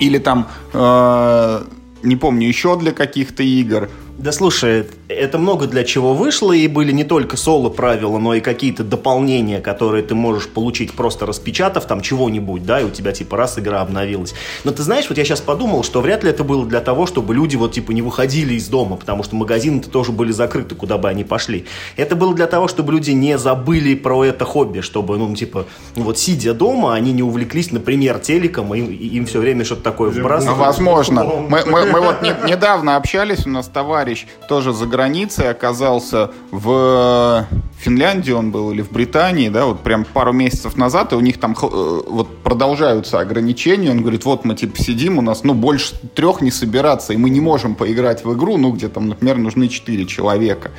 Или 0.00 0.18
там, 0.18 0.48
э, 0.72 1.64
не 2.02 2.16
помню, 2.16 2.48
еще 2.48 2.76
для 2.78 2.92
каких-то 2.92 3.42
игр. 3.42 3.88
Да 4.22 4.30
слушай, 4.30 4.86
это 5.08 5.36
много 5.36 5.66
для 5.66 5.82
чего 5.82 6.14
вышло, 6.14 6.52
и 6.52 6.68
были 6.68 6.92
не 6.92 7.02
только 7.02 7.36
соло-правила, 7.36 8.18
но 8.18 8.34
и 8.34 8.40
какие-то 8.40 8.84
дополнения, 8.84 9.58
которые 9.60 10.04
ты 10.04 10.14
можешь 10.14 10.46
получить 10.48 10.92
просто 10.92 11.26
распечатав 11.26 11.86
там 11.86 12.00
чего-нибудь, 12.02 12.64
да, 12.64 12.80
и 12.80 12.84
у 12.84 12.90
тебя 12.90 13.10
типа 13.10 13.36
раз 13.36 13.58
игра 13.58 13.80
обновилась. 13.80 14.32
Но 14.62 14.70
ты 14.70 14.84
знаешь, 14.84 15.06
вот 15.08 15.18
я 15.18 15.24
сейчас 15.24 15.40
подумал, 15.40 15.82
что 15.82 16.00
вряд 16.00 16.22
ли 16.22 16.30
это 16.30 16.44
было 16.44 16.64
для 16.64 16.78
того, 16.78 17.06
чтобы 17.06 17.34
люди 17.34 17.56
вот 17.56 17.72
типа 17.72 17.90
не 17.90 18.00
выходили 18.00 18.54
из 18.54 18.68
дома, 18.68 18.94
потому 18.94 19.24
что 19.24 19.34
магазины-то 19.34 19.90
тоже 19.90 20.12
были 20.12 20.30
закрыты, 20.30 20.76
куда 20.76 20.98
бы 20.98 21.08
они 21.08 21.24
пошли. 21.24 21.64
Это 21.96 22.14
было 22.14 22.32
для 22.32 22.46
того, 22.46 22.68
чтобы 22.68 22.92
люди 22.92 23.10
не 23.10 23.36
забыли 23.38 23.96
про 23.96 24.22
это 24.24 24.44
хобби, 24.44 24.82
чтобы, 24.82 25.18
ну, 25.18 25.34
типа, 25.34 25.64
ну, 25.96 26.04
вот 26.04 26.16
сидя 26.16 26.54
дома, 26.54 26.94
они 26.94 27.12
не 27.12 27.24
увлеклись, 27.24 27.72
например, 27.72 28.20
телеком, 28.20 28.72
и 28.72 28.78
им, 28.78 28.86
и 28.86 29.06
им 29.16 29.26
все 29.26 29.40
время 29.40 29.64
что-то 29.64 29.82
такое 29.82 30.12
Ну, 30.12 30.20
вбрасывали. 30.20 30.58
возможно. 30.60 31.24
Мы, 31.48 31.64
мы- 31.66 31.86
мы 31.86 32.00
вот 32.00 32.22
не- 32.22 32.48
недавно 32.48 32.94
общались, 32.94 33.46
у 33.46 33.50
нас 33.50 33.66
товарищ 33.66 34.11
тоже 34.48 34.72
за 34.72 34.86
границей 34.86 35.50
оказался 35.50 36.30
в 36.50 37.46
Финляндии 37.82 38.30
он 38.32 38.52
был 38.52 38.70
или 38.70 38.82
в 38.82 38.92
Британии, 38.92 39.48
да, 39.48 39.66
вот 39.66 39.80
прям 39.80 40.04
пару 40.04 40.32
месяцев 40.32 40.76
назад, 40.76 41.12
и 41.12 41.16
у 41.16 41.20
них 41.20 41.40
там 41.40 41.52
э, 41.60 41.66
вот 42.06 42.38
продолжаются 42.42 43.18
ограничения. 43.18 43.90
Он 43.90 44.00
говорит, 44.02 44.24
вот 44.24 44.44
мы 44.44 44.54
типа 44.54 44.78
сидим, 44.78 45.18
у 45.18 45.22
нас, 45.22 45.42
ну, 45.42 45.54
больше 45.54 45.94
трех 46.14 46.40
не 46.42 46.52
собираться, 46.52 47.12
и 47.12 47.16
мы 47.16 47.30
не 47.30 47.40
можем 47.40 47.74
поиграть 47.74 48.24
в 48.24 48.32
игру, 48.34 48.56
ну, 48.56 48.70
где 48.70 48.88
там, 48.88 49.08
например, 49.08 49.38
нужны 49.38 49.68
четыре 49.68 50.06
человека. 50.06 50.70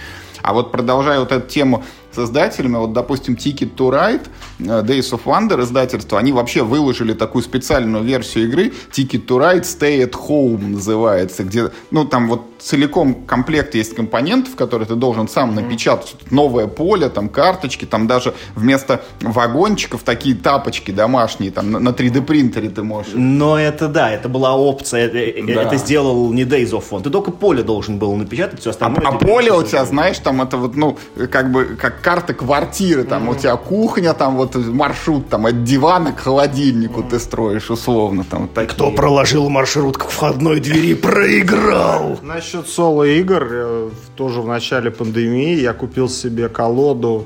А 0.42 0.54
вот 0.54 0.72
продолжая 0.72 1.20
вот 1.20 1.32
эту 1.32 1.48
тему 1.50 1.84
создателями, 2.14 2.78
вот, 2.78 2.93
допустим, 2.93 3.36
Ticket 3.36 3.76
to 3.76 3.91
Ride, 3.91 4.28
э, 4.59 4.64
Days 4.64 5.11
of 5.11 5.22
Wonder 5.26 5.61
издательство, 5.61 6.20
они 6.20 6.32
вообще 6.32 6.64
выложили 6.64 7.14
такую 7.14 7.43
специальную 7.43 8.03
версию 8.03 8.45
игры, 8.45 8.74
Ticket 8.91 9.26
to 9.26 9.38
Ride 9.39 9.61
Stay 9.61 10.03
at 10.03 10.14
Home 10.28 10.68
называется, 10.68 11.43
где, 11.43 11.72
ну, 11.91 12.05
там 12.05 12.28
вот 12.28 12.41
целиком 12.64 13.26
комплект 13.26 13.76
есть 13.76 13.95
компонентов, 13.95 14.55
которые 14.55 14.88
ты 14.88 14.95
должен 14.95 15.28
сам 15.28 15.53
напечатать. 15.53 16.16
Новое 16.32 16.68
поле, 16.68 17.09
там 17.09 17.30
карточки, 17.30 17.86
там 17.86 18.07
даже 18.07 18.34
вместо 18.55 19.01
вагончиков 19.22 20.03
такие 20.03 20.36
тапочки 20.36 20.91
домашние, 20.91 21.51
там 21.51 21.72
на 21.72 21.89
3D 21.89 22.22
принтере 22.22 22.70
ты 22.70 22.84
можешь. 22.84 23.14
Но 23.14 23.59
это 23.59 23.88
да, 23.88 24.11
это 24.11 24.30
была 24.30 24.55
опция, 24.55 25.07
это, 25.07 25.18
э, 25.18 25.53
да. 25.53 25.64
это 25.64 25.78
сделал 25.78 26.32
не 26.32 26.43
Days 26.43 26.72
of 26.72 26.84
Wonder. 26.89 27.03
Ты 27.03 27.09
только 27.09 27.32
поле 27.32 27.64
должен 27.64 27.97
был 27.97 28.16
напечатать, 28.16 28.61
все 28.61 28.70
остальное. 28.70 29.01
А, 29.05 29.09
а 29.09 29.18
поле 29.18 29.51
у 29.51 29.64
тебя, 29.64 29.86
знаешь, 29.86 30.20
там 30.20 30.41
это 30.41 30.57
вот, 30.57 30.76
ну, 30.76 30.97
как 31.30 31.51
бы 31.51 31.78
как 31.80 32.01
карты 32.04 32.34
квартиры, 32.34 33.06
там 33.06 33.30
mm-hmm. 33.30 33.32
у 33.32 33.39
тебя 33.39 33.56
кухня, 33.56 34.14
там 34.14 34.36
вот 34.36 34.56
маршрут, 34.56 35.30
там 35.30 35.45
от 35.45 35.64
дивана 35.64 36.12
к 36.12 36.20
холодильнику 36.20 36.99
mm-hmm. 36.99 37.10
ты 37.10 37.20
строишь 37.20 37.72
условно. 37.72 38.26
Там, 38.30 38.49
вот 38.54 38.68
Кто 38.68 38.91
проложил 38.91 39.49
маршрут 39.49 39.97
к 39.97 40.08
входной 40.08 40.60
двери, 40.60 40.93
проиграл. 40.93 42.20
Насчет 42.22 42.68
соло-игр, 42.68 43.47
э, 43.49 43.89
тоже 44.16 44.41
в 44.41 44.47
начале 44.47 44.91
пандемии 44.91 45.60
я 45.60 45.74
купил 45.74 46.10
себе 46.10 46.49
колоду 46.49 47.26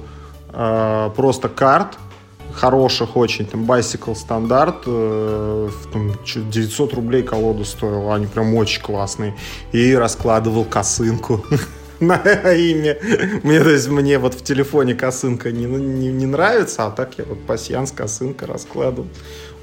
э, 0.53 1.09
просто 1.15 1.49
карт, 1.49 1.97
хороших 2.53 3.17
очень, 3.17 3.45
там 3.45 3.63
Bicycle 3.63 4.15
стандарт, 4.15 4.84
э, 4.86 5.69
там, 5.91 6.11
900 6.23 6.93
рублей 6.93 7.23
колоду 7.23 7.65
стоила, 7.65 8.13
они 8.15 8.28
прям 8.28 8.53
очень 8.55 8.82
классные, 8.82 9.36
и 9.71 9.95
раскладывал 9.95 10.65
косынку. 10.65 11.43
на 12.00 12.16
имя. 12.54 12.98
Мне, 13.43 13.60
то 13.62 13.70
есть, 13.70 13.88
мне 13.88 14.20
вот 14.20 14.34
в 14.34 14.43
телефоне 14.43 14.95
косынка 14.95 15.52
не, 15.52 15.66
не, 15.66 16.12
не 16.12 16.26
нравится, 16.26 16.86
а 16.86 16.91
так 16.91 17.18
я 17.18 17.26
вот 17.26 17.45
пассианс 17.45 17.91
косынка 17.91 18.45
раскладывал. 18.48 19.08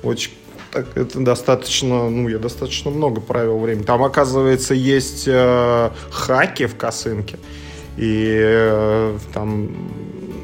Очень 0.03 0.32
так, 0.74 0.87
это 0.97 1.20
достаточно, 1.20 2.11
ну, 2.11 2.28
я 2.28 2.39
достаточно 2.39 2.91
много 2.91 3.20
провел 3.20 3.61
времени. 3.61 3.85
Там, 3.85 4.03
оказывается, 4.03 4.74
есть 4.74 5.24
э, 5.26 5.91
хаки 6.11 6.66
в 6.66 6.76
косынке. 6.76 7.39
И 7.97 8.41
э, 8.43 9.16
там, 9.32 9.70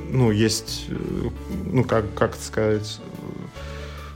ну, 0.09 0.30
есть, 0.30 0.86
э, 0.88 0.95
ну, 1.64 1.82
как, 1.82 2.14
как 2.14 2.36
сказать, 2.36 3.01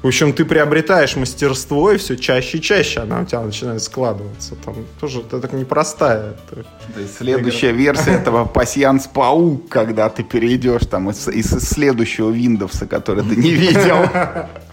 в 0.05 0.07
общем, 0.07 0.34
ты 0.34 0.44
приобретаешь 0.44 1.16
мастерство, 1.16 1.90
и 1.90 1.96
все 1.96 2.18
чаще 2.18 2.59
и 2.59 2.61
чаще 2.61 3.00
она 3.00 3.22
у 3.22 3.24
тебя 3.24 3.40
начинает 3.40 3.82
складываться. 3.82 4.55
Там 4.62 4.74
тоже 5.00 5.20
это 5.20 5.40
так 5.40 5.55
непростая. 5.55 6.34
Да, 6.50 6.62
следующая 7.18 7.70
игра. 7.70 7.78
версия 7.78 8.11
этого 8.20 8.44
пассианс 8.44 9.07
паук, 9.07 9.70
когда 9.70 10.11
ты 10.11 10.22
перейдешь 10.22 10.82
там 10.90 11.09
из, 11.09 11.26
из 11.28 11.46
следующего 11.46 12.30
Windows, 12.30 12.86
который 12.86 13.24
ты 13.24 13.34
не 13.34 13.52
видел. 13.52 14.07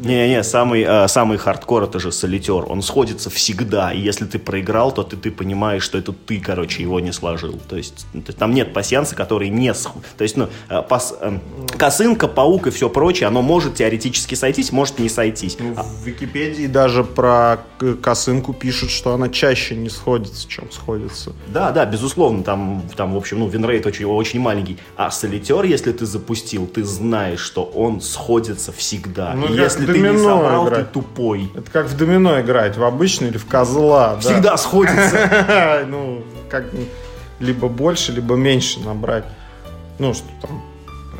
Не-не, 0.00 0.42
самый, 0.42 0.82
э, 0.82 1.08
самый 1.08 1.36
хардкор 1.36 1.84
это 1.84 1.98
же 1.98 2.10
солитер. 2.10 2.64
Он 2.68 2.82
сходится 2.82 3.28
всегда. 3.28 3.92
И 3.92 4.00
если 4.00 4.24
ты 4.24 4.38
проиграл, 4.38 4.92
то 4.92 5.02
ты, 5.02 5.16
ты 5.16 5.30
понимаешь, 5.30 5.82
что 5.82 5.98
это 5.98 6.12
ты, 6.12 6.40
короче, 6.40 6.82
его 6.82 7.00
не 7.00 7.12
сложил. 7.12 7.60
То 7.68 7.76
есть, 7.76 8.06
там 8.38 8.54
нет 8.54 8.72
пасьянса, 8.72 9.14
который 9.14 9.50
не... 9.50 9.72
То 9.72 10.22
есть, 10.22 10.36
ну, 10.36 10.48
э, 10.68 10.82
пас, 10.88 11.14
э, 11.20 11.38
косынка, 11.76 12.28
паук 12.28 12.66
и 12.66 12.70
все 12.70 12.88
прочее, 12.88 13.28
оно 13.28 13.42
может 13.42 13.74
теоретически 13.74 14.34
сойтись, 14.34 14.72
может 14.72 14.98
не 14.98 15.08
сойтись. 15.08 15.58
Ну, 15.58 15.74
а... 15.76 15.82
В 15.82 16.06
Википедии 16.06 16.66
даже 16.66 17.04
про 17.04 17.58
косынку 18.02 18.54
пишут, 18.54 18.90
что 18.90 19.12
она 19.12 19.28
чаще 19.28 19.76
не 19.76 19.90
сходится, 19.90 20.48
чем 20.48 20.70
сходится. 20.70 21.32
Да, 21.48 21.72
да, 21.72 21.84
безусловно. 21.84 22.42
Там, 22.42 22.82
там 22.96 23.12
в 23.12 23.16
общем, 23.16 23.40
ну, 23.40 23.48
win 23.48 23.64
rate 23.64 23.86
очень, 23.86 24.06
очень 24.06 24.40
маленький. 24.40 24.78
А 24.96 25.10
солитер, 25.10 25.64
если 25.64 25.92
ты 25.92 26.06
запустил, 26.06 26.66
ты 26.66 26.84
знаешь, 26.84 27.40
что 27.40 27.64
он 27.64 28.00
сходится 28.00 28.72
всегда. 28.72 29.34
Ну, 29.34 29.52
и 29.52 29.56
если 29.56 29.89
ты 29.92 30.00
не 30.00 30.18
собрал, 30.18 30.68
играть. 30.68 30.86
ты 30.86 30.92
тупой. 30.92 31.50
Это 31.54 31.70
как 31.70 31.86
в 31.86 31.96
домино 31.96 32.40
играть, 32.40 32.76
в 32.76 32.84
обычный 32.84 33.28
или 33.28 33.38
в 33.38 33.46
козла. 33.46 34.18
Всегда 34.20 34.52
да? 34.52 34.56
сходится. 34.56 35.84
Ну, 35.88 36.22
как 36.48 36.64
либо 37.38 37.68
больше, 37.68 38.12
либо 38.12 38.34
меньше 38.34 38.80
набрать. 38.80 39.24
Ну, 39.98 40.14
что 40.14 40.28
там. 40.42 40.62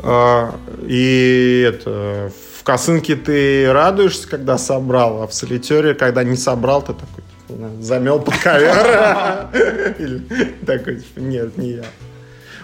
А, 0.03 0.55
и 0.83 1.67
это 1.69 2.31
в 2.59 2.63
косынке 2.63 3.17
ты 3.17 3.73
радуешься, 3.73 4.29
когда 4.29 4.59
собрал, 4.59 5.23
а 5.23 5.27
в 5.27 5.35
солитере, 5.35 5.95
когда 5.95 6.25
не 6.25 6.37
собрал, 6.37 6.83
ты 6.83 6.95
такой 6.95 7.25
замел 7.81 8.21
под 8.21 8.37
ковер. 8.37 8.75
Такой, 10.67 10.97
типа, 10.97 11.19
нет, 11.19 11.57
не 11.59 11.71
я. 11.73 11.85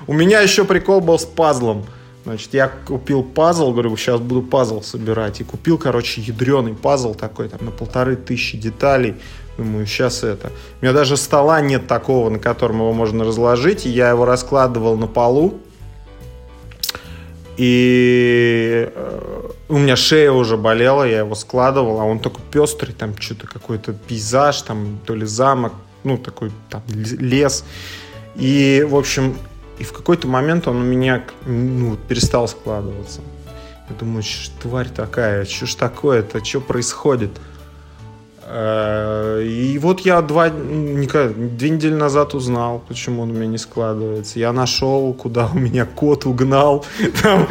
У 0.07 0.13
меня 0.13 0.41
еще 0.41 0.65
прикол 0.65 1.01
был 1.01 1.19
с 1.19 1.25
пазлом. 1.25 1.87
Значит, 2.27 2.55
я 2.55 2.67
купил 2.67 3.23
пазл, 3.23 3.71
говорю, 3.71 3.97
сейчас 3.97 4.21
буду 4.21 4.43
пазл 4.43 4.83
собирать. 4.83 5.41
И 5.41 5.45
купил, 5.45 5.79
короче, 5.79 6.21
ядреный 6.21 6.75
пазл 6.75 7.15
такой, 7.15 7.49
там, 7.49 7.65
на 7.65 7.71
полторы 7.71 8.17
тысячи 8.17 8.59
деталей. 8.59 9.15
Думаю, 9.57 9.87
сейчас 9.87 10.25
это. 10.25 10.51
У 10.81 10.85
меня 10.85 10.93
даже 10.93 11.17
стола 11.17 11.61
нет 11.61 11.87
такого, 11.87 12.29
на 12.29 12.41
котором 12.41 12.79
его 12.79 12.93
можно 12.93 13.23
разложить. 13.25 13.87
И 13.87 13.91
я 13.91 14.11
его 14.11 14.25
раскладывал 14.25 14.97
на 14.97 15.07
полу. 15.07 15.61
И 17.57 18.91
э, 18.93 19.51
у 19.69 19.79
меня 19.79 19.95
шея 19.95 20.33
уже 20.33 20.57
болела, 20.57 21.05
я 21.05 21.19
его 21.19 21.37
складывал, 21.37 22.01
а 22.01 22.05
он 22.05 22.19
такой 22.19 22.43
пестрый, 22.51 22.93
там 22.93 23.17
что-то 23.17 23.47
какой-то 23.47 23.93
пейзаж, 23.93 24.63
там 24.63 24.99
то 25.07 25.15
ли 25.15 25.27
замок, 25.27 25.75
ну 26.03 26.19
такой 26.19 26.51
там 26.71 26.83
лес. 26.89 27.65
И, 28.35 28.85
в 28.91 28.97
общем, 28.97 29.37
и 29.79 29.85
в 29.85 29.93
какой-то 29.93 30.27
момент 30.27 30.69
он 30.69 30.77
у 30.77 30.85
меня 30.85 31.25
ну, 31.45 31.97
перестал 31.97 32.49
складываться. 32.49 33.21
Я 33.89 33.95
думаю, 33.95 34.23
тварь 34.61 34.89
такая, 34.89 35.45
что 35.45 35.67
ж 35.67 35.75
такое-то, 35.75 36.45
что 36.45 36.61
происходит? 36.61 37.31
Э, 38.49 39.43
и 39.43 39.77
вот 39.79 40.01
я 40.01 40.23
два, 40.23 40.51
две 40.51 41.71
недели 41.71 41.95
назад 41.95 42.35
узнал, 42.35 42.83
почему 42.87 43.23
он 43.23 43.31
у 43.31 43.35
меня 43.35 43.47
не 43.47 43.59
складывается. 43.59 44.39
Я 44.39 44.53
нашел, 44.53 45.13
куда 45.15 45.49
у 45.53 45.59
меня 45.59 45.85
кот 45.85 46.27
угнал. 46.27 46.85
Там 47.23 47.49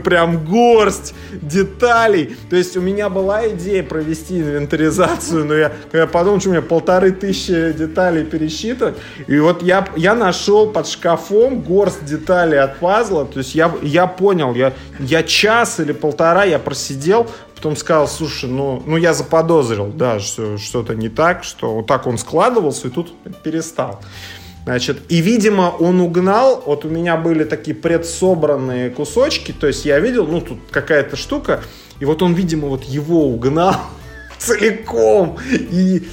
прям 0.00 0.44
горсть 0.44 1.14
деталей. 1.42 2.36
То 2.48 2.56
есть 2.56 2.76
у 2.76 2.80
меня 2.80 3.10
была 3.10 3.48
идея 3.48 3.82
провести 3.82 4.40
инвентаризацию, 4.40 5.44
но 5.44 5.54
я, 5.54 5.72
я 5.92 6.06
подумал, 6.06 6.40
что 6.40 6.48
у 6.48 6.52
меня 6.52 6.62
полторы 6.62 7.12
тысячи 7.12 7.72
деталей 7.72 8.24
пересчитывать. 8.24 8.96
И 9.26 9.38
вот 9.38 9.62
я, 9.62 9.86
я 9.96 10.14
нашел 10.14 10.70
под 10.70 10.88
шкафом 10.88 11.60
горсть 11.60 12.04
деталей 12.06 12.58
от 12.58 12.78
пазла. 12.78 13.26
То 13.26 13.38
есть 13.38 13.54
я, 13.54 13.70
я 13.82 14.06
понял, 14.06 14.54
я, 14.54 14.72
я 14.98 15.22
час 15.22 15.78
или 15.80 15.92
полтора 15.92 16.44
я 16.44 16.58
просидел, 16.58 17.26
Потом 17.58 17.74
сказал, 17.74 18.06
слушай, 18.06 18.48
ну, 18.48 18.80
ну 18.86 18.96
я 18.96 19.12
заподозрил, 19.12 19.88
да, 19.88 20.20
что 20.20 20.58
что-то 20.58 20.94
не 20.94 21.08
так, 21.08 21.42
что 21.42 21.74
вот 21.74 21.88
так 21.88 22.06
он 22.06 22.16
складывался 22.16 22.86
и 22.86 22.90
тут 22.90 23.12
перестал. 23.42 24.00
Значит, 24.62 24.98
и, 25.08 25.20
видимо, 25.20 25.74
он 25.76 26.00
угнал, 26.00 26.62
вот 26.64 26.84
у 26.84 26.88
меня 26.88 27.16
были 27.16 27.42
такие 27.42 27.74
предсобранные 27.74 28.90
кусочки, 28.90 29.50
то 29.50 29.66
есть 29.66 29.84
я 29.84 29.98
видел, 29.98 30.28
ну, 30.28 30.40
тут 30.40 30.58
какая-то 30.70 31.16
штука, 31.16 31.60
и 31.98 32.04
вот 32.04 32.22
он, 32.22 32.34
видимо, 32.34 32.68
вот 32.68 32.84
его 32.84 33.26
угнал 33.26 33.74
целиком. 34.38 35.36
И 35.50 36.06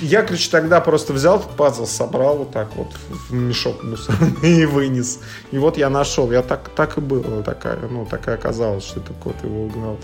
я, 0.00 0.22
короче, 0.22 0.48
тогда 0.48 0.80
просто 0.80 1.12
взял 1.12 1.40
этот 1.40 1.56
пазл, 1.56 1.86
собрал 1.86 2.36
вот 2.36 2.52
так 2.52 2.76
вот 2.76 2.92
в 3.08 3.32
мешок 3.32 3.82
мусорный 3.82 4.62
и 4.62 4.64
вынес. 4.64 5.18
И 5.50 5.58
вот 5.58 5.76
я 5.76 5.90
нашел. 5.90 6.30
Я 6.30 6.42
так, 6.42 6.70
так 6.76 6.98
и 6.98 7.00
было. 7.00 7.42
Такая, 7.42 7.78
ну, 7.90 8.06
такая 8.06 8.36
оказалось, 8.36 8.84
что 8.84 9.00
это 9.00 9.12
кот 9.14 9.34
его 9.42 9.64
угнал. 9.64 9.98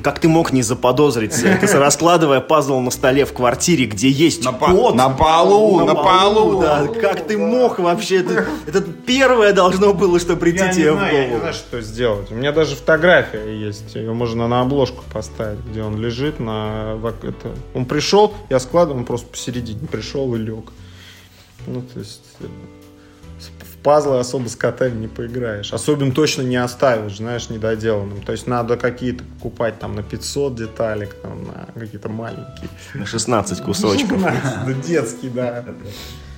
Как 0.00 0.20
ты 0.20 0.28
мог 0.28 0.52
не 0.52 0.62
заподозрить, 0.62 1.34
ты 1.34 1.66
раскладывая 1.66 2.40
пазл 2.40 2.80
на 2.80 2.90
столе 2.90 3.26
в 3.26 3.32
квартире, 3.32 3.84
где 3.84 4.08
есть 4.08 4.44
на 4.44 4.52
кот. 4.52 4.94
На 4.94 5.10
полу, 5.10 5.80
на, 5.80 5.86
на 5.86 5.94
полу. 5.94 6.62
Да. 6.62 6.86
Как 6.86 7.26
ты 7.26 7.36
мог 7.36 7.78
вообще? 7.78 8.20
Это, 8.20 8.46
это 8.66 8.80
первое 8.80 9.52
должно 9.52 9.92
было, 9.92 10.18
что 10.18 10.36
прийти 10.36 10.60
я 10.60 10.72
тебе 10.72 10.92
в 10.92 10.96
голову. 10.96 11.12
Я 11.12 11.28
не 11.28 11.38
знаю, 11.38 11.54
что 11.54 11.80
сделать. 11.82 12.30
У 12.30 12.34
меня 12.34 12.52
даже 12.52 12.76
фотография 12.76 13.58
есть. 13.58 13.94
Ее 13.94 14.12
можно 14.14 14.48
на 14.48 14.62
обложку 14.62 15.04
поставить, 15.12 15.60
где 15.60 15.82
он 15.82 16.00
лежит. 16.00 16.40
На, 16.40 16.98
это, 17.22 17.54
он 17.74 17.84
пришел, 17.84 18.34
я 18.48 18.60
складываю, 18.60 19.00
он 19.00 19.04
просто 19.04 19.28
посередине 19.28 19.86
пришел 19.86 20.34
и 20.34 20.38
лег. 20.38 20.72
Ну, 21.66 21.82
то 21.82 21.98
есть 21.98 22.22
пазлы 23.82 24.18
особо 24.18 24.48
с 24.48 24.56
котами 24.56 25.00
не 25.00 25.08
поиграешь. 25.08 25.72
Особенно 25.72 26.12
точно 26.12 26.42
не 26.42 26.56
оставишь, 26.56 27.16
знаешь, 27.16 27.50
недоделанным. 27.50 28.22
То 28.22 28.32
есть 28.32 28.46
надо 28.46 28.76
какие-то 28.76 29.24
покупать 29.24 29.78
там 29.78 29.94
на 29.94 30.02
500 30.02 30.54
деталек, 30.54 31.14
там, 31.14 31.44
на 31.44 31.80
какие-то 31.80 32.08
маленькие. 32.08 32.68
На 32.94 33.06
16 33.06 33.60
кусочков. 33.62 34.22
Ну, 34.66 34.74
детский, 34.74 35.28
да. 35.28 35.64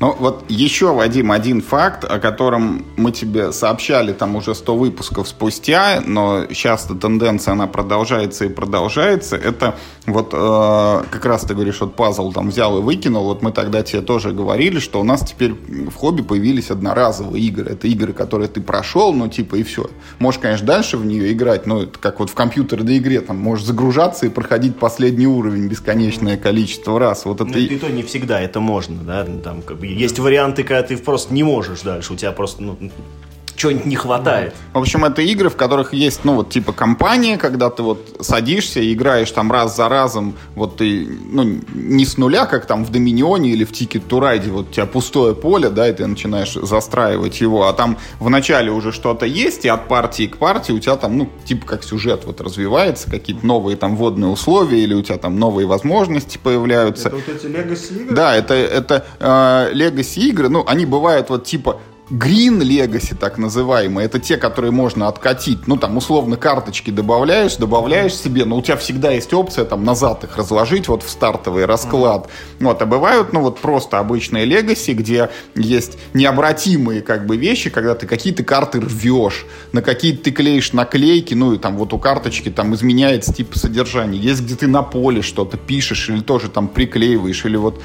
Ну 0.00 0.14
вот 0.16 0.44
еще, 0.48 0.94
Вадим, 0.94 1.32
один 1.32 1.60
факт, 1.60 2.04
о 2.04 2.20
котором 2.20 2.84
мы 2.96 3.10
тебе 3.10 3.50
сообщали 3.50 4.12
там 4.12 4.36
уже 4.36 4.54
100 4.54 4.76
выпусков 4.76 5.26
спустя, 5.26 6.00
но 6.06 6.46
сейчас 6.50 6.88
тенденция, 7.00 7.52
она 7.52 7.66
продолжается 7.66 8.44
и 8.44 8.48
продолжается. 8.48 9.34
Это 9.34 9.74
вот 10.06 10.30
э, 10.32 11.02
как 11.10 11.24
раз 11.24 11.42
ты 11.42 11.54
говоришь, 11.54 11.80
вот 11.80 11.96
пазл 11.96 12.32
там 12.32 12.50
взял 12.50 12.78
и 12.78 12.80
выкинул. 12.82 13.24
Вот 13.24 13.42
мы 13.42 13.50
тогда 13.50 13.82
тебе 13.82 14.00
тоже 14.00 14.30
говорили, 14.30 14.78
что 14.78 15.00
у 15.00 15.04
нас 15.04 15.22
теперь 15.22 15.52
в 15.52 15.94
хобби 15.94 16.22
появились 16.22 16.70
одноразовые 16.70 17.44
игры. 17.44 17.72
Это 17.72 17.88
игры, 17.88 18.12
которые 18.12 18.48
ты 18.48 18.60
прошел, 18.60 19.12
ну 19.12 19.26
типа 19.26 19.56
и 19.56 19.64
все. 19.64 19.90
Можешь, 20.20 20.40
конечно, 20.40 20.64
дальше 20.64 20.96
в 20.96 21.04
нее 21.04 21.32
играть, 21.32 21.66
но 21.66 21.82
это 21.82 21.98
как 21.98 22.20
вот 22.20 22.30
в 22.30 22.34
компьютерной 22.34 22.98
игре, 22.98 23.20
там 23.20 23.36
можешь 23.36 23.66
загружаться 23.66 24.26
и 24.26 24.28
проходить 24.28 24.76
последний 24.78 25.26
уровень 25.26 25.66
бесконечное 25.66 26.36
количество 26.36 27.00
раз. 27.00 27.24
Вот 27.24 27.40
это... 27.40 27.50
Ну, 27.50 27.58
и 27.58 27.76
то 27.76 27.88
не 27.88 28.04
всегда 28.04 28.40
это 28.40 28.60
можно, 28.60 29.02
да, 29.02 29.26
там 29.42 29.62
как 29.62 29.78
бы 29.78 29.87
есть 29.92 30.18
варианты, 30.18 30.64
когда 30.64 30.82
ты 30.82 30.96
просто 30.96 31.32
не 31.34 31.42
можешь 31.42 31.80
дальше, 31.82 32.12
у 32.12 32.16
тебя 32.16 32.32
просто 32.32 32.62
ну, 32.62 32.78
чего-нибудь 33.58 33.86
не 33.86 33.96
хватает. 33.96 34.54
В 34.72 34.78
общем, 34.78 35.04
это 35.04 35.20
игры, 35.20 35.50
в 35.50 35.56
которых 35.56 35.92
есть, 35.92 36.24
ну, 36.24 36.34
вот, 36.34 36.50
типа, 36.50 36.72
компания, 36.72 37.36
когда 37.36 37.68
ты 37.70 37.82
вот 37.82 38.18
садишься 38.20 38.80
и 38.80 38.94
играешь 38.94 39.30
там 39.32 39.50
раз 39.50 39.76
за 39.76 39.88
разом, 39.88 40.34
вот 40.54 40.76
ты, 40.76 41.08
ну, 41.30 41.60
не 41.74 42.06
с 42.06 42.16
нуля, 42.16 42.46
как 42.46 42.66
там 42.66 42.84
в 42.84 42.90
Доминионе 42.90 43.50
или 43.50 43.64
в 43.64 43.72
Ticket 43.72 44.06
to 44.08 44.20
Ride, 44.20 44.50
вот 44.50 44.68
у 44.68 44.72
тебя 44.72 44.86
пустое 44.86 45.34
поле, 45.34 45.70
да, 45.70 45.88
и 45.88 45.92
ты 45.92 46.06
начинаешь 46.06 46.52
застраивать 46.52 47.40
его, 47.40 47.66
а 47.66 47.72
там 47.72 47.98
в 48.20 48.30
начале 48.30 48.70
уже 48.70 48.92
что-то 48.92 49.26
есть, 49.26 49.64
и 49.64 49.68
от 49.68 49.88
партии 49.88 50.28
к 50.28 50.36
партии 50.36 50.72
у 50.72 50.78
тебя 50.78 50.96
там, 50.96 51.18
ну, 51.18 51.28
типа, 51.44 51.66
как 51.66 51.82
сюжет 51.82 52.22
вот 52.24 52.40
развивается, 52.40 53.10
какие-то 53.10 53.44
новые 53.44 53.76
там 53.76 53.96
водные 53.96 54.30
условия, 54.30 54.82
или 54.84 54.94
у 54.94 55.02
тебя 55.02 55.18
там 55.18 55.38
новые 55.38 55.66
возможности 55.66 56.38
появляются. 56.40 57.08
Это 57.08 57.16
вот 57.16 57.28
эти 57.28 57.46
Legacy 57.46 58.02
игры? 58.02 58.14
Да, 58.14 58.36
это, 58.36 58.54
это 58.54 59.04
э, 59.18 59.72
Legacy 59.74 60.20
игры, 60.28 60.48
ну, 60.48 60.62
они 60.64 60.86
бывают 60.86 61.28
вот 61.30 61.44
типа 61.44 61.80
Green 62.10 62.60
Legacy, 62.60 63.14
так 63.14 63.36
называемые, 63.36 64.06
это 64.06 64.18
те, 64.18 64.38
которые 64.38 64.70
можно 64.70 65.08
откатить. 65.08 65.66
Ну, 65.66 65.76
там, 65.76 65.96
условно, 65.96 66.36
карточки 66.36 66.90
добавляешь, 66.90 67.56
добавляешь 67.56 68.14
себе, 68.14 68.46
но 68.46 68.56
у 68.56 68.62
тебя 68.62 68.76
всегда 68.76 69.10
есть 69.10 69.34
опция 69.34 69.66
там 69.66 69.84
назад 69.84 70.24
их 70.24 70.36
разложить 70.36 70.88
вот 70.88 71.02
в 71.02 71.10
стартовый 71.10 71.66
расклад. 71.66 72.26
Mm-hmm. 72.26 72.64
Вот, 72.64 72.82
а 72.82 72.86
бывают, 72.86 73.32
ну, 73.32 73.40
вот 73.40 73.58
просто 73.58 73.98
обычные 73.98 74.46
Legacy, 74.46 74.94
где 74.94 75.28
есть 75.54 75.98
необратимые 76.14 77.02
как 77.02 77.26
бы 77.26 77.36
вещи, 77.36 77.68
когда 77.68 77.94
ты 77.94 78.06
какие-то 78.06 78.42
карты 78.42 78.80
рвешь, 78.80 79.44
на 79.72 79.82
какие-то 79.82 80.24
ты 80.24 80.30
клеишь 80.30 80.72
наклейки, 80.72 81.34
ну, 81.34 81.52
и 81.52 81.58
там 81.58 81.76
вот 81.76 81.92
у 81.92 81.98
карточки 81.98 82.48
там 82.48 82.74
изменяется 82.74 83.34
тип 83.34 83.54
содержания. 83.54 84.18
Есть, 84.18 84.42
где 84.42 84.54
ты 84.54 84.66
на 84.66 84.82
поле 84.82 85.20
что-то 85.20 85.58
пишешь 85.58 86.08
или 86.08 86.20
тоже 86.20 86.48
там 86.48 86.68
приклеиваешь, 86.68 87.44
или 87.44 87.56
вот 87.56 87.82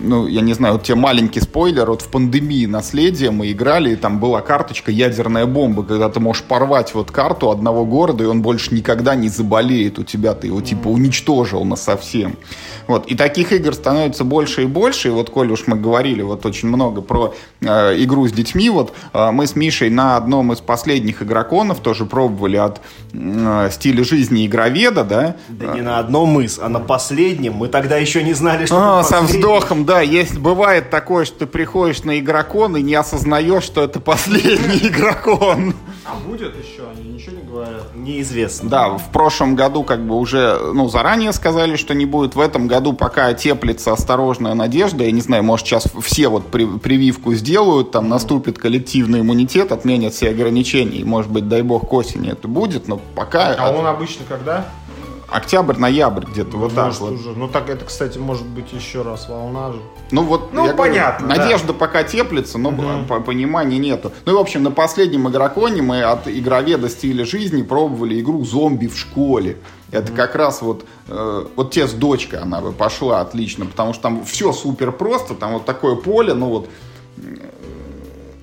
ну, 0.00 0.26
я 0.26 0.40
не 0.40 0.52
знаю, 0.52 0.74
вот 0.74 0.84
тебе 0.84 0.96
маленький 0.96 1.40
спойлер, 1.40 1.86
вот 1.86 2.02
в 2.02 2.08
пандемии 2.08 2.66
наследия 2.66 3.30
мы 3.30 3.50
играли, 3.52 3.92
и 3.92 3.96
там 3.96 4.18
была 4.18 4.40
карточка 4.40 4.90
ядерная 4.90 5.46
бомба, 5.46 5.82
когда 5.82 6.08
ты 6.08 6.20
можешь 6.20 6.42
порвать 6.42 6.94
вот 6.94 7.10
карту 7.10 7.50
одного 7.50 7.84
города, 7.84 8.24
и 8.24 8.26
он 8.26 8.42
больше 8.42 8.74
никогда 8.74 9.14
не 9.14 9.28
заболеет 9.28 9.98
у 9.98 10.04
тебя, 10.04 10.34
ты 10.34 10.48
его 10.48 10.60
типа 10.60 10.88
уничтожил 10.88 11.64
на 11.64 11.76
совсем. 11.76 12.36
Вот, 12.86 13.06
и 13.06 13.14
таких 13.14 13.52
игр 13.52 13.74
становится 13.74 14.24
больше 14.24 14.62
и 14.62 14.66
больше, 14.66 15.08
и 15.08 15.10
вот, 15.10 15.30
коль 15.30 15.50
уж 15.50 15.66
мы 15.66 15.76
говорили 15.76 16.22
вот 16.22 16.46
очень 16.46 16.68
много 16.68 17.00
про 17.00 17.34
э, 17.60 17.66
игру 18.02 18.28
с 18.28 18.32
детьми, 18.32 18.70
вот 18.70 18.92
э, 19.12 19.30
мы 19.30 19.46
с 19.46 19.56
Мишей 19.56 19.90
на 19.90 20.16
одном 20.16 20.52
из 20.52 20.60
последних 20.60 21.22
игроконов 21.22 21.80
тоже 21.80 22.04
пробовали 22.04 22.56
от 22.56 22.80
э, 23.12 23.70
стиля 23.72 24.04
жизни 24.04 24.46
игроведа, 24.46 25.04
да? 25.04 25.36
Да 25.48 25.74
не 25.74 25.82
на 25.82 25.98
одном 25.98 26.28
мы, 26.30 26.46
а 26.60 26.68
на 26.68 26.80
последнем, 26.80 27.54
мы 27.54 27.68
тогда 27.68 27.96
еще 27.96 28.22
не 28.22 28.34
знали, 28.34 28.66
что 28.66 28.98
а, 28.98 29.02
со 29.02 29.20
вздохом, 29.20 29.84
да, 29.86 30.00
есть, 30.00 30.38
бывает 30.38 30.90
такое, 30.90 31.24
что 31.24 31.40
ты 31.40 31.46
приходишь 31.46 32.02
на 32.02 32.18
игрокон 32.18 32.76
и 32.76 32.82
не 32.82 32.94
осознаешь, 32.94 33.62
что 33.62 33.82
это 33.82 34.00
последний 34.00 34.78
игрокон. 34.88 35.74
А 36.04 36.16
будет 36.26 36.54
еще? 36.56 36.82
Они 36.90 37.08
ничего 37.08 37.36
не 37.36 37.42
говорят? 37.42 37.94
Неизвестно. 37.94 38.68
Да, 38.68 38.88
в 38.90 39.12
прошлом 39.12 39.54
году 39.54 39.84
как 39.84 40.04
бы 40.04 40.16
уже, 40.16 40.58
ну, 40.74 40.88
заранее 40.88 41.32
сказали, 41.32 41.76
что 41.76 41.94
не 41.94 42.04
будет. 42.04 42.34
В 42.34 42.40
этом 42.40 42.66
году 42.66 42.92
пока 42.92 43.32
теплится 43.34 43.92
осторожная 43.92 44.54
надежда. 44.54 45.04
Я 45.04 45.12
не 45.12 45.20
знаю, 45.20 45.44
может, 45.44 45.66
сейчас 45.66 45.86
все 46.02 46.28
вот 46.28 46.48
при, 46.48 46.66
прививку 46.66 47.34
сделают, 47.34 47.92
там 47.92 48.08
наступит 48.08 48.58
коллективный 48.58 49.20
иммунитет, 49.20 49.70
отменят 49.70 50.14
все 50.14 50.30
ограничения. 50.30 50.98
И, 50.98 51.04
может 51.04 51.30
быть, 51.30 51.48
дай 51.48 51.62
бог, 51.62 51.88
к 51.88 51.92
осени 51.92 52.32
это 52.32 52.48
будет, 52.48 52.88
но 52.88 53.00
пока... 53.14 53.54
А 53.54 53.70
он 53.70 53.86
обычно 53.86 54.24
когда? 54.28 54.66
Октябрь, 55.28 55.76
ноябрь 55.76 56.24
где-то 56.24 56.56
вот 56.56 56.74
так 56.74 56.94
вот. 57.00 57.12
Уже. 57.12 57.30
Ну 57.30 57.48
так 57.48 57.68
это, 57.68 57.84
кстати, 57.84 58.18
может 58.18 58.46
быть 58.46 58.72
еще 58.72 59.02
раз 59.02 59.28
волна 59.28 59.72
же. 59.72 59.80
Ну 60.10 60.22
вот, 60.22 60.52
ну 60.52 60.74
понятно. 60.74 61.26
Говорю, 61.26 61.42
надежда 61.42 61.72
пока 61.72 62.04
теплится, 62.04 62.58
но 62.58 62.70
угу. 62.70 63.22
понимания 63.22 63.78
нету. 63.78 64.12
Ну 64.24 64.32
и 64.32 64.34
в 64.34 64.38
общем 64.38 64.62
на 64.62 64.70
последнем 64.70 65.28
игроконе 65.28 65.82
мы 65.82 66.02
от 66.02 66.28
игроведа 66.28 66.88
стиля 66.88 67.24
жизни 67.24 67.62
пробовали 67.62 68.20
игру 68.20 68.44
зомби 68.44 68.86
в 68.86 68.96
школе. 68.96 69.58
Это 69.92 70.12
mm 70.12 70.16
как 70.16 70.34
раз 70.34 70.62
вот, 70.62 70.84
э, 71.08 71.46
вот 71.54 71.70
те 71.72 71.86
с 71.86 71.92
дочкой 71.92 72.40
она 72.40 72.60
бы 72.60 72.72
пошла 72.72 73.20
отлично, 73.20 73.66
потому 73.66 73.92
что 73.92 74.02
там 74.02 74.24
все 74.24 74.52
супер 74.52 74.90
просто, 74.90 75.34
там 75.34 75.52
вот 75.52 75.64
такое 75.64 75.94
поле, 75.94 76.34
ну 76.34 76.48
вот, 76.48 76.68
э, 77.18 77.20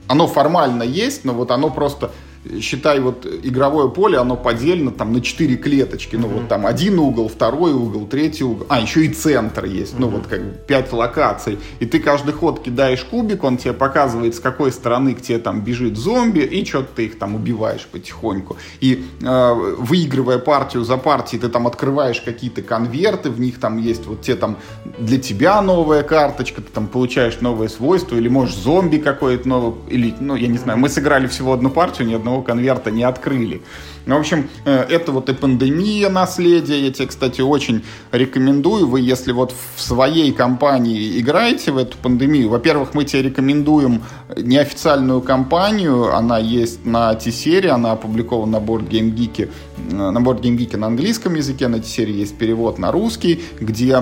оно 0.07 0.27
формально 0.27 0.83
есть, 0.83 1.25
но 1.25 1.33
вот 1.33 1.51
оно 1.51 1.69
просто 1.69 2.11
считай, 2.59 2.99
вот 2.99 3.25
игровое 3.25 3.89
поле, 3.89 4.17
оно 4.17 4.35
поделено 4.35 4.91
там 4.91 5.13
на 5.13 5.21
четыре 5.21 5.55
клеточки. 5.55 6.15
Ну, 6.15 6.27
mm-hmm. 6.27 6.33
вот 6.33 6.47
там 6.47 6.65
один 6.65 6.99
угол, 6.99 7.27
второй 7.27 7.73
угол, 7.73 8.07
третий 8.07 8.43
угол. 8.43 8.65
А, 8.69 8.79
еще 8.79 9.05
и 9.05 9.09
центр 9.09 9.65
есть. 9.65 9.93
Mm-hmm. 9.93 9.99
Ну, 9.99 10.07
вот 10.07 10.27
как 10.27 10.65
пять 10.65 10.91
локаций. 10.91 11.59
И 11.79 11.85
ты 11.85 11.99
каждый 11.99 12.33
ход 12.33 12.61
кидаешь 12.61 13.03
кубик, 13.03 13.43
он 13.43 13.57
тебе 13.57 13.73
показывает, 13.73 14.35
с 14.35 14.39
какой 14.39 14.71
стороны 14.71 15.13
к 15.15 15.21
тебе 15.21 15.39
там 15.39 15.61
бежит 15.61 15.97
зомби, 15.97 16.39
и 16.39 16.65
что-то 16.65 16.89
ты 16.95 17.05
их 17.05 17.19
там 17.19 17.35
убиваешь 17.35 17.87
потихоньку. 17.91 18.57
И 18.79 19.05
э, 19.21 19.53
выигрывая 19.77 20.39
партию 20.39 20.83
за 20.83 20.97
партией, 20.97 21.41
ты 21.41 21.49
там 21.49 21.67
открываешь 21.67 22.21
какие-то 22.21 22.61
конверты, 22.61 23.29
в 23.29 23.39
них 23.39 23.59
там 23.59 23.77
есть 23.77 24.05
вот 24.05 24.21
те 24.21 24.35
там 24.35 24.57
для 24.97 25.19
тебя 25.19 25.61
новая 25.61 26.03
карточка, 26.03 26.61
ты 26.61 26.71
там 26.71 26.87
получаешь 26.87 27.39
новые 27.41 27.69
свойства, 27.69 28.15
или 28.15 28.27
можешь 28.27 28.55
зомби 28.55 28.97
какой-то 28.97 29.47
новый, 29.47 29.75
или, 29.89 30.13
ну, 30.19 30.35
я 30.35 30.47
не 30.47 30.57
знаю, 30.57 30.79
мы 30.79 30.89
сыграли 30.89 31.27
всего 31.27 31.53
одну 31.53 31.69
партию, 31.69 32.07
ни 32.07 32.13
одного 32.13 32.32
одного 32.33 32.41
конверта 32.41 32.91
не 32.91 33.03
открыли. 33.03 33.61
Ну, 34.05 34.17
в 34.17 34.19
общем, 34.19 34.49
э, 34.65 34.85
это 34.89 35.11
вот 35.11 35.29
и 35.29 35.33
пандемия 35.33 36.09
наследия. 36.09 36.79
Я 36.85 36.91
тебе, 36.91 37.07
кстати, 37.07 37.39
очень 37.41 37.83
рекомендую. 38.11 38.87
Вы, 38.87 38.99
если 38.99 39.31
вот 39.31 39.53
в 39.75 39.81
своей 39.81 40.33
компании 40.33 41.19
играете 41.19 41.71
в 41.71 41.77
эту 41.77 41.97
пандемию, 41.97 42.49
во-первых, 42.49 42.93
мы 42.93 43.05
тебе 43.05 43.23
рекомендуем 43.23 44.03
неофициальную 44.35 45.21
кампанию. 45.21 46.13
Она 46.13 46.37
есть 46.37 46.85
на 46.85 47.13
T-серии, 47.13 47.69
она 47.69 47.93
опубликована 47.93 48.59
на 48.59 48.63
Board 48.63 48.89
Geek. 48.89 49.49
Э, 49.91 50.11
на 50.11 50.17
Board 50.17 50.41
Geek 50.41 50.75
на 50.75 50.87
английском 50.87 51.35
языке, 51.35 51.69
на 51.69 51.79
T-серии 51.79 52.13
есть 52.13 52.37
перевод 52.37 52.79
на 52.79 52.91
русский, 52.91 53.41
где 53.61 54.01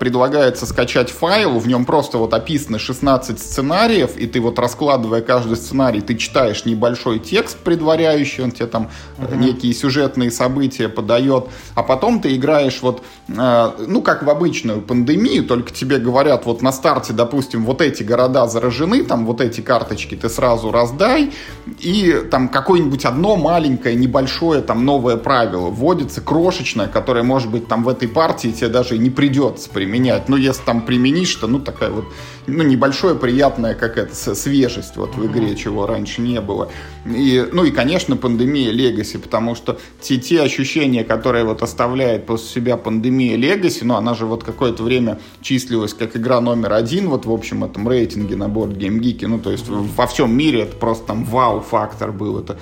предлагается 0.00 0.66
скачать 0.66 1.10
файл, 1.10 1.58
в 1.58 1.68
нем 1.68 1.84
просто 1.84 2.18
вот 2.18 2.34
описаны 2.34 2.78
16 2.78 3.38
сценариев, 3.38 4.16
и 4.16 4.26
ты 4.26 4.40
вот 4.40 4.58
раскладывая 4.58 5.20
каждый 5.20 5.56
сценарий, 5.56 6.00
ты 6.00 6.16
читаешь 6.16 6.64
небольшой 6.64 7.18
текст 7.18 7.58
предваряющий, 7.58 8.42
он 8.42 8.50
тебе 8.50 8.66
там 8.66 8.90
uh-huh 9.18 9.35
некие 9.36 9.72
сюжетные 9.72 10.30
события 10.30 10.88
подает, 10.88 11.46
а 11.74 11.82
потом 11.82 12.20
ты 12.20 12.34
играешь 12.34 12.80
вот, 12.82 13.02
э, 13.28 13.70
ну, 13.86 14.02
как 14.02 14.22
в 14.22 14.30
обычную 14.30 14.80
пандемию, 14.80 15.44
только 15.44 15.72
тебе 15.72 15.98
говорят 15.98 16.46
вот 16.46 16.62
на 16.62 16.72
старте, 16.72 17.12
допустим, 17.12 17.64
вот 17.64 17.80
эти 17.80 18.02
города 18.02 18.46
заражены, 18.46 19.04
там 19.04 19.26
вот 19.26 19.40
эти 19.40 19.60
карточки 19.60 20.14
ты 20.14 20.28
сразу 20.28 20.70
раздай, 20.70 21.32
и 21.78 22.22
там 22.30 22.48
какое-нибудь 22.48 23.04
одно 23.04 23.36
маленькое, 23.36 23.94
небольшое 23.94 24.62
там 24.62 24.84
новое 24.84 25.16
правило 25.16 25.68
вводится, 25.68 26.20
крошечное, 26.20 26.88
которое, 26.88 27.22
может 27.22 27.50
быть, 27.50 27.68
там 27.68 27.84
в 27.84 27.88
этой 27.88 28.08
партии 28.08 28.48
тебе 28.48 28.68
даже 28.68 28.96
и 28.96 28.98
не 28.98 29.10
придется 29.10 29.70
применять. 29.70 30.28
Ну, 30.28 30.36
если 30.36 30.62
там 30.62 30.82
применишь, 30.82 31.34
то, 31.34 31.46
ну, 31.46 31.60
такая 31.60 31.90
вот, 31.90 32.06
ну, 32.46 32.62
небольшое 32.62 33.14
приятное, 33.14 33.74
как 33.74 33.98
это, 33.98 34.14
свежесть 34.34 34.96
вот 34.96 35.14
в 35.16 35.26
игре, 35.26 35.54
чего 35.56 35.86
раньше 35.86 36.20
не 36.20 36.40
было. 36.40 36.70
И, 37.04 37.46
ну, 37.52 37.64
и, 37.64 37.70
конечно, 37.70 38.16
пандемия 38.16 38.72
Legacy, 38.72 39.18
потому 39.26 39.54
что 39.54 39.78
те, 40.00 40.16
те 40.16 40.40
ощущения, 40.40 41.04
которые 41.04 41.44
вот 41.44 41.62
оставляет 41.62 42.26
после 42.26 42.48
себя 42.48 42.76
пандемия 42.76 43.36
Legacy, 43.36 43.80
ну, 43.82 43.96
она 43.96 44.14
же 44.14 44.24
вот 44.24 44.44
какое-то 44.44 44.82
время 44.82 45.18
числилась 45.42 45.92
как 45.92 46.16
игра 46.16 46.40
номер 46.40 46.72
один 46.72 47.08
вот 47.08 47.26
в 47.26 47.32
общем 47.32 47.64
этом 47.64 47.88
рейтинге 47.88 48.36
на 48.36 48.44
Board 48.44 48.76
Game 48.76 49.00
Geek, 49.00 49.26
ну, 49.26 49.38
то 49.38 49.50
есть 49.50 49.66
mm-hmm. 49.66 49.90
во 49.96 50.06
всем 50.06 50.34
мире 50.34 50.62
это 50.62 50.76
просто 50.76 51.08
там 51.08 51.24
вау-фактор 51.24 52.12
был, 52.12 52.38
это 52.38 52.56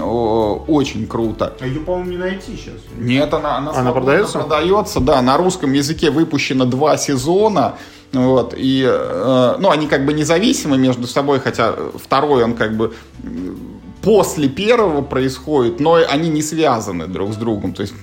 о, 0.00 0.64
очень 0.68 1.06
круто. 1.06 1.56
А 1.60 1.66
ее, 1.66 1.80
по-моему, 1.80 2.10
не 2.10 2.18
найти 2.18 2.56
сейчас. 2.56 2.80
Нет, 2.96 3.32
она, 3.34 3.56
она, 3.56 3.72
она 3.72 3.92
продается? 3.92 4.38
продается, 4.38 5.00
да, 5.00 5.20
на 5.22 5.36
русском 5.36 5.72
языке 5.72 6.10
выпущено 6.10 6.66
два 6.66 6.96
сезона, 6.96 7.76
вот, 8.12 8.54
и, 8.56 8.86
э, 8.86 9.56
ну, 9.58 9.70
они 9.70 9.86
как 9.86 10.04
бы 10.04 10.12
независимы 10.12 10.76
между 10.76 11.06
собой, 11.06 11.40
хотя 11.40 11.74
второй 11.94 12.44
он 12.44 12.54
как 12.54 12.76
бы 12.76 12.92
после 14.02 14.48
первого 14.48 15.02
происходит, 15.02 15.80
но 15.80 15.94
они 15.94 16.28
не 16.28 16.42
связаны 16.42 17.06
друг 17.06 17.32
с 17.32 17.36
другом. 17.36 17.72
То 17.72 17.82
есть 17.82 17.94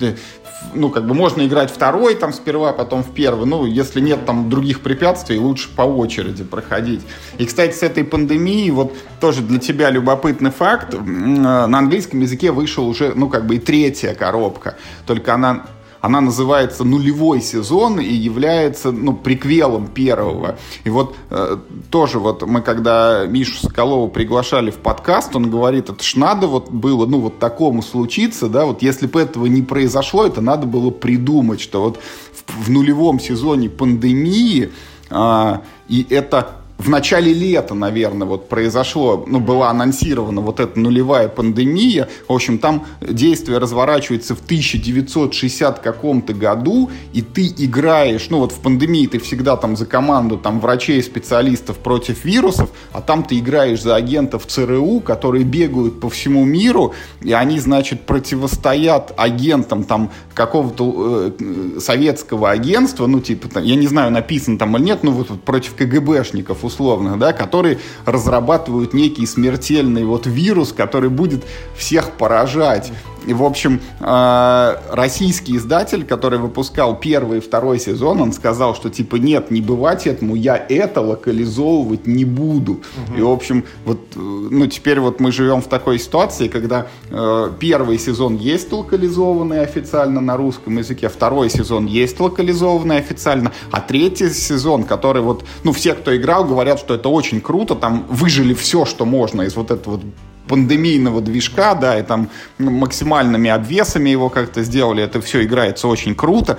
ну, 0.73 0.89
как 0.89 1.07
бы 1.07 1.13
можно 1.13 1.45
играть 1.45 1.71
второй 1.71 2.15
там 2.15 2.33
сперва, 2.33 2.73
потом 2.73 3.03
в 3.03 3.13
первый. 3.13 3.45
Ну, 3.45 3.65
если 3.65 3.99
нет 4.01 4.25
там 4.25 4.49
других 4.49 4.81
препятствий, 4.81 5.37
лучше 5.37 5.69
по 5.75 5.83
очереди 5.83 6.43
проходить. 6.43 7.01
И, 7.37 7.45
кстати, 7.45 7.73
с 7.73 7.83
этой 7.83 8.03
пандемией, 8.03 8.71
вот 8.71 8.93
тоже 9.19 9.41
для 9.41 9.59
тебя 9.59 9.89
любопытный 9.89 10.51
факт, 10.51 10.93
на 10.99 11.65
английском 11.65 12.19
языке 12.21 12.51
вышел 12.51 12.87
уже, 12.87 13.13
ну, 13.15 13.29
как 13.29 13.45
бы 13.45 13.55
и 13.55 13.59
третья 13.59 14.13
коробка. 14.13 14.77
Только 15.05 15.33
она 15.33 15.65
она 16.01 16.21
называется 16.21 16.83
«Нулевой 16.83 17.41
сезон» 17.41 17.99
и 17.99 18.13
является 18.13 18.91
ну, 18.91 19.13
приквелом 19.13 19.87
первого. 19.87 20.57
И 20.83 20.89
вот 20.89 21.15
э, 21.29 21.57
тоже 21.91 22.19
вот 22.19 22.45
мы, 22.45 22.61
когда 22.61 23.25
Мишу 23.25 23.57
Соколова 23.57 24.07
приглашали 24.09 24.71
в 24.71 24.77
подкаст, 24.77 25.35
он 25.35 25.49
говорит, 25.49 25.89
это 25.89 26.03
ж 26.03 26.15
надо 26.15 26.47
вот 26.47 26.69
было, 26.69 27.05
ну, 27.05 27.19
вот 27.19 27.39
такому 27.39 27.81
случиться, 27.81 28.47
да, 28.47 28.65
вот 28.65 28.81
если 28.81 29.07
бы 29.07 29.21
этого 29.21 29.45
не 29.47 29.61
произошло, 29.61 30.25
это 30.25 30.41
надо 30.41 30.65
было 30.65 30.89
придумать, 30.89 31.59
что 31.59 31.81
вот 31.81 31.99
в, 32.47 32.65
в 32.65 32.69
нулевом 32.69 33.19
сезоне 33.19 33.69
пандемии 33.69 34.71
а, 35.09 35.63
и 35.87 36.05
это 36.09 36.58
в 36.79 36.87
начале 36.87 37.33
лета, 37.33 37.75
наверное, 37.75 38.25
вот 38.25 38.47
произошло, 38.47 39.25
ну, 39.27 39.41
была 39.41 39.69
анонсирована 39.69 40.39
вот 40.39 40.61
эта 40.61 40.79
нулевая 40.79 41.27
пандемия. 41.27 42.07
В 42.25 42.31
общем, 42.31 42.57
там 42.57 42.85
действие 43.01 43.57
разворачивается 43.57 44.33
в 44.33 44.39
1960 44.39 45.79
каком-то 45.79 46.33
году, 46.33 46.89
и 47.11 47.21
ты 47.21 47.47
играешь, 47.47 48.27
ну, 48.29 48.39
вот 48.39 48.53
в 48.53 48.59
пандемии 48.61 49.07
ты 49.07 49.19
всегда 49.19 49.57
там 49.57 49.75
за 49.75 49.85
команду 49.85 50.37
там 50.37 50.61
врачей, 50.61 51.03
специалистов 51.03 51.77
против 51.79 52.23
вирусов, 52.23 52.69
а 52.93 53.01
там 53.01 53.23
ты 53.23 53.39
играешь 53.39 53.81
за 53.81 53.97
агентов 53.97 54.45
ЦРУ, 54.47 55.01
которые 55.01 55.43
бегают 55.43 55.99
по 55.99 56.09
всему 56.09 56.45
миру, 56.45 56.93
и 57.21 57.33
они, 57.33 57.59
значит, 57.59 58.05
противостоят 58.05 59.13
агентам 59.17 59.83
там 59.83 60.11
какого-то 60.33 61.33
э, 61.37 61.79
советского 61.81 62.51
агентства, 62.51 63.05
ну, 63.05 63.19
типа, 63.19 63.49
там, 63.49 63.65
я 63.65 63.75
не 63.75 63.87
знаю, 63.87 64.11
написано 64.11 64.57
там 64.57 64.77
или 64.77 64.85
нет, 64.85 65.03
ну, 65.03 65.11
вот, 65.11 65.41
против 65.41 65.75
КГБшников 65.75 66.68
условных, 66.69 67.17
да, 67.17 67.33
которые 67.33 67.79
разрабатывают 68.05 68.93
некий 68.93 69.25
смертельный 69.25 70.05
вот 70.05 70.25
вирус, 70.25 70.71
который 70.71 71.09
будет 71.09 71.43
всех 71.75 72.11
поражать. 72.11 72.91
И, 73.29 73.33
в 73.33 73.43
общем, 73.43 73.79
э, 73.99 74.75
российский 74.89 75.55
издатель, 75.57 76.03
который 76.03 76.39
выпускал 76.39 76.99
первый 76.99 77.37
и 77.37 77.41
второй 77.41 77.79
сезон, 77.79 78.21
он 78.21 78.33
сказал, 78.33 78.73
что, 78.73 78.89
типа, 78.89 79.17
нет, 79.17 79.51
не 79.51 79.61
бывать 79.61 80.07
этому, 80.07 80.33
я 80.33 80.57
это 80.57 81.01
локализовывать 81.01 82.07
не 82.07 82.25
буду. 82.25 82.71
Угу. 82.71 83.17
И, 83.19 83.21
в 83.21 83.29
общем, 83.29 83.65
вот, 83.85 83.99
э, 84.15 84.19
ну, 84.19 84.65
теперь 84.65 84.99
вот 84.99 85.19
мы 85.19 85.31
живем 85.31 85.61
в 85.61 85.67
такой 85.67 85.99
ситуации, 85.99 86.47
когда 86.47 86.87
э, 87.11 87.51
первый 87.59 87.99
сезон 87.99 88.35
есть 88.35 88.71
локализованный 88.71 89.61
официально 89.61 90.21
на 90.21 90.35
русском 90.35 90.79
языке, 90.79 91.07
второй 91.07 91.51
сезон 91.51 91.85
есть 91.85 92.19
локализованный 92.19 92.97
официально, 92.97 93.51
а 93.69 93.79
третий 93.79 94.29
сезон, 94.29 94.85
который 94.85 95.21
вот, 95.21 95.45
ну, 95.63 95.71
все, 95.71 95.93
кто 95.93 96.15
играл, 96.15 96.45
говорят, 96.45 96.79
что 96.79 96.95
это 96.95 97.09
очень 97.09 97.41
круто, 97.41 97.75
там 97.75 98.07
выжили 98.09 98.55
все, 98.55 98.85
что 98.85 99.05
можно 99.05 99.43
из 99.43 99.55
вот 99.55 99.69
этого 99.69 99.97
вот 99.97 100.03
пандемийного 100.49 101.21
движка, 101.21 101.75
да, 101.75 101.97
и 101.99 102.03
там 102.03 102.29
максимальными 102.57 103.49
обвесами 103.51 104.09
его 104.09 104.29
как-то 104.29 104.63
сделали, 104.63 105.03
это 105.03 105.21
все 105.21 105.43
играется 105.43 105.87
очень 105.87 106.15
круто. 106.15 106.57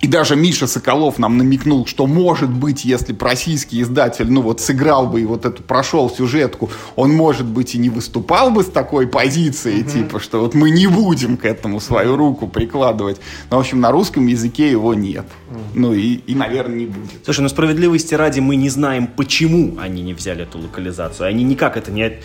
И 0.00 0.06
даже 0.06 0.36
Миша 0.36 0.66
Соколов 0.66 1.18
нам 1.18 1.38
намекнул, 1.38 1.86
что 1.86 2.06
может 2.06 2.50
быть, 2.50 2.84
если 2.84 3.12
бы 3.12 3.24
российский 3.24 3.82
издатель, 3.82 4.30
ну 4.30 4.42
вот 4.42 4.60
сыграл 4.60 5.08
бы 5.08 5.20
и 5.20 5.24
вот 5.24 5.44
эту, 5.44 5.62
прошел 5.62 6.08
сюжетку, 6.08 6.70
он, 6.94 7.12
может 7.12 7.46
быть, 7.46 7.74
и 7.74 7.78
не 7.78 7.90
выступал 7.90 8.50
бы 8.50 8.62
с 8.62 8.66
такой 8.66 9.08
позицией, 9.08 9.82
mm-hmm. 9.82 9.92
типа, 9.92 10.20
что 10.20 10.40
вот 10.40 10.54
мы 10.54 10.70
не 10.70 10.86
будем 10.86 11.36
к 11.36 11.44
этому 11.44 11.80
свою 11.80 12.16
руку 12.16 12.46
прикладывать. 12.46 13.20
Но, 13.50 13.56
в 13.56 13.60
общем, 13.60 13.80
на 13.80 13.90
русском 13.90 14.26
языке 14.26 14.70
его 14.70 14.94
нет. 14.94 15.26
Mm-hmm. 15.50 15.58
Ну 15.74 15.92
и, 15.94 16.14
и, 16.14 16.34
наверное, 16.34 16.76
не 16.76 16.86
будет. 16.86 17.24
Слушай, 17.24 17.40
ну 17.40 17.48
справедливости 17.48 18.14
ради 18.14 18.40
мы 18.40 18.56
не 18.56 18.70
знаем, 18.70 19.08
почему 19.08 19.76
они 19.80 20.02
не 20.02 20.14
взяли 20.14 20.44
эту 20.44 20.58
локализацию. 20.58 21.26
Они 21.26 21.42
никак 21.42 21.76
это 21.76 21.90
не, 21.90 22.18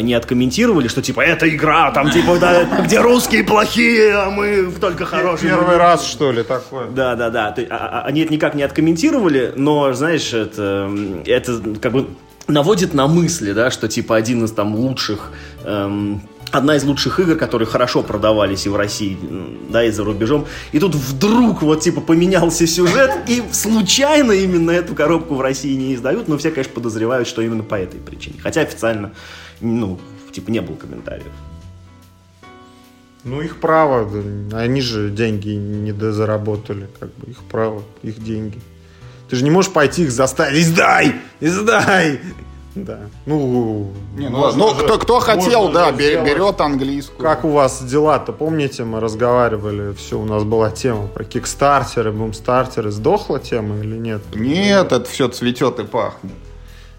не 0.00 0.14
откомментировали, 0.14 0.88
что 0.88 1.02
типа, 1.02 1.20
это 1.20 1.48
игра, 1.48 1.90
там 1.90 2.10
типа, 2.10 2.38
да, 2.38 2.64
где 2.84 3.00
русские 3.00 3.44
плохие, 3.44 4.14
а 4.14 4.30
мы 4.30 4.72
только 4.80 5.04
хорошие. 5.04 5.50
Первый 5.50 5.76
раз, 5.76 6.06
что 6.06 6.32
ли, 6.32 6.42
такое? 6.42 6.86
Да, 6.88 7.17
да, 7.18 7.30
да. 7.30 7.54
А, 7.70 8.00
а, 8.00 8.02
они 8.06 8.22
это 8.22 8.32
никак 8.32 8.54
не 8.54 8.62
откомментировали, 8.62 9.52
но, 9.56 9.92
знаешь, 9.92 10.32
это, 10.32 10.90
это 11.26 11.60
как 11.80 11.92
бы 11.92 12.06
наводит 12.46 12.94
на 12.94 13.06
мысли, 13.06 13.52
да, 13.52 13.70
что 13.70 13.88
типа 13.88 14.16
один 14.16 14.44
из 14.44 14.52
там 14.52 14.74
лучших 14.74 15.32
эм, 15.64 16.22
одна 16.50 16.76
из 16.76 16.84
лучших 16.84 17.20
игр, 17.20 17.36
которые 17.36 17.66
хорошо 17.66 18.02
продавались 18.02 18.66
и 18.66 18.68
в 18.68 18.76
России, 18.76 19.18
да, 19.68 19.84
и 19.84 19.90
за 19.90 20.04
рубежом. 20.04 20.46
И 20.72 20.78
тут 20.78 20.94
вдруг 20.94 21.62
вот 21.62 21.80
типа 21.80 22.00
поменялся 22.00 22.66
сюжет, 22.66 23.10
и 23.26 23.42
случайно 23.52 24.32
именно 24.32 24.70
эту 24.70 24.94
коробку 24.94 25.34
в 25.34 25.40
России 25.40 25.74
не 25.74 25.94
издают, 25.94 26.28
но 26.28 26.38
все, 26.38 26.50
конечно, 26.50 26.72
подозревают, 26.72 27.28
что 27.28 27.42
именно 27.42 27.62
по 27.62 27.74
этой 27.74 28.00
причине. 28.00 28.36
Хотя 28.42 28.62
официально, 28.62 29.12
ну, 29.60 30.00
типа 30.32 30.50
не 30.50 30.60
было 30.60 30.76
комментариев. 30.76 31.32
Ну, 33.28 33.42
их 33.42 33.60
право. 33.60 34.08
Они 34.52 34.80
же 34.80 35.10
деньги 35.10 35.50
не 35.50 35.92
дозаработали. 35.92 36.88
Как 36.98 37.14
бы 37.16 37.30
их 37.30 37.38
право, 37.50 37.82
их 38.02 38.22
деньги. 38.22 38.58
Ты 39.28 39.36
же 39.36 39.44
не 39.44 39.50
можешь 39.50 39.70
пойти 39.70 40.04
их 40.04 40.10
заставить. 40.10 40.58
Издай! 40.58 41.14
Издай! 41.40 42.20
Да. 42.74 43.00
Ну, 43.26 43.92
не, 44.16 44.28
ну, 44.28 44.52
ну 44.52 44.74
же, 44.74 44.84
кто, 44.84 44.98
кто 44.98 45.20
хотел, 45.20 45.70
да, 45.70 45.90
берет, 45.90 46.24
берет 46.24 46.60
английскую. 46.60 47.18
Как 47.18 47.44
у 47.44 47.48
вас 47.48 47.82
дела-то? 47.82 48.32
Помните, 48.32 48.84
мы 48.84 49.00
разговаривали, 49.00 49.92
все, 49.94 50.18
у 50.18 50.24
нас 50.24 50.44
была 50.44 50.70
тема 50.70 51.08
про 51.08 51.24
кикстартеры, 51.24 52.12
бумстартеры. 52.12 52.90
Сдохла 52.90 53.40
тема 53.40 53.78
или 53.80 53.96
нет? 53.96 54.22
Нет, 54.34 54.92
это 54.92 55.04
все 55.04 55.28
цветет 55.28 55.80
и 55.80 55.84
пахнет. 55.84 56.32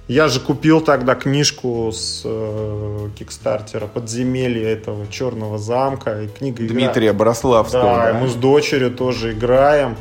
Я 0.09 0.27
же 0.27 0.39
купил 0.39 0.81
тогда 0.81 1.13
книжку 1.13 1.91
с 1.91 2.23
э, 2.25 3.09
Кикстартера 3.15 3.85
«Подземелье» 3.85 4.67
этого 4.67 5.05
черного 5.11 5.59
замка. 5.59 6.23
И 6.23 6.27
книга 6.27 6.67
Дмитрия 6.67 7.09
игра... 7.09 7.19
Брославского. 7.19 7.83
Да, 7.83 8.13
да, 8.13 8.19
мы 8.19 8.27
с 8.27 8.33
дочерью 8.33 8.89
тоже 8.89 9.33
играем. 9.33 9.95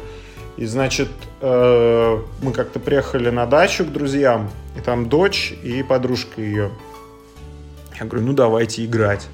И, 0.56 0.64
значит, 0.64 1.10
э, 1.42 2.22
мы 2.40 2.52
как-то 2.52 2.80
приехали 2.80 3.28
на 3.28 3.44
дачу 3.44 3.84
к 3.84 3.92
друзьям, 3.92 4.48
и 4.78 4.80
там 4.80 5.10
дочь 5.10 5.52
и 5.62 5.82
подружка 5.82 6.40
ее. 6.40 6.70
Я 8.00 8.06
говорю, 8.06 8.28
ну 8.28 8.32
давайте 8.32 8.86
играть. 8.86 9.28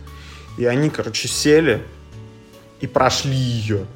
И 0.58 0.64
они, 0.64 0.90
короче, 0.90 1.28
сели 1.28 1.84
и 2.80 2.88
прошли 2.88 3.36
ее 3.36 3.86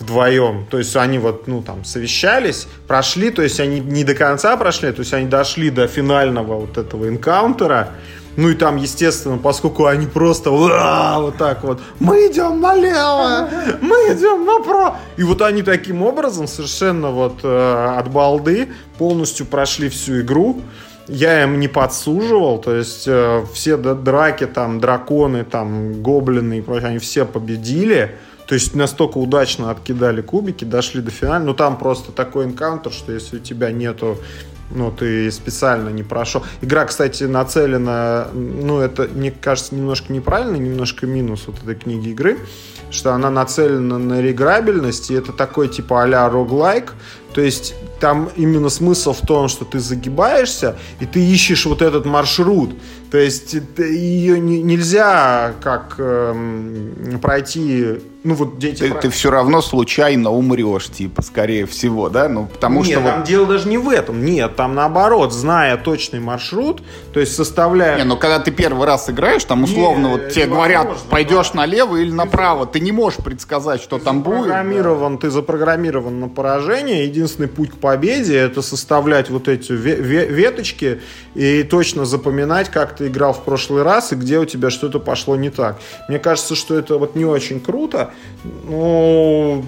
вдвоем. 0.00 0.66
То 0.70 0.78
есть 0.78 0.96
они 0.96 1.18
вот, 1.18 1.46
ну, 1.46 1.62
там, 1.62 1.84
совещались, 1.84 2.68
прошли, 2.86 3.30
то 3.30 3.42
есть 3.42 3.60
они 3.60 3.80
не 3.80 4.04
до 4.04 4.14
конца 4.14 4.56
прошли, 4.56 4.92
то 4.92 5.00
есть 5.00 5.12
они 5.12 5.26
дошли 5.26 5.70
до 5.70 5.86
финального 5.86 6.60
вот 6.60 6.78
этого 6.78 7.08
энкаунтера. 7.08 7.90
Ну 8.36 8.50
и 8.50 8.54
там, 8.54 8.76
естественно, 8.76 9.36
поскольку 9.36 9.86
они 9.86 10.06
просто 10.06 10.50
вот 10.50 11.36
так 11.38 11.64
вот, 11.64 11.80
мы 11.98 12.28
идем 12.28 12.60
налево, 12.60 13.50
мы 13.80 13.96
идем 14.14 14.44
направо. 14.44 14.96
И 15.16 15.24
вот 15.24 15.42
они 15.42 15.62
таким 15.62 16.02
образом 16.02 16.46
совершенно 16.46 17.10
вот 17.10 17.40
э, 17.42 17.94
от 17.98 18.12
балды 18.12 18.68
полностью 18.96 19.44
прошли 19.44 19.88
всю 19.88 20.20
игру. 20.20 20.60
Я 21.08 21.42
им 21.42 21.58
не 21.58 21.66
подсуживал, 21.66 22.60
то 22.60 22.76
есть 22.76 23.08
э, 23.08 23.44
все 23.52 23.76
драки, 23.76 24.46
там, 24.46 24.78
драконы, 24.78 25.42
там, 25.42 26.00
гоблины 26.00 26.58
и 26.58 26.60
прочее, 26.60 26.90
они 26.90 26.98
все 27.00 27.24
победили. 27.24 28.18
То 28.48 28.54
есть 28.54 28.74
настолько 28.74 29.18
удачно 29.18 29.70
откидали 29.70 30.22
кубики, 30.22 30.64
дошли 30.64 31.02
до 31.02 31.10
финала. 31.10 31.38
Но 31.38 31.52
там 31.52 31.76
просто 31.76 32.12
такой 32.12 32.46
энкаунтер, 32.46 32.90
что 32.90 33.12
если 33.12 33.36
у 33.36 33.40
тебя 33.40 33.70
нету 33.70 34.16
ну, 34.70 34.90
ты 34.90 35.30
специально 35.30 35.88
не 35.88 36.02
прошел. 36.02 36.42
Игра, 36.60 36.84
кстати, 36.84 37.24
нацелена, 37.24 38.28
ну, 38.34 38.80
это, 38.80 39.08
мне 39.14 39.30
кажется, 39.30 39.74
немножко 39.74 40.12
неправильно, 40.12 40.56
немножко 40.56 41.06
минус 41.06 41.44
вот 41.46 41.56
этой 41.62 41.74
книги 41.74 42.10
игры, 42.10 42.38
что 42.90 43.14
она 43.14 43.30
нацелена 43.30 43.98
на 43.98 44.20
реиграбельность, 44.20 45.10
и 45.10 45.14
это 45.14 45.32
такой 45.32 45.68
типа 45.68 46.02
а-ля 46.02 46.28
роглайк, 46.28 46.92
то 47.32 47.40
есть 47.40 47.74
там 48.00 48.30
именно 48.36 48.68
смысл 48.68 49.12
в 49.12 49.20
том, 49.26 49.48
что 49.48 49.64
ты 49.64 49.80
загибаешься, 49.80 50.76
и 51.00 51.06
ты 51.06 51.20
ищешь 51.20 51.66
вот 51.66 51.82
этот 51.82 52.04
маршрут. 52.04 52.70
То 53.10 53.18
есть 53.18 53.54
ее 53.78 54.38
нельзя 54.38 55.54
как 55.62 55.96
э, 55.98 57.18
пройти 57.20 57.98
ну 58.24 58.34
вот 58.34 58.58
дети... 58.58 58.80
Ты, 58.80 58.90
ты 58.94 59.10
все 59.10 59.30
равно 59.30 59.62
случайно 59.62 60.30
умрешь, 60.30 60.88
типа, 60.88 61.22
скорее 61.22 61.66
всего, 61.66 62.08
да? 62.08 62.28
Ну, 62.28 62.46
потому 62.46 62.82
Нет, 62.82 62.98
что... 62.98 63.08
там 63.08 63.18
вот... 63.20 63.28
дело 63.28 63.46
даже 63.46 63.68
не 63.68 63.78
в 63.78 63.88
этом. 63.88 64.24
Нет, 64.24 64.56
там 64.56 64.74
наоборот, 64.74 65.32
зная 65.32 65.76
точный 65.76 66.18
маршрут, 66.18 66.82
то 67.12 67.20
есть 67.20 67.36
составляя... 67.36 67.96
Не, 67.96 68.04
ну 68.04 68.16
когда 68.16 68.40
ты 68.40 68.50
первый 68.50 68.86
раз 68.86 69.08
играешь, 69.08 69.44
там 69.44 69.62
условно 69.62 70.06
не, 70.06 70.12
вот 70.12 70.28
тебе 70.30 70.46
говорят, 70.46 70.88
пойдешь 71.08 71.50
да. 71.50 71.58
налево 71.58 71.96
или 71.96 72.10
направо, 72.10 72.66
ты 72.66 72.80
не 72.80 72.90
можешь 72.90 73.18
предсказать, 73.18 73.80
что 73.80 73.98
ты 73.98 74.04
там 74.04 74.22
будет. 74.22 74.48
Да. 74.48 75.16
Ты 75.20 75.30
запрограммирован 75.30 76.18
на 76.18 76.28
поражение, 76.28 77.04
единственный 77.04 77.48
путь 77.48 77.70
к 77.70 77.76
победе 77.76 78.36
это 78.36 78.62
составлять 78.62 79.30
вот 79.30 79.46
эти 79.46 79.72
веточки 79.72 81.00
и 81.34 81.62
точно 81.62 82.04
запоминать, 82.04 82.68
как 82.68 82.96
ты 82.96 83.06
играл 83.06 83.32
в 83.32 83.44
прошлый 83.44 83.84
раз 83.84 84.12
и 84.12 84.16
где 84.16 84.38
у 84.38 84.44
тебя 84.44 84.70
что-то 84.70 84.98
пошло 84.98 85.36
не 85.36 85.50
так. 85.50 85.78
Мне 86.08 86.18
кажется, 86.18 86.56
что 86.56 86.76
это 86.76 86.98
вот 86.98 87.14
не 87.14 87.24
очень 87.24 87.60
круто, 87.60 88.08
но 88.68 89.62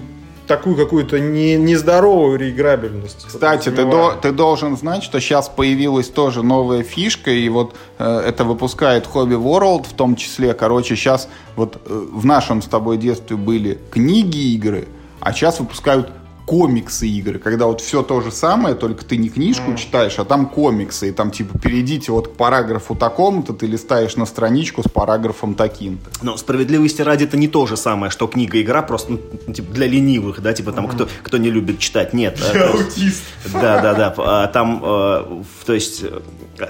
такую 0.47 0.75
какую-то 0.75 1.19
не, 1.19 1.55
нездоровую 1.55 2.37
реиграбельность. 2.37 3.25
Кстати, 3.25 3.69
ты, 3.69 3.85
до, 3.85 4.17
ты 4.21 4.31
должен 4.31 4.75
знать, 4.75 5.01
что 5.01 5.21
сейчас 5.21 5.47
появилась 5.47 6.09
тоже 6.09 6.43
новая 6.43 6.83
фишка, 6.83 7.31
и 7.31 7.47
вот 7.47 7.73
э, 7.99 8.23
это 8.27 8.43
выпускает 8.43 9.07
Hobby 9.13 9.41
World 9.41 9.87
в 9.87 9.93
том 9.93 10.17
числе. 10.17 10.53
Короче, 10.53 10.95
сейчас 10.95 11.29
вот 11.55 11.81
э, 11.85 12.07
в 12.11 12.25
нашем 12.25 12.61
с 12.61 12.65
тобой 12.65 12.97
детстве 12.97 13.37
были 13.37 13.79
книги 13.91 14.53
игры, 14.53 14.89
а 15.21 15.31
сейчас 15.31 15.59
выпускают 15.59 16.11
комиксы 16.51 17.07
игры, 17.07 17.39
когда 17.39 17.67
вот 17.67 17.79
все 17.79 18.03
то 18.03 18.19
же 18.19 18.29
самое, 18.29 18.75
только 18.75 19.05
ты 19.05 19.15
не 19.15 19.29
книжку 19.29 19.73
читаешь, 19.75 20.19
а 20.19 20.25
там 20.25 20.47
комиксы, 20.47 21.07
и 21.07 21.11
там 21.13 21.31
типа 21.31 21.57
перейдите 21.57 22.11
вот 22.11 22.27
к 22.27 22.31
параграфу 22.31 22.93
такому-то, 22.93 23.53
ты 23.53 23.67
листаешь 23.67 24.17
на 24.17 24.25
страничку 24.25 24.83
с 24.83 24.91
параграфом 24.91 25.55
таким-то. 25.55 26.09
Но 26.21 26.35
справедливости 26.35 27.01
ради 27.03 27.23
это 27.23 27.37
не 27.37 27.47
то 27.47 27.67
же 27.67 27.77
самое, 27.77 28.11
что 28.11 28.27
книга-игра, 28.27 28.81
просто 28.81 29.13
ну, 29.13 29.53
типа, 29.53 29.71
для 29.71 29.87
ленивых, 29.87 30.41
да, 30.41 30.51
типа 30.51 30.73
там 30.73 30.89
кто, 30.89 31.07
кто 31.23 31.37
не 31.37 31.49
любит 31.49 31.79
читать, 31.79 32.11
нет. 32.11 32.37
Я 32.53 32.65
а, 32.65 32.71
аутист. 32.71 33.23
Да, 33.53 33.81
да, 33.81 33.93
да, 33.93 34.13
а, 34.17 34.47
там, 34.47 34.81
а, 34.83 35.41
то 35.65 35.73
есть 35.73 36.03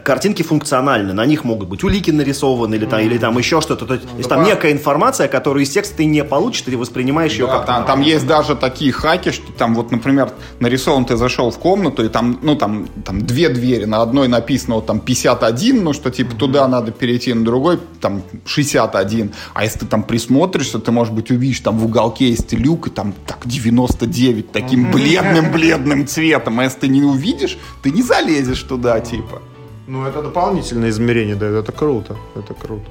картинки 0.04 0.44
функциональны, 0.44 1.14
на 1.14 1.26
них 1.26 1.44
могут 1.44 1.68
быть 1.68 1.84
улики 1.84 2.12
нарисованы 2.12 2.76
или, 2.76 2.86
там, 2.86 3.00
или 3.00 3.18
там 3.18 3.38
еще 3.38 3.62
что-то. 3.62 3.86
То 3.86 3.96
есть 3.96 4.06
ну, 4.16 4.24
там 4.24 4.44
некая 4.44 4.72
информация, 4.72 5.28
которую 5.28 5.64
из 5.64 5.70
текста 5.70 5.98
ты 5.98 6.06
не 6.06 6.24
получишь, 6.24 6.62
ты 6.62 6.78
воспринимаешь 6.78 7.34
ее 7.34 7.48
да, 7.48 7.58
как... 7.58 7.66
Там, 7.66 7.86
там 7.86 8.02
есть 8.02 8.28
даже 8.28 8.56
такие 8.56 8.92
хаки, 8.92 9.32
что 9.32 9.52
там 9.52 9.71
вот, 9.76 9.92
например, 9.92 10.32
нарисован 10.60 11.06
ты 11.06 11.18
зашел 11.18 11.52
в 11.52 11.58
комнату, 11.58 12.04
и 12.04 12.10
там, 12.10 12.40
ну, 12.42 12.56
там, 12.56 12.88
там 13.06 13.22
две 13.26 13.50
двери, 13.50 13.86
на 13.86 14.02
одной 14.02 14.28
написано 14.28 14.76
вот 14.76 14.86
там 14.86 15.00
51, 15.00 15.84
ну, 15.84 15.94
что 15.94 16.10
типа 16.12 16.36
туда 16.36 16.68
надо 16.68 16.92
перейти, 16.92 17.34
на 17.34 17.44
другой 17.44 17.80
там 18.00 18.24
61. 18.46 19.32
А 19.54 19.64
если 19.64 19.80
ты 19.80 19.86
там 19.86 20.04
присмотришься, 20.04 20.80
ты, 20.80 20.92
может 20.92 21.14
быть, 21.14 21.32
увидишь 21.32 21.60
там 21.60 21.78
в 21.78 21.86
уголке 21.86 22.30
есть 22.30 22.54
люк, 22.54 22.88
и 22.88 22.90
там 22.90 23.14
так 23.26 23.46
99 23.46 24.52
таким 24.52 24.92
бледным-бледным 24.92 26.08
цветом. 26.08 26.60
А 26.60 26.64
если 26.64 26.82
ты 26.82 26.88
не 26.88 27.04
увидишь, 27.04 27.58
ты 27.82 27.92
не 27.92 28.02
залезешь 28.02 28.64
туда, 28.64 29.00
типа. 29.00 29.42
Ну, 29.88 30.06
это 30.06 30.22
дополнительное 30.22 30.90
измерение, 30.90 31.36
да, 31.36 31.48
это 31.48 31.72
круто, 31.72 32.16
это 32.36 32.54
круто. 32.54 32.86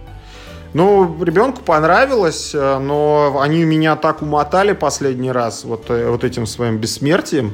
Ну, 0.73 1.23
ребенку 1.23 1.63
понравилось, 1.63 2.53
э, 2.55 2.79
но 2.79 3.41
они 3.41 3.65
меня 3.65 3.97
так 3.97 4.23
умотали 4.23 4.73
последний 4.73 5.33
раз 5.33 5.65
вот, 5.65 5.87
э, 5.89 6.09
вот 6.09 6.25
этим 6.25 6.47
своим 6.47 6.79
бессмертием. 6.79 7.53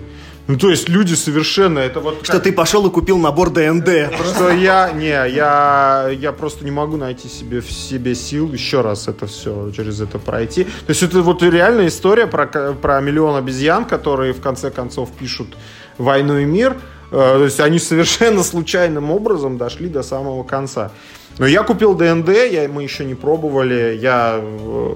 Ну, 0.49 0.57
то 0.59 0.71
есть 0.71 0.89
люди 0.89 1.15
совершенно 1.15 1.81
это 1.81 1.99
вот... 2.01 2.19
Что 2.23 2.35
как... 2.35 2.43
ты 2.45 2.53
пошел 2.53 2.87
и 2.87 2.91
купил 2.91 3.19
набор 3.19 3.51
ДНД. 3.51 4.15
Что 4.35 4.51
я, 4.51 4.93
не, 4.93 5.09
я, 5.09 6.09
я 6.13 6.33
просто 6.33 6.65
не 6.65 6.71
могу 6.71 6.97
найти 6.97 7.29
себе 7.29 7.61
в 7.61 7.73
себе 7.73 8.15
сил 8.15 8.53
еще 8.53 8.83
раз 8.83 9.09
это 9.09 9.27
все, 9.27 9.73
через 9.75 10.01
это 10.01 10.19
пройти. 10.19 10.65
То 10.65 10.91
есть 10.91 11.03
это 11.03 11.23
вот 11.23 11.43
реальная 11.43 11.89
история 11.89 12.27
про, 12.27 12.47
про 12.47 13.01
миллион 13.01 13.37
обезьян, 13.37 13.87
которые 13.87 14.35
в 14.35 14.41
конце 14.41 14.71
концов 14.71 15.11
пишут 15.11 15.57
«Войну 15.99 16.39
и 16.39 16.45
мир», 16.45 16.77
Э, 17.11 17.37
то 17.39 17.45
есть 17.45 17.61
они 17.61 17.79
совершенно 17.79 18.43
случайным 18.43 19.11
образом 19.11 19.59
дошли 19.59 19.89
до 19.89 20.03
самого 20.03 20.43
конца. 20.43 20.91
Но 21.39 21.47
я 21.47 21.63
купил 21.63 21.95
ДНД, 21.95 22.29
я, 22.51 22.69
мы 22.69 22.83
еще 22.83 23.05
не 23.05 23.15
пробовали, 23.15 23.99
я, 24.01 24.41
э, 24.41 24.95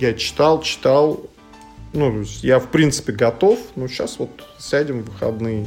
я 0.00 0.14
читал, 0.14 0.62
читал, 0.62 1.20
ну, 1.92 2.24
я 2.40 2.58
в 2.58 2.68
принципе 2.68 3.12
готов, 3.12 3.58
но 3.76 3.86
сейчас 3.86 4.18
вот 4.18 4.30
сядем 4.58 5.02
в 5.02 5.10
выходные. 5.10 5.66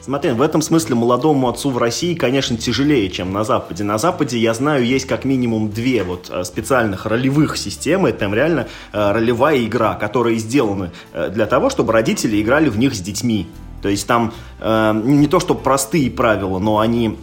Смотри, 0.00 0.30
в 0.30 0.40
этом 0.40 0.62
смысле 0.62 0.94
молодому 0.94 1.48
отцу 1.48 1.70
в 1.70 1.78
России, 1.78 2.14
конечно, 2.14 2.56
тяжелее, 2.56 3.10
чем 3.10 3.32
на 3.32 3.42
Западе. 3.42 3.82
На 3.82 3.98
Западе, 3.98 4.38
я 4.38 4.54
знаю, 4.54 4.86
есть 4.86 5.06
как 5.06 5.24
минимум 5.24 5.70
две 5.70 6.04
вот 6.04 6.30
э, 6.30 6.44
специальных 6.44 7.04
ролевых 7.04 7.56
системы. 7.56 8.10
Это 8.10 8.20
там 8.20 8.34
реально 8.34 8.68
ролевая 8.92 9.64
игра, 9.64 9.94
которые 9.94 10.38
сделаны 10.38 10.92
для 11.12 11.46
того, 11.46 11.70
чтобы 11.70 11.92
родители 11.92 12.40
играли 12.40 12.68
в 12.68 12.78
них 12.78 12.94
с 12.94 13.00
детьми. 13.00 13.48
То 13.84 13.90
есть 13.90 14.06
там 14.06 14.32
э, 14.60 15.02
не 15.04 15.26
то, 15.26 15.40
что 15.40 15.54
простые 15.54 16.10
правила, 16.10 16.58
но 16.58 16.78
они 16.78 17.18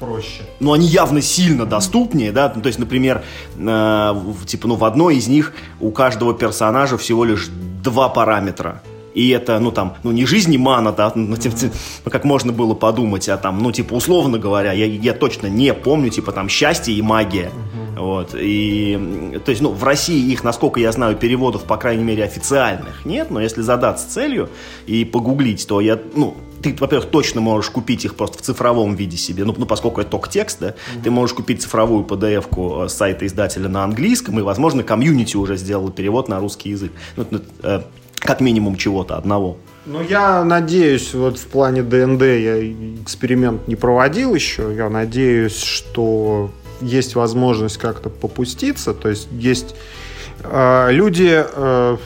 проще. 0.00 0.42
Но 0.58 0.72
они 0.72 0.86
явно 0.86 1.20
сильно 1.22 1.66
доступнее, 1.66 2.32
да, 2.32 2.52
ну, 2.54 2.62
то 2.62 2.68
есть, 2.68 2.78
например, 2.78 3.22
э, 3.56 4.14
типа, 4.46 4.66
ну, 4.66 4.74
в 4.74 4.84
одной 4.84 5.16
из 5.16 5.28
них 5.28 5.52
у 5.78 5.90
каждого 5.90 6.34
персонажа 6.34 6.96
всего 6.98 7.24
лишь 7.24 7.48
два 7.84 8.08
параметра. 8.08 8.82
И 9.14 9.30
это, 9.30 9.58
ну, 9.58 9.72
там, 9.72 9.96
ну, 10.02 10.12
не 10.12 10.24
жизнь, 10.26 10.50
не 10.50 10.58
мана, 10.58 10.92
да, 10.92 11.12
ну, 11.14 11.36
типа, 11.36 11.56
ну, 12.04 12.10
как 12.10 12.24
можно 12.24 12.52
было 12.52 12.74
подумать, 12.74 13.28
а 13.28 13.36
там, 13.36 13.58
ну, 13.58 13.72
типа, 13.72 13.94
условно 13.94 14.38
говоря, 14.38 14.72
я, 14.72 14.86
я 14.86 15.12
точно 15.14 15.48
не 15.48 15.74
помню, 15.74 16.10
типа, 16.10 16.32
там, 16.32 16.48
счастье 16.48 16.94
и 16.94 17.02
магия. 17.02 17.50
Вот. 17.96 18.34
И, 18.34 19.40
то 19.44 19.50
есть, 19.50 19.60
ну, 19.60 19.70
в 19.72 19.84
России 19.84 20.32
их, 20.32 20.42
насколько 20.42 20.80
я 20.80 20.90
знаю, 20.90 21.16
переводов, 21.16 21.64
по 21.64 21.76
крайней 21.76 22.04
мере, 22.04 22.24
официальных 22.24 23.04
нет, 23.04 23.30
но 23.30 23.40
если 23.42 23.60
задаться 23.60 24.08
целью 24.08 24.48
и 24.86 25.04
погуглить, 25.04 25.66
то 25.66 25.80
я, 25.80 25.98
ну, 26.14 26.34
ты, 26.62 26.74
во-первых, 26.78 27.10
точно 27.10 27.40
можешь 27.40 27.70
купить 27.70 28.04
их 28.04 28.14
просто 28.14 28.38
в 28.38 28.42
цифровом 28.42 28.94
виде 28.94 29.16
себе, 29.16 29.44
ну, 29.44 29.54
ну 29.56 29.66
поскольку 29.66 30.00
это 30.00 30.10
только 30.10 30.30
текст, 30.30 30.60
да, 30.60 30.68
mm-hmm. 30.68 31.02
ты 31.02 31.10
можешь 31.10 31.34
купить 31.34 31.62
цифровую 31.62 32.04
PDF-ку 32.04 32.84
э, 32.84 32.88
с 32.88 32.94
сайта 32.94 33.26
издателя 33.26 33.68
на 33.68 33.84
английском, 33.84 34.38
и, 34.38 34.42
возможно, 34.42 34.82
комьюнити 34.82 35.36
уже 35.36 35.56
сделал 35.56 35.90
перевод 35.90 36.28
на 36.28 36.38
русский 36.38 36.70
язык. 36.70 36.92
Ну, 37.16 37.26
э, 37.62 37.82
как 38.20 38.40
минимум 38.40 38.76
чего-то 38.76 39.16
одного. 39.16 39.56
Ну, 39.86 40.02
я 40.02 40.44
надеюсь, 40.44 41.14
вот 41.14 41.38
в 41.38 41.46
плане 41.48 41.82
ДНД 41.82 42.22
я 42.22 42.62
эксперимент 43.02 43.66
не 43.66 43.76
проводил 43.76 44.34
еще. 44.34 44.72
Я 44.74 44.88
надеюсь, 44.90 45.60
что 45.60 46.50
есть 46.80 47.14
возможность 47.14 47.78
как-то 47.78 48.08
попуститься, 48.10 48.94
то 48.94 49.08
есть 49.08 49.28
есть 49.32 49.74
э, 50.42 50.88
люди, 50.92 51.44
э, 51.44 51.96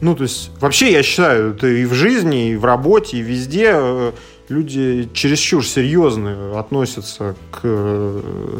ну, 0.00 0.14
то 0.14 0.22
есть 0.22 0.50
вообще 0.60 0.92
я 0.92 1.02
считаю, 1.02 1.54
это 1.54 1.66
и 1.66 1.84
в 1.84 1.92
жизни, 1.92 2.50
и 2.50 2.56
в 2.56 2.64
работе, 2.64 3.18
и 3.18 3.22
везде 3.22 3.72
э, 3.74 4.12
люди 4.48 5.08
чересчур 5.12 5.66
серьезно 5.66 6.58
относятся 6.58 7.34
к, 7.50 7.60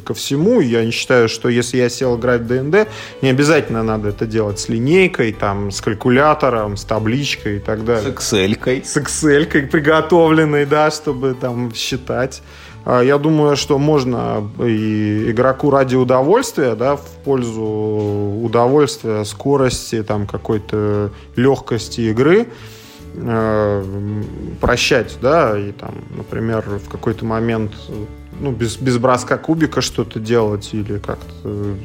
ко 0.04 0.14
всему. 0.14 0.60
Я 0.60 0.84
не 0.84 0.90
считаю, 0.90 1.28
что 1.28 1.48
если 1.48 1.78
я 1.78 1.88
сел 1.88 2.18
играть 2.18 2.42
в 2.42 2.46
ДНД, 2.46 2.88
не 3.22 3.30
обязательно 3.30 3.82
надо 3.82 4.08
это 4.08 4.26
делать 4.26 4.58
с 4.58 4.68
линейкой, 4.68 5.32
там, 5.32 5.70
с 5.70 5.80
калькулятором, 5.80 6.76
с 6.76 6.84
табличкой 6.84 7.56
и 7.56 7.60
так 7.60 7.84
далее. 7.84 8.14
С 8.18 8.32
Excel. 8.32 8.84
С 8.84 8.96
Excel 8.96 9.66
приготовленной, 9.66 10.66
да, 10.66 10.90
чтобы 10.90 11.34
там 11.34 11.74
считать. 11.74 12.42
А, 12.84 13.00
я 13.00 13.18
думаю, 13.18 13.56
что 13.56 13.78
можно 13.78 14.48
и 14.60 15.30
игроку 15.30 15.70
ради 15.70 15.96
удовольствия, 15.96 16.74
да, 16.74 16.96
в 16.96 17.06
пользу 17.24 17.62
удовольствия, 18.42 19.24
скорости, 19.24 20.02
там, 20.02 20.26
какой-то 20.26 21.10
легкости 21.36 22.02
игры, 22.02 22.48
э, 23.14 24.22
прощать, 24.60 25.18
да, 25.22 25.58
и 25.58 25.72
там, 25.72 25.94
например, 26.16 26.62
в 26.62 26.88
какой-то 26.88 27.24
момент 27.24 27.72
ну, 28.40 28.50
без, 28.50 28.76
без 28.76 28.98
броска 28.98 29.38
кубика 29.38 29.80
что-то 29.80 30.18
делать 30.18 30.70
или 30.72 30.98
как-то 30.98 31.76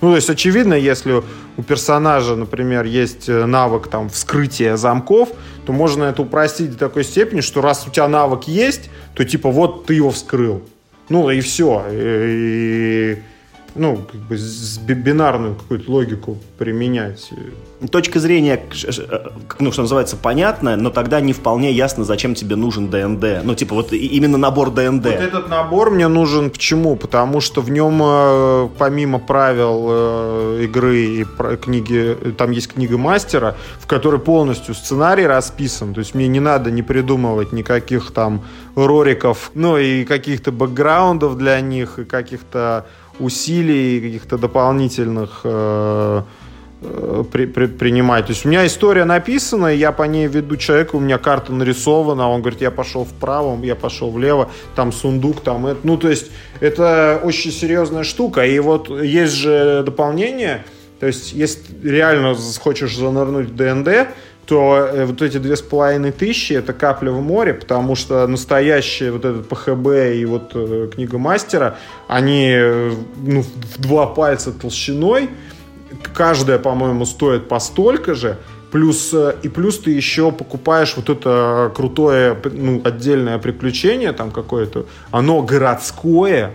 ну, 0.00 0.10
то 0.10 0.16
есть, 0.16 0.28
очевидно, 0.28 0.74
если 0.74 1.22
у 1.56 1.62
персонажа, 1.62 2.36
например, 2.36 2.84
есть 2.84 3.28
э, 3.28 3.46
навык 3.46 3.88
там 3.88 4.10
вскрытия 4.10 4.76
замков, 4.76 5.30
то 5.64 5.72
можно 5.72 6.04
это 6.04 6.22
упростить 6.22 6.72
до 6.72 6.78
такой 6.78 7.02
степени, 7.02 7.40
что 7.40 7.62
раз 7.62 7.86
у 7.86 7.90
тебя 7.90 8.06
навык 8.06 8.44
есть, 8.44 8.90
то 9.14 9.24
типа 9.24 9.50
вот 9.50 9.86
ты 9.86 9.94
его 9.94 10.10
вскрыл. 10.10 10.62
Ну 11.08 11.30
и 11.30 11.40
все. 11.40 11.84
И, 11.90 13.22
ну, 13.76 13.98
как 14.10 14.20
бы 14.22 14.36
бинарную 14.94 15.54
какую-то 15.54 15.90
логику 15.90 16.38
применять 16.58 17.30
точка 17.90 18.20
зрения, 18.20 18.60
ну, 19.58 19.72
что 19.72 19.82
называется, 19.82 20.16
понятная, 20.16 20.76
но 20.76 20.90
тогда 20.90 21.20
не 21.20 21.32
вполне 21.32 21.70
ясно, 21.72 22.04
зачем 22.04 22.34
тебе 22.34 22.56
нужен 22.56 22.88
ДНД. 22.88 23.44
Ну, 23.44 23.54
типа, 23.54 23.74
вот 23.74 23.92
именно 23.92 24.38
набор 24.38 24.70
ДНД. 24.70 25.04
Вот 25.04 25.14
этот 25.14 25.48
набор 25.48 25.90
мне 25.90 26.08
нужен 26.08 26.50
почему? 26.50 26.96
Потому 26.96 27.40
что 27.40 27.60
в 27.60 27.70
нем, 27.70 28.00
э, 28.02 28.68
помимо 28.78 29.18
правил 29.18 29.86
э, 29.88 30.64
игры 30.64 31.04
и 31.04 31.26
книги, 31.60 32.16
там 32.36 32.50
есть 32.50 32.72
книга 32.72 32.96
мастера, 32.96 33.56
в 33.78 33.86
которой 33.86 34.20
полностью 34.20 34.74
сценарий 34.74 35.26
расписан. 35.26 35.92
То 35.92 36.00
есть 36.00 36.14
мне 36.14 36.28
не 36.28 36.40
надо 36.40 36.70
не 36.70 36.82
придумывать 36.82 37.52
никаких 37.52 38.10
там 38.12 38.42
рориков, 38.74 39.50
ну, 39.54 39.76
и 39.76 40.04
каких-то 40.04 40.50
бэкграундов 40.50 41.36
для 41.36 41.60
них, 41.60 41.98
и 41.98 42.04
каких-то 42.04 42.86
усилий, 43.18 44.00
каких-то 44.00 44.38
дополнительных 44.38 45.40
э, 45.44 46.22
Э, 46.82 47.24
при, 47.32 47.46
при, 47.46 47.66
принимать. 47.66 48.26
То 48.26 48.32
есть 48.32 48.44
у 48.44 48.48
меня 48.48 48.66
история 48.66 49.06
написана, 49.06 49.68
я 49.68 49.92
по 49.92 50.02
ней 50.02 50.26
веду 50.26 50.56
человека, 50.56 50.96
у 50.96 51.00
меня 51.00 51.16
карта 51.16 51.52
нарисована, 51.52 52.28
он 52.28 52.42
говорит, 52.42 52.60
я 52.60 52.70
пошел 52.70 53.06
вправо, 53.06 53.58
я 53.64 53.74
пошел 53.74 54.10
влево, 54.10 54.50
там 54.74 54.92
сундук, 54.92 55.40
там 55.40 55.66
это. 55.66 55.80
Ну, 55.84 55.96
то 55.96 56.10
есть 56.10 56.30
это 56.60 57.18
очень 57.24 57.50
серьезная 57.50 58.04
штука. 58.04 58.44
И 58.44 58.58
вот 58.58 58.90
есть 58.90 59.32
же 59.32 59.84
дополнение, 59.86 60.64
то 61.00 61.06
есть 61.06 61.32
если 61.32 61.62
реально 61.82 62.36
хочешь 62.60 62.94
занырнуть 62.94 63.48
в 63.48 63.56
ДНД, 63.56 64.08
то 64.46 64.88
э, 64.92 65.04
вот 65.04 65.20
эти 65.22 65.38
две 65.38 65.56
с 65.56 65.62
половиной 65.62 66.12
тысячи 66.12 66.52
это 66.52 66.72
капля 66.72 67.10
в 67.10 67.20
море, 67.20 67.52
потому 67.52 67.96
что 67.96 68.26
настоящие 68.26 69.12
вот 69.12 69.24
этот 69.24 69.48
ПХБ 69.48 70.14
и 70.14 70.24
вот 70.24 70.52
э, 70.54 70.88
книга 70.94 71.18
мастера, 71.18 71.76
они 72.08 72.50
э, 72.50 72.92
ну, 73.16 73.42
в 73.42 73.80
два 73.80 74.06
пальца 74.06 74.52
толщиной, 74.52 75.30
каждая, 76.14 76.58
по-моему, 76.58 77.04
стоит 77.04 77.48
по 77.48 77.58
столько 77.58 78.14
же, 78.14 78.38
Плюс, 78.72 79.14
и 79.14 79.48
плюс 79.48 79.78
ты 79.78 79.92
еще 79.92 80.32
покупаешь 80.32 80.94
вот 80.96 81.08
это 81.08 81.72
крутое, 81.74 82.36
ну, 82.52 82.82
отдельное 82.84 83.38
приключение 83.38 84.12
там 84.12 84.32
какое-то. 84.32 84.86
Оно 85.12 85.40
городское, 85.40 86.52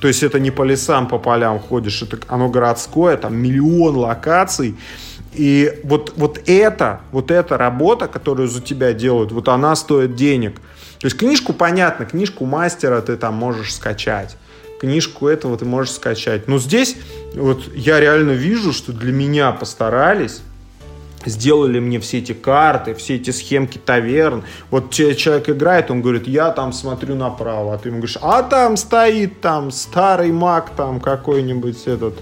то 0.00 0.08
есть 0.08 0.22
это 0.22 0.40
не 0.40 0.50
по 0.50 0.64
лесам, 0.64 1.08
по 1.08 1.18
полям 1.18 1.58
ходишь, 1.58 2.02
это 2.02 2.18
оно 2.28 2.50
городское, 2.50 3.16
там 3.16 3.36
миллион 3.36 3.96
локаций. 3.96 4.76
И 5.34 5.80
вот, 5.82 6.12
вот 6.16 6.40
это, 6.46 7.00
вот 7.12 7.30
эта 7.30 7.56
работа, 7.58 8.08
которую 8.08 8.48
за 8.48 8.60
тебя 8.60 8.92
делают, 8.92 9.32
вот 9.32 9.48
она 9.48 9.74
стоит 9.76 10.14
денег. 10.14 10.60
То 11.00 11.06
есть 11.06 11.16
книжку, 11.16 11.52
понятно, 11.52 12.06
книжку 12.06 12.44
мастера 12.44 13.00
ты 13.00 13.16
там 13.16 13.34
можешь 13.34 13.74
скачать. 13.74 14.36
Книжку 14.80 15.28
этого 15.28 15.56
ты 15.56 15.64
можешь 15.64 15.92
скачать. 15.92 16.48
Но 16.48 16.58
здесь 16.58 16.96
вот 17.34 17.74
я 17.74 18.00
реально 18.00 18.32
вижу, 18.32 18.72
что 18.72 18.92
для 18.92 19.12
меня 19.12 19.52
постарались 19.52 20.42
сделали 21.26 21.78
мне 21.78 22.00
все 22.00 22.18
эти 22.18 22.32
карты, 22.32 22.94
все 22.94 23.16
эти 23.16 23.30
схемки 23.30 23.78
таверн. 23.78 24.44
Вот 24.70 24.90
человек 24.90 25.48
играет, 25.48 25.90
он 25.90 26.02
говорит, 26.02 26.26
я 26.26 26.50
там 26.50 26.72
смотрю 26.72 27.14
направо, 27.14 27.74
а 27.74 27.78
ты 27.78 27.88
ему 27.88 27.98
говоришь, 27.98 28.18
а 28.20 28.42
там 28.42 28.76
стоит 28.76 29.40
там 29.40 29.70
старый 29.70 30.32
маг 30.32 30.72
там 30.76 31.00
какой-нибудь 31.00 31.86
этот. 31.86 32.14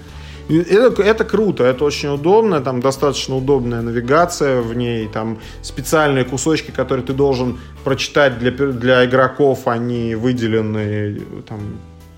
Это, 0.59 1.03
это 1.03 1.24
круто, 1.24 1.64
это 1.64 1.84
очень 1.84 2.09
удобно, 2.09 2.61
там 2.61 2.80
достаточно 2.80 3.36
удобная 3.36 3.82
навигация 3.82 4.61
в 4.61 4.74
ней, 4.74 5.09
там 5.09 5.38
специальные 5.62 6.24
кусочки, 6.24 6.70
которые 6.70 7.05
ты 7.05 7.12
должен 7.12 7.59
прочитать 7.84 8.38
для, 8.38 8.50
для 8.50 9.05
игроков, 9.05 9.66
они 9.66 10.14
выделены 10.14 11.20
там, 11.48 11.61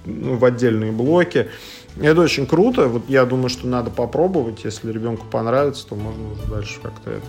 ну, 0.05 0.37
в 0.37 0.45
отдельные 0.45 0.93
блоки. 0.93 1.49
Это 2.01 2.23
очень 2.23 2.47
круто. 2.47 2.89
Вот 2.89 3.05
я 3.09 3.25
думаю, 3.25 3.49
что 3.49 3.69
надо 3.69 3.91
попробовать. 3.91 4.65
Если 4.65 4.91
ребенку 4.91 5.27
понравится, 5.31 5.87
то 5.87 5.95
можно 5.95 6.33
уже 6.33 6.43
дальше 6.51 6.81
как-то 6.83 7.11
это. 7.11 7.27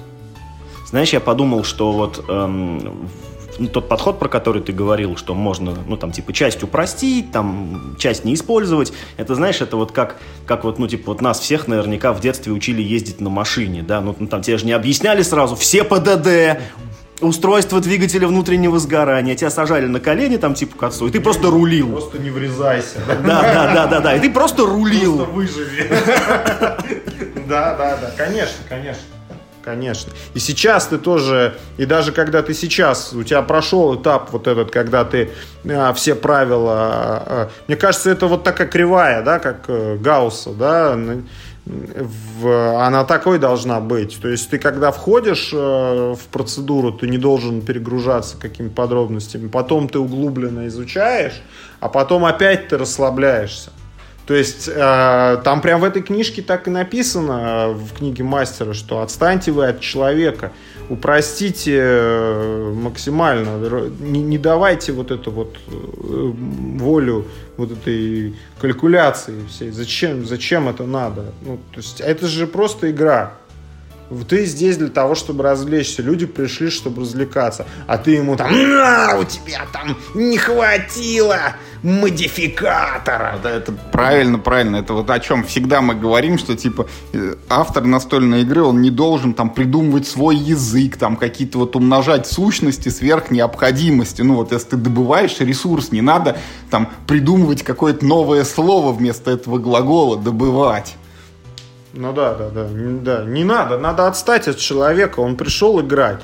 Знаешь, 0.88 1.14
я 1.14 1.20
подумал, 1.20 1.64
что 1.64 1.92
вот 1.92 2.24
эм, 2.28 3.10
ну, 3.58 3.68
тот 3.68 3.88
подход, 3.88 4.20
про 4.20 4.30
который 4.30 4.62
ты 4.62 4.72
говорил, 4.72 5.18
что 5.18 5.34
можно, 5.34 5.76
ну, 5.88 5.98
там, 5.98 6.12
типа, 6.12 6.34
часть 6.34 6.64
упростить, 6.64 7.32
там, 7.32 7.96
часть 7.98 8.26
не 8.26 8.34
использовать, 8.34 8.94
это, 9.18 9.36
знаешь, 9.36 9.62
это 9.62 9.78
вот 9.78 9.92
как, 9.92 10.18
как 10.46 10.64
вот, 10.64 10.80
ну, 10.80 10.88
типа, 10.88 11.12
вот 11.12 11.22
нас 11.22 11.40
всех 11.40 11.68
наверняка 11.68 12.14
в 12.14 12.20
детстве 12.20 12.52
учили 12.52 12.82
ездить 12.82 13.22
на 13.22 13.30
машине, 13.30 13.84
да, 13.84 14.02
ну, 14.02 14.14
там, 14.14 14.42
тебе 14.42 14.58
же 14.58 14.66
не 14.66 14.74
объясняли 14.74 15.22
сразу, 15.22 15.56
все 15.56 15.84
ПДД, 15.84 16.60
устройство 17.22 17.80
двигателя 17.80 18.28
внутреннего 18.28 18.80
сгорания, 18.80 19.36
тебя 19.36 19.50
сажали 19.50 19.86
на 19.86 20.00
колени 20.00 20.38
там 20.38 20.54
типа 20.54 20.78
к 20.78 20.84
отцу, 20.84 21.08
и 21.08 21.12
ты 21.12 21.22
просто 21.22 21.50
рулил. 21.50 21.92
Просто 21.92 22.20
не 22.20 22.30
врезайся. 22.30 23.00
Да, 23.08 23.42
да, 23.42 23.74
да, 23.74 23.88
да, 23.88 24.00
да, 24.02 24.16
и 24.16 24.20
ты 24.20 24.30
просто 24.30 24.66
рулил. 24.66 25.18
Просто 25.18 25.34
выживи. 25.34 25.90
Да, 27.48 27.76
да, 27.76 27.98
да, 27.98 28.12
конечно, 28.18 28.58
конечно. 28.68 29.04
Конечно. 29.66 30.14
И 30.36 30.40
сейчас 30.40 30.86
ты 30.86 31.00
тоже, 31.00 31.56
и 31.78 31.88
даже 31.88 32.12
когда 32.12 32.44
ты 32.44 32.54
сейчас, 32.54 33.14
у 33.14 33.24
тебя 33.24 33.42
прошел 33.42 33.96
этап 33.96 34.32
вот 34.32 34.46
этот, 34.46 34.70
когда 34.70 35.04
ты 35.04 35.32
а, 35.68 35.92
все 35.94 36.14
правила, 36.14 36.74
а, 36.74 37.24
а, 37.26 37.50
мне 37.68 37.76
кажется, 37.76 38.12
это 38.12 38.28
вот 38.28 38.44
такая 38.44 38.68
кривая, 38.68 39.24
да, 39.24 39.40
как 39.40 39.64
э, 39.68 39.98
Гаусса, 39.98 40.52
да, 40.52 40.96
в, 41.66 42.86
она 42.86 43.06
такой 43.06 43.40
должна 43.40 43.80
быть. 43.80 44.20
То 44.22 44.28
есть 44.28 44.52
ты 44.52 44.60
когда 44.60 44.92
входишь 44.92 45.50
э, 45.52 45.58
в 45.58 46.28
процедуру, 46.32 46.92
ты 46.92 47.08
не 47.08 47.18
должен 47.18 47.62
перегружаться 47.62 48.38
какими-то 48.38 48.76
подробностями. 48.76 49.48
Потом 49.48 49.90
ты 49.90 49.98
углубленно 49.98 50.68
изучаешь, 50.68 51.42
а 51.80 51.90
потом 51.90 52.24
опять 52.24 52.68
ты 52.68 52.78
расслабляешься. 52.78 53.72
То 54.26 54.34
есть 54.34 54.68
э, 54.68 55.38
там 55.44 55.62
прям 55.62 55.82
в 55.82 55.84
этой 55.84 56.02
книжке 56.02 56.42
так 56.42 56.68
и 56.68 56.72
написано, 56.72 57.70
в 57.70 57.94
книге 57.94 58.24
мастера, 58.24 58.74
что 58.74 59.02
отстаньте 59.02 59.52
вы 59.52 59.68
от 59.68 59.82
человека, 59.82 60.52
упростите 60.90 61.78
э, 61.80 62.74
максимально, 62.76 63.90
не, 64.00 64.24
не 64.24 64.38
давайте 64.40 64.94
вот 64.94 65.12
эту 65.12 65.30
вот 65.30 65.58
э, 65.68 65.72
волю 65.72 67.28
вот 67.58 67.72
этой 67.72 68.36
калькуляции 68.60 69.46
всей. 69.48 69.70
Зачем, 69.70 70.26
зачем 70.26 70.70
это 70.70 70.86
надо? 70.86 71.26
Ну, 71.42 71.60
то 71.72 71.78
есть 71.78 72.02
это 72.02 72.28
же 72.28 72.48
просто 72.48 72.90
игра. 72.90 73.34
Ты 74.28 74.46
здесь 74.46 74.78
для 74.78 74.90
того, 74.90 75.16
чтобы 75.16 75.44
развлечься. 75.44 76.02
Люди 76.02 76.26
пришли, 76.26 76.70
чтобы 76.70 77.02
развлекаться. 77.02 77.66
А 77.88 77.98
ты 77.98 78.12
ему 78.12 78.36
там, 78.36 78.52
на, 78.52 79.18
у 79.18 79.24
тебя 79.24 79.66
там 79.72 79.98
не 80.14 80.38
хватило 80.38 81.56
модификатора. 81.86 83.40
Да, 83.44 83.52
это 83.52 83.72
правильно, 83.72 84.40
правильно. 84.40 84.78
Это 84.78 84.94
вот 84.94 85.10
о 85.10 85.20
чем 85.20 85.44
всегда 85.44 85.82
мы 85.82 85.96
говорим, 85.96 86.38
что 86.38 86.56
типа 86.56 86.88
э, 87.14 87.36
автор 87.48 87.84
настольной 87.84 88.42
игры, 88.42 88.64
он 88.64 88.82
не 88.82 88.90
должен 88.90 89.34
там 89.34 89.52
придумывать 89.52 90.08
свой 90.08 90.36
язык, 90.36 90.98
там 90.98 91.16
какие-то 91.16 91.60
вот 91.60 91.76
умножать 91.76 92.28
сущности 92.28 92.90
сверх 92.90 93.30
необходимости. 93.30 94.22
Ну 94.24 94.36
вот 94.36 94.52
если 94.52 94.70
ты 94.70 94.78
добываешь 94.78 95.40
ресурс, 95.40 95.92
не 95.92 96.02
надо 96.02 96.38
там 96.72 96.92
придумывать 97.08 97.64
какое-то 97.64 98.06
новое 98.06 98.44
слово 98.44 98.92
вместо 98.92 99.32
этого 99.32 99.60
глагола 99.60 100.18
добывать. 100.18 100.96
Ну 101.96 102.12
да, 102.14 102.34
да, 102.34 102.50
да, 102.50 102.68
да. 102.70 103.24
Не 103.24 103.44
надо, 103.44 103.78
надо 103.78 104.08
отстать 104.08 104.48
от 104.48 104.58
человека. 104.58 105.22
Он 105.22 105.38
пришел 105.38 105.80
играть. 105.80 106.20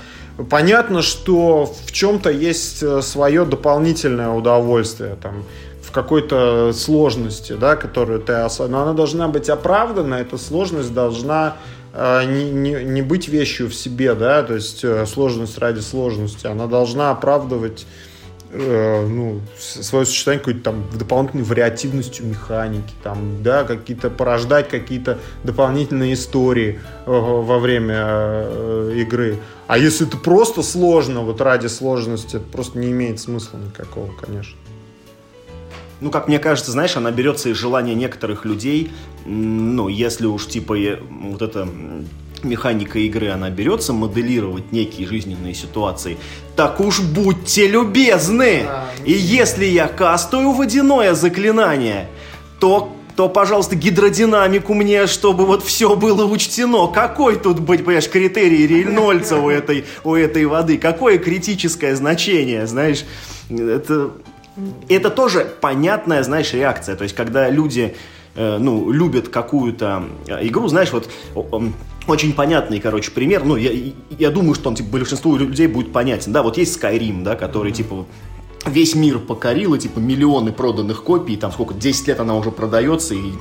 Понятно, 0.50 1.02
что 1.02 1.66
в 1.86 1.92
чем-то 1.92 2.30
есть 2.30 2.84
э, 2.84 3.02
свое 3.02 3.46
дополнительное 3.46 4.30
удовольствие, 4.30 5.18
там, 5.22 5.44
в 5.82 5.92
какой-то 5.92 6.74
сложности, 6.74 7.54
да, 7.54 7.76
которую 7.76 8.22
ты 8.22 8.34
осознал. 8.34 8.82
Но 8.82 8.84
она 8.88 8.94
должна 8.94 9.28
быть 9.28 9.50
оправдана, 9.50 10.16
эта 10.16 10.38
сложность 10.38 10.94
должна 10.94 11.58
э, 11.94 12.24
не, 12.26 12.50
не, 12.50 12.84
не 12.84 13.02
быть 13.02 13.28
вещью 13.28 13.70
в 13.70 13.76
себе, 13.76 14.14
да, 14.16 14.44
то 14.44 14.56
есть 14.56 14.84
э, 14.84 15.06
сложность 15.06 15.58
ради 15.58 15.80
сложности. 15.80 16.48
Она 16.48 16.68
должна 16.68 17.12
оправдывать 17.12 17.86
э, 18.52 19.08
ну, 19.08 19.42
свое 19.58 20.06
сочетание 20.06 20.40
какой-то 20.40 20.62
там 20.62 20.84
дополнительной 20.94 21.44
вариативностью 21.44 22.26
механики, 22.26 22.94
там, 23.04 23.42
да, 23.44 23.64
какие-то 23.64 24.10
порождать 24.10 24.70
какие-то 24.70 25.20
дополнительные 25.44 26.14
истории 26.14 26.80
э, 27.06 27.12
во 27.12 27.60
время 27.60 27.96
э, 27.98 28.94
игры. 28.98 29.40
А 29.68 29.78
если 29.78 30.08
это 30.08 30.18
просто 30.18 30.64
сложно, 30.64 31.22
вот 31.22 31.42
ради 31.42 31.68
сложности, 31.68 32.38
это 32.38 32.46
просто 32.46 32.78
не 32.80 32.92
имеет 32.92 33.20
смысла 33.20 33.58
никакого, 33.58 34.12
конечно. 34.20 34.58
Ну, 36.02 36.10
как 36.10 36.28
мне 36.28 36.40
кажется, 36.40 36.72
знаешь, 36.72 36.98
она 36.98 37.12
берется 37.12 37.50
из 37.50 37.58
желания 37.58 37.94
некоторых 37.94 38.44
людей, 38.44 38.92
ну, 39.26 39.88
если 39.88 40.26
уж, 40.26 40.48
типа, 40.48 40.76
вот 41.10 41.42
это 41.44 41.68
механика 42.44 43.00
игры, 43.00 43.30
она 43.30 43.50
берется 43.50 43.94
моделировать 43.94 44.72
некие 44.72 45.08
жизненные 45.08 45.54
ситуации, 45.54 46.18
так 46.56 46.80
уж 46.80 47.02
будьте 47.02 47.68
любезны! 47.68 48.66
И 49.06 49.12
если 49.12 49.66
я 49.66 49.88
кастую 49.88 50.52
водяное 50.52 51.14
заклинание, 51.14 52.08
то 52.60 52.92
то, 53.16 53.30
пожалуйста, 53.30 53.76
гидродинамику 53.76 54.74
мне, 54.74 55.06
чтобы 55.06 55.46
вот 55.46 55.64
все 55.64 55.96
было 55.96 56.26
учтено. 56.26 56.88
Какой 56.88 57.36
тут 57.36 57.60
быть, 57.60 57.84
понимаешь, 57.84 58.10
критерий 58.10 58.66
Рейнольдса 58.66 59.38
у 59.38 59.50
этой, 59.50 59.86
у 60.04 60.16
этой 60.16 60.46
воды? 60.46 60.78
Какое 60.78 61.18
критическое 61.18 61.96
значение, 61.96 62.66
знаешь? 62.68 63.06
Это, 63.50 64.12
это 64.90 65.10
тоже 65.10 65.46
понятная, 65.60 66.24
знаешь, 66.24 66.54
реакция. 66.54 66.96
То 66.96 67.04
есть, 67.04 67.16
когда 67.16 67.50
люди 67.50 67.96
э, 68.36 68.58
ну, 68.58 68.92
любят 68.92 69.28
какую-то 69.28 70.06
игру, 70.42 70.68
знаешь, 70.68 70.92
вот 70.92 71.10
очень 72.08 72.34
понятный, 72.34 72.80
короче, 72.80 73.12
пример. 73.12 73.44
Ну, 73.44 73.56
я, 73.56 73.72
я 74.18 74.32
думаю, 74.32 74.56
что 74.56 74.70
он, 74.70 74.76
типа, 74.76 74.90
большинству 74.90 75.36
людей 75.36 75.68
будет 75.68 75.94
понятен. 75.94 76.32
Да, 76.32 76.44
вот 76.44 76.58
есть 76.58 76.82
Skyrim, 76.82 77.24
да, 77.24 77.36
который, 77.36 77.72
типа, 77.72 78.06
весь 78.66 78.96
мир 78.96 79.20
покорила, 79.20 79.78
типа, 79.78 80.00
миллионы 80.00 80.52
проданных 80.52 81.04
копий, 81.04 81.38
там 81.38 81.52
сколько, 81.52 81.74
10 81.74 82.08
лет 82.08 82.20
она 82.20 82.36
уже 82.36 82.52
продается, 82.52 83.14
и 83.14 83.32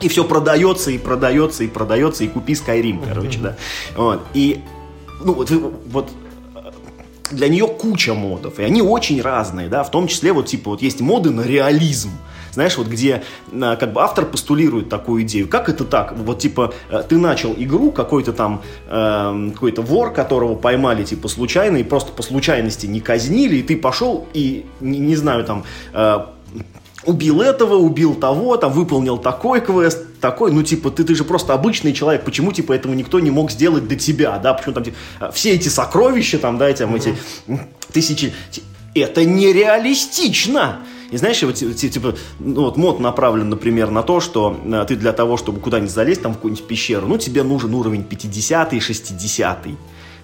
и 0.00 0.08
все 0.08 0.24
продается, 0.24 0.92
и 0.92 0.98
продается, 0.98 1.64
и 1.64 1.66
продается, 1.66 2.22
и 2.22 2.28
купи 2.28 2.52
Skyrim, 2.52 3.02
короче, 3.04 3.40
да. 3.40 3.56
Вот. 3.96 4.20
И, 4.32 4.60
ну, 5.24 5.32
вот, 5.32 5.50
вот 5.50 6.08
для 7.32 7.48
нее 7.48 7.66
куча 7.66 8.14
модов, 8.14 8.58
и 8.58 8.62
они 8.62 8.80
очень 8.80 9.20
разные, 9.20 9.68
да, 9.68 9.82
в 9.82 9.90
том 9.90 10.06
числе 10.06 10.32
вот, 10.32 10.46
типа, 10.46 10.70
вот 10.70 10.82
есть 10.82 11.00
моды 11.00 11.30
на 11.30 11.42
реализм, 11.42 12.10
знаешь, 12.58 12.76
вот 12.76 12.88
где 12.88 13.22
а, 13.52 13.76
как 13.76 13.92
бы 13.92 14.02
автор 14.02 14.26
постулирует 14.26 14.88
такую 14.88 15.22
идею. 15.22 15.46
Как 15.46 15.68
это 15.68 15.84
так? 15.84 16.16
Вот 16.16 16.40
типа 16.40 16.74
э, 16.90 17.04
ты 17.08 17.16
начал 17.16 17.54
игру, 17.56 17.92
какой-то 17.92 18.32
там 18.32 18.62
э, 18.88 19.50
какой-то 19.54 19.82
вор, 19.82 20.12
которого 20.12 20.56
поймали 20.56 21.04
типа 21.04 21.28
случайно 21.28 21.76
и 21.76 21.84
просто 21.84 22.10
по 22.10 22.24
случайности 22.24 22.86
не 22.86 23.00
казнили, 23.00 23.58
и 23.58 23.62
ты 23.62 23.76
пошел 23.76 24.26
и, 24.34 24.66
не, 24.80 24.98
не 24.98 25.14
знаю, 25.14 25.44
там... 25.44 25.64
Э, 25.92 26.26
убил 27.04 27.40
этого, 27.40 27.76
убил 27.76 28.16
того, 28.16 28.56
там, 28.56 28.72
выполнил 28.72 29.18
такой 29.18 29.60
квест, 29.60 30.20
такой, 30.20 30.50
ну, 30.50 30.64
типа, 30.64 30.90
ты, 30.90 31.04
ты 31.04 31.14
же 31.14 31.22
просто 31.22 31.54
обычный 31.54 31.92
человек, 31.92 32.24
почему, 32.24 32.52
типа, 32.52 32.72
этого 32.72 32.92
никто 32.92 33.20
не 33.20 33.30
мог 33.30 33.52
сделать 33.52 33.86
до 33.86 33.94
тебя, 33.94 34.36
да, 34.38 34.52
почему 34.52 34.74
там, 34.74 34.84
типа, 34.84 34.96
все 35.32 35.52
эти 35.52 35.68
сокровища, 35.68 36.38
там, 36.38 36.58
да, 36.58 36.70
там, 36.72 36.94
эти 36.96 37.14
тысячи, 37.92 38.34
это 38.94 39.24
нереалистично. 39.24 40.80
И 41.10 41.16
знаешь, 41.16 41.42
вот, 41.42 41.54
типа, 41.54 42.16
ну, 42.38 42.62
вот 42.62 42.76
мод 42.76 43.00
направлен, 43.00 43.48
например, 43.48 43.90
на 43.90 44.02
то, 44.02 44.20
что 44.20 44.60
э, 44.62 44.84
ты 44.86 44.94
для 44.94 45.12
того, 45.12 45.38
чтобы 45.38 45.60
куда-нибудь 45.60 45.90
залезть, 45.90 46.22
там, 46.22 46.32
в 46.32 46.34
какую-нибудь 46.36 46.66
пещеру, 46.66 47.06
ну, 47.06 47.16
тебе 47.16 47.42
нужен 47.42 47.74
уровень 47.74 48.04
50 48.04 48.82
60 48.82 49.66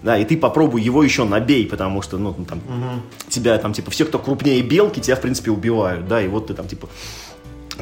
да, 0.02 0.18
и 0.18 0.24
ты 0.26 0.36
попробуй 0.36 0.82
его 0.82 1.02
еще 1.02 1.24
набей, 1.24 1.66
потому 1.66 2.02
что, 2.02 2.18
ну, 2.18 2.34
там, 2.34 2.58
угу. 2.58 3.00
тебя 3.30 3.56
там, 3.56 3.72
типа, 3.72 3.90
все, 3.90 4.04
кто 4.04 4.18
крупнее 4.18 4.60
белки, 4.60 5.00
тебя, 5.00 5.16
в 5.16 5.22
принципе, 5.22 5.50
убивают, 5.50 6.06
да, 6.06 6.20
и 6.20 6.28
вот 6.28 6.48
ты 6.48 6.54
там, 6.54 6.68
типа, 6.68 6.90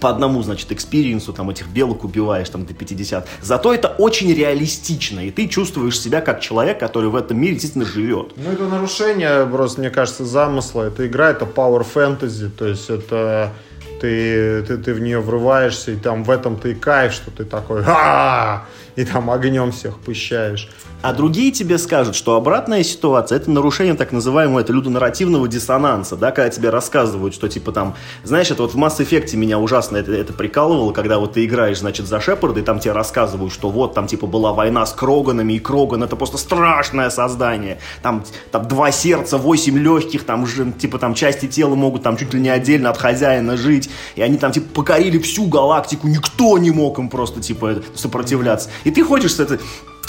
по 0.01 0.11
одному, 0.11 0.43
значит, 0.43 0.73
experience 0.73 1.27
у 1.27 1.33
там 1.33 1.51
этих 1.51 1.69
белок 1.69 2.05
убиваешь 2.05 2.49
там 2.49 2.65
до 2.65 2.75
50. 2.75 3.29
Зато 3.41 3.75
это 3.75 3.89
очень 3.89 4.33
реалистично, 4.33 5.21
и 5.21 5.31
ты 5.31 5.49
чувствуешь 5.49 6.01
себя 6.01 6.21
как 6.21 6.41
человек, 6.41 6.79
который 6.79 7.11
в 7.11 7.17
этом 7.17 7.41
мире 7.41 7.55
действительно 7.55 7.85
живет. 7.85 8.33
Ну, 8.37 8.53
это 8.53 8.65
нарушение 8.65 9.47
просто, 9.47 9.81
мне 9.81 9.91
кажется, 9.91 10.25
замысла. 10.25 10.85
Это 10.85 11.07
игра, 11.07 11.31
это 11.31 11.45
power 11.45 11.87
fantasy, 11.95 12.51
то 12.51 12.67
есть 12.67 12.91
это 12.91 13.53
ты, 14.01 14.63
ты, 14.63 14.79
ты 14.79 14.95
в 14.95 15.01
нее 15.01 15.21
врываешься, 15.21 15.93
и 15.93 15.97
там 15.97 16.25
в 16.25 16.31
этом 16.31 16.57
ты 16.57 16.73
и 16.73 16.75
кайф, 16.75 17.13
что 17.13 17.31
ты 17.31 17.45
такой, 17.45 17.85
а 17.87 18.67
и 18.97 19.05
там 19.05 19.31
огнем 19.31 19.73
всех 19.73 19.99
пыщаешь. 19.99 20.69
А 21.03 21.13
другие 21.13 21.51
тебе 21.51 21.79
скажут, 21.79 22.15
что 22.15 22.37
обратная 22.37 22.85
ситуация– 22.85 23.37
это 23.39 23.51
нарушение 23.51 23.95
так 23.95 24.13
называемого 24.13 24.61
это 24.61 24.73
людонарративного 24.73 25.49
диссонанса, 25.49 26.17
да, 26.17 26.31
когда 26.31 26.49
тебе 26.49 26.71
рассказывают, 26.71 27.35
что 27.35 27.49
типа 27.49 27.73
там, 27.73 27.97
знаешь, 28.23 28.53
это 28.53 28.63
вот 28.63 28.75
в 28.75 28.79
Mass 28.79 28.99
Effect 28.99 29.35
меня 29.37 29.59
ужасно 29.59 29.97
это, 29.97 30.13
это 30.13 30.33
прикалывало, 30.33 30.93
когда 30.93 31.19
вот 31.19 31.33
ты 31.33 31.45
играешь, 31.45 31.81
значит, 31.81 32.07
за 32.07 32.21
Шепарда, 32.21 32.61
и 32.61 32.63
там 32.63 32.79
тебе 32.79 32.93
рассказывают, 32.93 33.53
что 33.53 33.69
вот 33.71 33.95
там 33.95 34.07
типа 34.07 34.29
была 34.29 34.53
война 34.53 34.87
с 34.87 34.93
Кроганами, 34.93 35.55
и 35.55 35.59
Кроган– 35.59 36.03
это 36.05 36.15
просто 36.15 36.39
страшное 36.39 37.11
создание, 37.11 37.79
там, 38.03 38.25
там 38.53 38.69
два 38.69 38.93
сердца, 38.93 39.39
восемь 39.39 39.79
легких, 39.79 40.25
там 40.25 40.47
типа 40.79 41.01
там 41.01 41.15
части 41.15 41.49
тела 41.49 41.75
могут 41.75 42.05
там 42.05 42.17
чуть 42.17 42.33
ли 42.33 42.41
не 42.41 42.51
отдельно 42.51 42.91
от 42.91 42.99
хозяина 42.99 43.57
жить, 43.57 43.91
и 44.15 44.23
они 44.23 44.39
там 44.39 44.53
типа 44.53 44.73
покорили 44.73 45.19
всю 45.19 45.47
галактику, 45.47 46.07
никто 46.07 46.59
не 46.59 46.71
мог 46.71 47.01
им 47.01 47.09
просто 47.09 47.41
типа 47.41 47.83
сопротивляться. 47.97 48.71
И 48.85 48.91
ты 48.91 49.05
ходишь 49.05 49.35
с 49.35 49.41
этой 49.41 49.59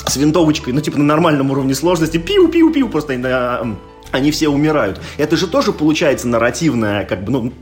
с 0.05 0.17
винтовочкой, 0.17 0.73
ну, 0.73 0.81
типа, 0.81 0.97
на 0.97 1.05
нормальном 1.05 1.51
уровне 1.51 1.73
сложности, 1.73 2.17
пиу-пиу-пиу, 2.17 2.89
просто 2.89 3.13
они, 3.13 3.75
они 4.11 4.31
все 4.31 4.49
умирают. 4.49 4.99
Это 5.17 5.37
же 5.37 5.47
тоже 5.47 5.71
получается 5.71 6.27
нарративная, 6.27 7.05
как 7.05 7.23
бы, 7.23 7.31
ну, 7.31 7.53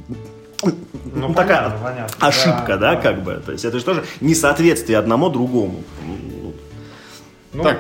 ну, 1.14 1.34
такая 1.34 1.70
понятно, 1.70 1.80
понятно. 1.84 2.28
ошибка, 2.28 2.78
да, 2.78 2.78
да, 2.78 2.96
да, 2.96 3.02
как 3.02 3.24
бы. 3.24 3.42
То 3.46 3.52
есть 3.52 3.66
это 3.66 3.80
же 3.80 3.86
тоже 3.86 4.04
несоответствие 4.22 4.98
одному 4.98 5.30
другому. 5.30 5.84
Ну, 7.54 7.64
так, 7.64 7.80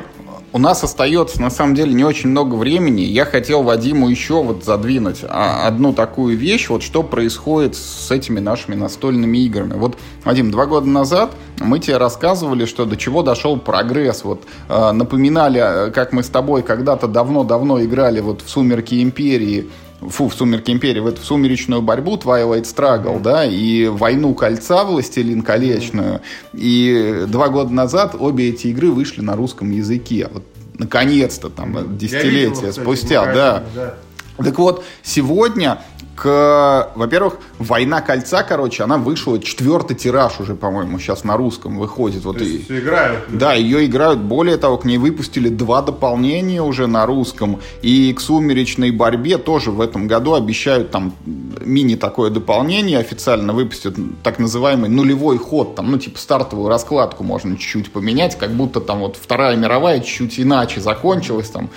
у 0.53 0.59
нас 0.59 0.83
остается, 0.83 1.41
на 1.41 1.49
самом 1.49 1.75
деле, 1.75 1.93
не 1.93 2.03
очень 2.03 2.29
много 2.29 2.55
времени. 2.55 3.01
Я 3.01 3.25
хотел 3.25 3.63
Вадиму 3.63 4.09
еще 4.09 4.43
вот 4.43 4.65
задвинуть 4.65 5.19
а, 5.27 5.65
одну 5.67 5.93
такую 5.93 6.37
вещь, 6.37 6.69
вот 6.69 6.83
что 6.83 7.03
происходит 7.03 7.75
с 7.75 8.11
этими 8.11 8.39
нашими 8.39 8.75
настольными 8.75 9.37
играми. 9.37 9.73
Вот, 9.75 9.97
Вадим, 10.25 10.51
два 10.51 10.65
года 10.65 10.87
назад 10.87 11.31
мы 11.59 11.79
тебе 11.79 11.97
рассказывали, 11.97 12.65
что 12.65 12.85
до 12.85 12.97
чего 12.97 13.23
дошел 13.23 13.57
прогресс. 13.57 14.23
Вот 14.23 14.43
э, 14.67 14.91
напоминали, 14.91 15.91
как 15.91 16.11
мы 16.11 16.23
с 16.23 16.29
тобой 16.29 16.63
когда-то 16.63 17.07
давно-давно 17.07 17.81
играли 17.83 18.19
вот 18.19 18.41
в 18.41 18.49
«Сумерки 18.49 19.01
Империи», 19.01 19.69
фу, 20.09 20.27
в 20.27 20.33
«Сумерки 20.33 20.71
Империи», 20.71 20.99
в 20.99 21.07
эту 21.07 21.21
сумеречную 21.21 21.81
борьбу, 21.81 22.17
Twilight 22.17 22.63
Struggle, 22.63 23.21
да, 23.21 23.45
и 23.45 23.87
«Войну 23.87 24.33
кольца», 24.33 24.83
«Властелин 24.83 25.41
колечную. 25.41 26.21
И 26.53 27.25
два 27.27 27.49
года 27.49 27.71
назад 27.71 28.15
обе 28.17 28.49
эти 28.49 28.67
игры 28.67 28.91
вышли 28.91 29.21
на 29.21 29.35
русском 29.35 29.71
языке. 29.71 30.27
Вот 30.31 30.43
наконец-то, 30.77 31.49
там, 31.49 31.97
десятилетия 31.97 32.67
видел, 32.67 32.73
спустя, 32.73 33.25
да. 33.25 33.63
да. 33.75 33.95
Так 34.43 34.57
вот, 34.57 34.83
сегодня 35.03 35.79
к, 36.21 36.91
во-первых, 36.93 37.39
«Война 37.57 37.99
кольца», 38.01 38.43
короче, 38.43 38.83
она 38.83 38.99
вышла, 38.99 39.39
четвертый 39.39 39.95
тираж 39.95 40.39
уже, 40.39 40.53
по-моему, 40.53 40.99
сейчас 40.99 41.23
на 41.23 41.35
русском 41.35 41.79
выходит. 41.79 42.25
Вот 42.25 42.37
То 42.37 42.43
есть 42.43 42.69
и, 42.69 42.77
играют? 42.77 43.23
Да, 43.29 43.55
ее 43.55 43.87
играют. 43.87 44.19
Более 44.19 44.57
того, 44.57 44.77
к 44.77 44.85
ней 44.85 44.99
выпустили 44.99 45.49
два 45.49 45.81
дополнения 45.81 46.61
уже 46.61 46.85
на 46.85 47.07
русском. 47.07 47.59
И 47.81 48.13
к 48.13 48.21
«Сумеречной 48.21 48.91
борьбе» 48.91 49.39
тоже 49.39 49.71
в 49.71 49.81
этом 49.81 50.05
году 50.05 50.35
обещают 50.35 50.91
там 50.91 51.15
мини 51.25 51.95
такое 51.95 52.29
дополнение 52.29 52.99
официально 52.99 53.51
выпустят, 53.51 53.95
так 54.21 54.37
называемый 54.37 54.91
нулевой 54.91 55.39
ход. 55.39 55.73
Там, 55.73 55.89
ну, 55.89 55.97
типа, 55.97 56.19
стартовую 56.19 56.69
раскладку 56.69 57.23
можно 57.23 57.57
чуть-чуть 57.57 57.91
поменять, 57.91 58.37
как 58.37 58.51
будто 58.51 58.79
там 58.79 58.99
вот 58.99 59.17
Вторая 59.19 59.55
мировая 59.55 60.01
чуть-чуть 60.01 60.39
иначе 60.39 60.81
закончилась, 60.81 61.49
там 61.49 61.71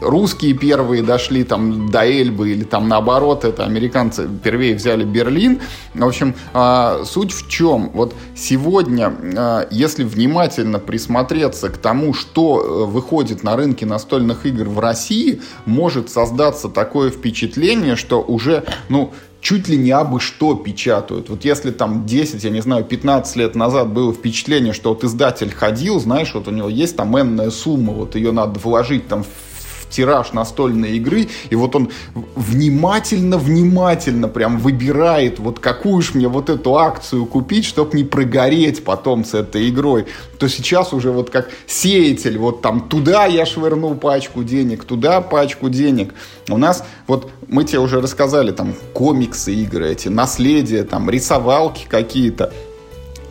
русские 0.00 0.54
первые 0.54 1.02
дошли 1.02 1.44
там 1.44 1.90
до 1.90 2.04
Эльбы 2.04 2.50
или 2.50 2.64
там 2.64 2.88
наоборот, 2.88 3.44
это 3.44 3.64
американцы 3.64 4.28
первее 4.42 4.74
взяли 4.74 5.04
Берлин. 5.04 5.60
В 5.94 6.04
общем, 6.04 6.34
а, 6.52 7.02
суть 7.04 7.32
в 7.32 7.48
чем? 7.48 7.90
Вот 7.94 8.14
сегодня, 8.36 9.12
а, 9.36 9.66
если 9.70 10.04
внимательно 10.04 10.78
присмотреться 10.78 11.68
к 11.68 11.78
тому, 11.78 12.14
что 12.14 12.60
э, 12.60 12.90
выходит 12.90 13.42
на 13.42 13.56
рынке 13.56 13.86
настольных 13.86 14.46
игр 14.46 14.68
в 14.68 14.78
России, 14.78 15.40
может 15.66 16.10
создаться 16.10 16.68
такое 16.68 17.10
впечатление, 17.10 17.96
что 17.96 18.22
уже, 18.22 18.64
ну, 18.88 19.12
чуть 19.40 19.68
ли 19.68 19.76
не 19.76 19.90
абы 19.90 20.20
что 20.20 20.54
печатают. 20.54 21.28
Вот 21.28 21.44
если 21.44 21.72
там 21.72 22.06
10, 22.06 22.44
я 22.44 22.50
не 22.50 22.60
знаю, 22.60 22.84
15 22.84 23.36
лет 23.36 23.54
назад 23.56 23.92
было 23.92 24.12
впечатление, 24.12 24.72
что 24.72 24.90
вот 24.90 25.02
издатель 25.04 25.50
ходил, 25.50 25.98
знаешь, 25.98 26.32
вот 26.34 26.46
у 26.46 26.52
него 26.52 26.68
есть 26.68 26.96
там 26.96 27.18
энная 27.18 27.50
сумма, 27.50 27.92
вот 27.92 28.14
ее 28.14 28.30
надо 28.30 28.58
вложить 28.60 29.08
там 29.08 29.24
в 29.24 29.51
тираж 29.92 30.32
настольной 30.32 30.96
игры, 30.96 31.28
и 31.50 31.54
вот 31.54 31.76
он 31.76 31.90
внимательно-внимательно 32.34 34.28
прям 34.28 34.58
выбирает, 34.58 35.38
вот 35.38 35.60
какую 35.60 36.02
ж 36.02 36.14
мне 36.14 36.26
вот 36.26 36.50
эту 36.50 36.76
акцию 36.76 37.26
купить, 37.26 37.64
чтобы 37.64 37.96
не 37.96 38.04
прогореть 38.04 38.82
потом 38.84 39.24
с 39.24 39.34
этой 39.34 39.68
игрой, 39.68 40.06
то 40.38 40.48
сейчас 40.48 40.92
уже 40.92 41.12
вот 41.12 41.30
как 41.30 41.50
сеятель, 41.66 42.38
вот 42.38 42.62
там 42.62 42.88
туда 42.88 43.26
я 43.26 43.46
швырну 43.46 43.94
пачку 43.94 44.42
денег, 44.42 44.84
туда 44.84 45.20
пачку 45.20 45.68
денег. 45.68 46.14
У 46.48 46.56
нас, 46.56 46.84
вот 47.06 47.30
мы 47.46 47.64
тебе 47.64 47.78
уже 47.78 48.00
рассказали, 48.00 48.50
там 48.50 48.74
комиксы 48.92 49.54
игры 49.54 49.92
эти, 49.92 50.08
наследие, 50.08 50.84
там 50.84 51.08
рисовалки 51.08 51.86
какие-то, 51.88 52.52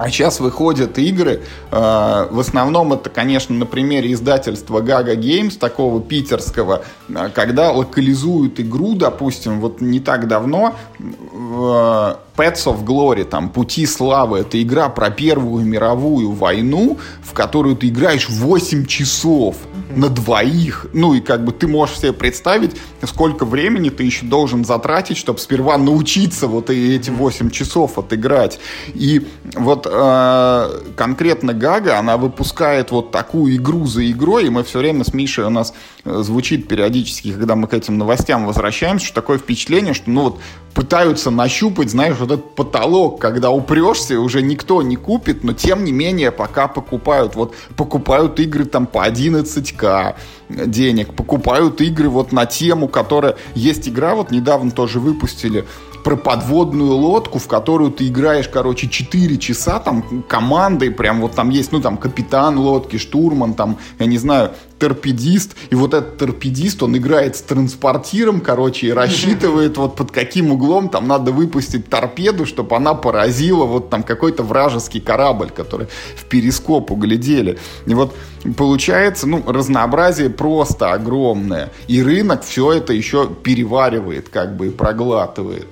а 0.01 0.09
сейчас 0.09 0.39
выходят 0.39 0.97
игры, 0.97 1.41
э, 1.69 2.27
в 2.31 2.39
основном 2.39 2.91
это, 2.91 3.11
конечно, 3.11 3.53
на 3.53 3.67
примере 3.67 4.13
издательства 4.13 4.81
Gaga 4.81 5.15
Games, 5.15 5.59
такого 5.59 6.01
питерского, 6.01 6.81
э, 7.07 7.29
когда 7.35 7.71
локализуют 7.71 8.59
игру, 8.59 8.95
допустим, 8.95 9.61
вот 9.61 9.79
не 9.79 9.99
так 9.99 10.27
давно 10.27 10.73
э, 10.97 12.15
Pets 12.35 12.65
of 12.65 12.83
Glory, 12.83 13.23
там, 13.23 13.49
Пути 13.49 13.85
славы, 13.85 14.39
это 14.39 14.61
игра 14.61 14.89
про 14.89 15.09
Первую 15.09 15.65
мировую 15.65 16.31
войну, 16.31 16.97
в 17.23 17.33
которую 17.33 17.75
ты 17.75 17.89
играешь 17.89 18.29
8 18.29 18.85
часов 18.85 19.55
на 19.95 20.09
двоих. 20.09 20.87
Ну 20.93 21.13
и 21.13 21.21
как 21.21 21.43
бы 21.43 21.51
ты 21.51 21.67
можешь 21.67 21.99
себе 21.99 22.13
представить, 22.13 22.77
сколько 23.03 23.45
времени 23.45 23.89
ты 23.89 24.03
еще 24.03 24.25
должен 24.25 24.63
затратить, 24.65 25.17
чтобы 25.17 25.39
сперва 25.39 25.77
научиться 25.77 26.47
вот 26.47 26.69
эти 26.69 27.09
8 27.09 27.49
часов 27.49 27.97
отыграть. 27.97 28.59
И 28.93 29.27
вот 29.55 29.87
э, 29.89 30.79
конкретно 30.95 31.53
Гага, 31.53 31.99
она 31.99 32.17
выпускает 32.17 32.91
вот 32.91 33.11
такую 33.11 33.55
игру 33.55 33.85
за 33.85 34.09
игрой, 34.09 34.45
и 34.45 34.49
мы 34.49 34.63
все 34.63 34.79
время 34.79 35.03
с 35.03 35.13
Мишей 35.13 35.45
у 35.45 35.49
нас 35.49 35.73
звучит 36.03 36.67
периодически, 36.67 37.31
когда 37.31 37.55
мы 37.55 37.67
к 37.67 37.73
этим 37.73 37.97
новостям 37.97 38.45
возвращаемся, 38.45 39.05
что 39.05 39.15
такое 39.15 39.37
впечатление, 39.37 39.93
что 39.93 40.09
ну 40.09 40.23
вот 40.23 40.39
пытаются 40.73 41.31
нащупать, 41.31 41.89
знаешь, 41.89 42.17
вот 42.17 42.31
этот 42.31 42.55
потолок, 42.55 43.19
когда 43.19 43.51
упрешься, 43.51 44.19
уже 44.19 44.41
никто 44.41 44.81
не 44.81 44.95
купит, 44.95 45.43
но 45.43 45.53
тем 45.53 45.83
не 45.83 45.91
менее 45.91 46.31
пока 46.31 46.67
покупают. 46.67 47.35
Вот 47.35 47.53
покупают 47.75 48.39
игры 48.39 48.65
там 48.65 48.87
по 48.87 49.07
11к 49.07 50.15
денег, 50.49 51.13
покупают 51.13 51.81
игры 51.81 52.09
вот 52.09 52.31
на 52.31 52.45
тему, 52.45 52.87
которая... 52.87 53.35
Есть 53.53 53.87
игра, 53.87 54.15
вот 54.15 54.31
недавно 54.31 54.71
тоже 54.71 54.99
выпустили, 54.99 55.65
про 56.03 56.15
подводную 56.15 56.93
лодку, 56.93 57.39
в 57.39 57.47
которую 57.47 57.91
ты 57.91 58.07
играешь, 58.07 58.47
короче, 58.47 58.87
4 58.87 59.37
часа, 59.37 59.79
там, 59.79 60.23
командой, 60.27 60.89
прям 60.89 61.21
вот 61.21 61.33
там 61.33 61.49
есть, 61.49 61.71
ну, 61.71 61.79
там, 61.79 61.97
капитан 61.97 62.57
лодки, 62.57 62.97
штурман, 62.97 63.53
там, 63.53 63.77
я 63.99 64.05
не 64.05 64.17
знаю, 64.17 64.51
торпедист, 64.81 65.55
и 65.69 65.75
вот 65.75 65.93
этот 65.93 66.17
торпедист, 66.17 66.81
он 66.81 66.97
играет 66.97 67.35
с 67.35 67.41
транспортиром, 67.43 68.41
короче, 68.41 68.87
и 68.87 68.91
рассчитывает 68.91 69.77
вот 69.77 69.95
под 69.95 70.11
каким 70.11 70.51
углом 70.51 70.89
там 70.89 71.07
надо 71.07 71.31
выпустить 71.31 71.87
торпеду, 71.87 72.47
чтобы 72.47 72.75
она 72.75 72.95
поразила 72.95 73.65
вот 73.65 73.91
там 73.91 74.01
какой-то 74.01 74.41
вражеский 74.41 74.99
корабль, 74.99 75.51
который 75.51 75.87
в 76.15 76.25
перископ 76.25 76.91
углядели. 76.91 77.59
И 77.85 77.93
вот 77.93 78.15
получается, 78.57 79.27
ну, 79.27 79.43
разнообразие 79.45 80.31
просто 80.31 80.93
огромное. 80.93 81.69
И 81.87 82.01
рынок 82.01 82.43
все 82.43 82.73
это 82.73 82.91
еще 82.91 83.29
переваривает, 83.29 84.29
как 84.29 84.57
бы, 84.57 84.67
и 84.67 84.69
проглатывает. 84.71 85.67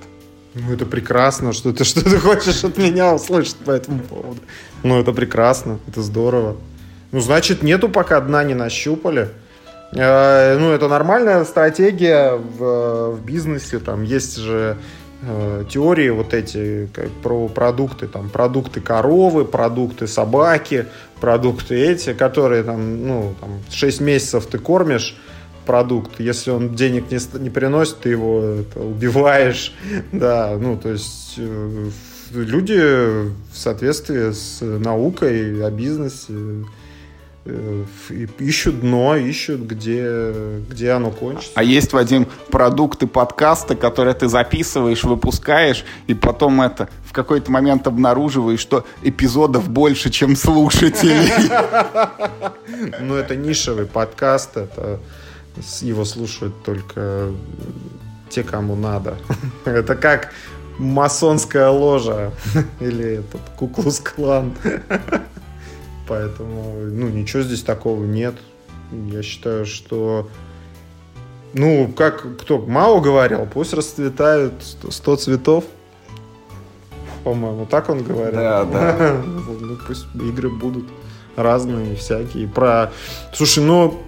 Ну, 0.54 0.72
это 0.72 0.86
прекрасно, 0.86 1.52
что 1.52 1.72
ты, 1.72 1.84
что 1.84 2.04
ты 2.04 2.16
хочешь 2.18 2.62
от 2.64 2.78
меня 2.78 3.14
услышать 3.14 3.56
по 3.56 3.72
этому 3.72 4.00
поводу. 4.00 4.40
Ну, 4.84 5.00
это 5.00 5.12
прекрасно, 5.12 5.78
это 5.88 6.00
здорово. 6.02 6.56
Ну, 7.12 7.20
значит, 7.20 7.62
нету 7.62 7.88
пока 7.88 8.20
дна 8.20 8.44
не 8.44 8.54
нащупали. 8.54 9.28
Э, 9.92 10.56
ну, 10.58 10.70
это 10.70 10.88
нормальная 10.88 11.44
стратегия 11.44 12.32
в, 12.32 13.16
в 13.16 13.24
бизнесе. 13.24 13.80
Там 13.80 14.04
есть 14.04 14.36
же 14.36 14.76
э, 15.22 15.64
теории 15.68 16.10
вот 16.10 16.34
эти 16.34 16.88
как, 16.92 17.10
про 17.22 17.48
продукты. 17.48 18.06
Там 18.06 18.30
продукты 18.30 18.80
коровы, 18.80 19.44
продукты 19.44 20.06
собаки, 20.06 20.86
продукты 21.20 21.74
эти, 21.74 22.12
которые 22.12 22.62
там, 22.62 23.06
ну, 23.06 23.34
там 23.40 23.50
6 23.70 24.00
месяцев 24.00 24.46
ты 24.46 24.58
кормишь 24.58 25.16
продукт. 25.66 26.20
Если 26.20 26.50
он 26.50 26.74
денег 26.74 27.10
не, 27.10 27.18
не 27.40 27.50
приносит, 27.50 28.00
ты 28.00 28.10
его 28.10 28.40
это, 28.40 28.80
убиваешь. 28.80 29.74
Да, 30.12 30.56
ну, 30.60 30.76
то 30.76 30.90
есть 30.90 31.34
э, 31.38 31.90
люди 32.32 32.78
в 32.78 33.56
соответствии 33.56 34.30
с 34.30 34.60
наукой 34.60 35.64
о 35.66 35.70
бизнесе 35.70 36.24
э, 36.28 36.62
ищут 38.38 38.80
дно, 38.80 39.16
ищут, 39.16 39.62
где, 39.62 40.32
где 40.68 40.90
оно 40.90 41.10
кончится. 41.10 41.52
А 41.54 41.62
есть, 41.62 41.92
Вадим, 41.92 42.26
продукты 42.50 43.06
подкаста, 43.06 43.76
которые 43.76 44.14
ты 44.14 44.28
записываешь, 44.28 45.04
выпускаешь, 45.04 45.84
и 46.06 46.14
потом 46.14 46.60
это 46.60 46.88
в 47.04 47.12
какой-то 47.12 47.50
момент 47.50 47.86
обнаруживаешь, 47.86 48.60
что 48.60 48.84
эпизодов 49.02 49.68
больше, 49.68 50.10
чем 50.10 50.36
слушателей. 50.36 51.32
Ну, 53.00 53.16
это 53.16 53.36
нишевый 53.36 53.84
подкаст, 53.84 54.56
это 54.56 55.00
его 55.82 56.04
слушают 56.06 56.62
только 56.62 57.30
те, 58.30 58.42
кому 58.42 58.74
надо. 58.74 59.16
Это 59.64 59.96
как 59.96 60.32
масонская 60.78 61.68
ложа 61.68 62.32
или 62.80 63.18
этот 63.18 63.40
куклус-клан. 63.56 64.54
Поэтому, 66.10 66.74
ну, 66.90 67.08
ничего 67.08 67.40
здесь 67.44 67.62
такого 67.62 68.04
нет. 68.04 68.34
Я 68.90 69.22
считаю, 69.22 69.64
что 69.64 70.28
ну, 71.54 71.92
как 71.96 72.26
кто 72.38 72.58
Мао 72.58 73.00
говорил, 73.00 73.46
пусть 73.46 73.72
расцветают 73.74 74.54
100 74.60 75.16
цветов. 75.16 75.64
По-моему, 77.22 77.64
так 77.64 77.88
он 77.90 78.02
говорил. 78.02 78.40
Да, 78.40 78.64
да. 78.64 79.22
ну, 79.24 79.76
пусть 79.86 80.06
игры 80.16 80.50
будут 80.50 80.86
разные, 81.36 81.94
всякие. 81.94 82.48
Про... 82.48 82.90
Слушай, 83.32 83.62
ну, 83.62 84.00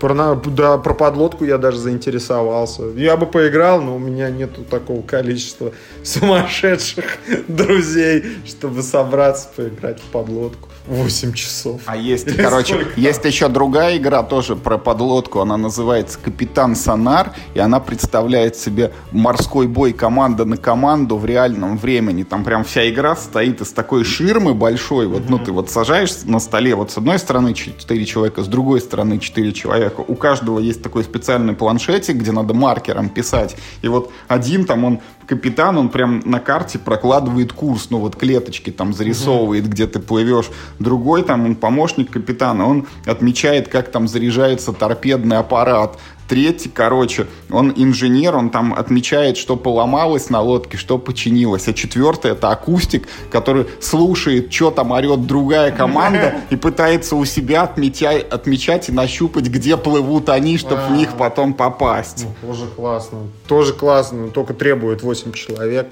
про, 0.00 0.34
да, 0.34 0.78
про 0.78 0.94
подлодку 0.94 1.44
я 1.44 1.58
даже 1.58 1.78
заинтересовался. 1.78 2.84
Я 2.96 3.16
бы 3.16 3.26
поиграл, 3.26 3.80
но 3.80 3.96
у 3.96 3.98
меня 3.98 4.30
нету 4.30 4.62
такого 4.62 5.02
количества 5.02 5.72
сумасшедших 6.02 7.18
друзей, 7.48 8.24
чтобы 8.46 8.82
собраться 8.82 9.48
поиграть 9.54 10.00
в 10.00 10.04
подлодку. 10.04 10.68
8 10.86 11.32
часов. 11.34 11.80
А 11.86 11.96
есть, 11.96 12.26
Или 12.26 12.42
короче, 12.42 12.74
сколько? 12.74 13.00
есть 13.00 13.24
еще 13.24 13.48
другая 13.48 13.96
игра 13.96 14.22
тоже 14.22 14.56
про 14.56 14.76
подлодку. 14.78 15.40
Она 15.40 15.56
называется 15.56 16.18
Капитан 16.18 16.74
Сонар. 16.74 17.32
И 17.54 17.60
она 17.60 17.80
представляет 17.80 18.56
себе 18.56 18.92
морской 19.12 19.68
бой 19.68 19.92
команда 19.92 20.44
на 20.44 20.56
команду 20.56 21.16
в 21.16 21.24
реальном 21.24 21.76
времени. 21.78 22.24
Там 22.24 22.44
прям 22.44 22.64
вся 22.64 22.88
игра 22.88 23.14
стоит 23.14 23.60
из 23.60 23.72
такой 23.72 24.04
ширмы 24.04 24.54
большой. 24.54 25.06
Вот, 25.06 25.28
ну, 25.28 25.38
ты 25.38 25.52
вот 25.52 25.70
сажаешься 25.70 26.28
на 26.28 26.40
столе, 26.40 26.74
вот 26.74 26.90
с 26.90 26.98
одной 26.98 27.18
стороны 27.18 27.54
4 27.54 28.04
человека, 28.04 28.42
с 28.42 28.48
другой 28.48 28.80
стороны 28.80 29.18
4 29.18 29.52
человека. 29.52 29.89
У 29.98 30.14
каждого 30.14 30.58
есть 30.58 30.82
такой 30.82 31.04
специальный 31.04 31.54
планшетик, 31.54 32.16
где 32.16 32.32
надо 32.32 32.54
маркером 32.54 33.08
писать. 33.08 33.56
И 33.82 33.88
вот 33.88 34.12
один 34.28 34.64
там, 34.64 34.84
он 34.84 35.00
капитан, 35.26 35.78
он 35.78 35.88
прям 35.88 36.22
на 36.24 36.40
карте 36.40 36.78
прокладывает 36.78 37.52
курс, 37.52 37.88
ну 37.90 37.98
вот 37.98 38.16
клеточки 38.16 38.70
там 38.70 38.92
зарисовывает, 38.92 39.68
где 39.68 39.86
ты 39.86 40.00
плывешь. 40.00 40.50
Другой 40.78 41.22
там, 41.22 41.46
он 41.46 41.54
помощник 41.54 42.10
капитана, 42.10 42.66
он 42.66 42.86
отмечает, 43.06 43.68
как 43.68 43.90
там 43.90 44.08
заряжается 44.08 44.72
торпедный 44.72 45.38
аппарат. 45.38 45.98
Третий, 46.30 46.70
короче, 46.72 47.26
он 47.50 47.72
инженер, 47.74 48.36
он 48.36 48.50
там 48.50 48.72
отмечает, 48.72 49.36
что 49.36 49.56
поломалось 49.56 50.30
на 50.30 50.40
лодке, 50.40 50.76
что 50.76 50.96
починилось. 50.96 51.66
А 51.66 51.72
четвертый 51.72 52.30
это 52.30 52.50
акустик, 52.50 53.08
который 53.32 53.66
слушает, 53.80 54.52
что 54.52 54.70
там 54.70 54.92
орет 54.92 55.26
другая 55.26 55.72
команда 55.72 56.36
и 56.50 56.54
пытается 56.54 57.16
у 57.16 57.24
себя 57.24 57.62
отмечать, 57.64 58.28
отмечать 58.28 58.88
и 58.88 58.92
нащупать, 58.92 59.48
где 59.48 59.76
плывут 59.76 60.28
они, 60.28 60.56
чтобы 60.56 60.82
в 60.82 60.92
них 60.92 61.16
потом 61.18 61.52
попасть. 61.52 62.24
Ну, 62.42 62.52
тоже 62.52 62.66
классно. 62.76 63.18
Тоже 63.48 63.72
классно, 63.72 64.28
только 64.28 64.54
требует 64.54 65.02
8 65.02 65.32
человек. 65.32 65.88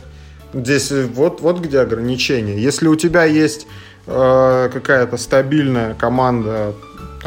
Здесь 0.54 0.92
вот, 1.14 1.40
вот 1.40 1.58
где 1.58 1.80
ограничение. 1.80 2.62
Если 2.62 2.86
у 2.86 2.94
тебя 2.94 3.24
есть 3.24 3.66
э, 4.06 4.70
какая-то 4.72 5.16
стабильная 5.16 5.94
команда 5.94 6.74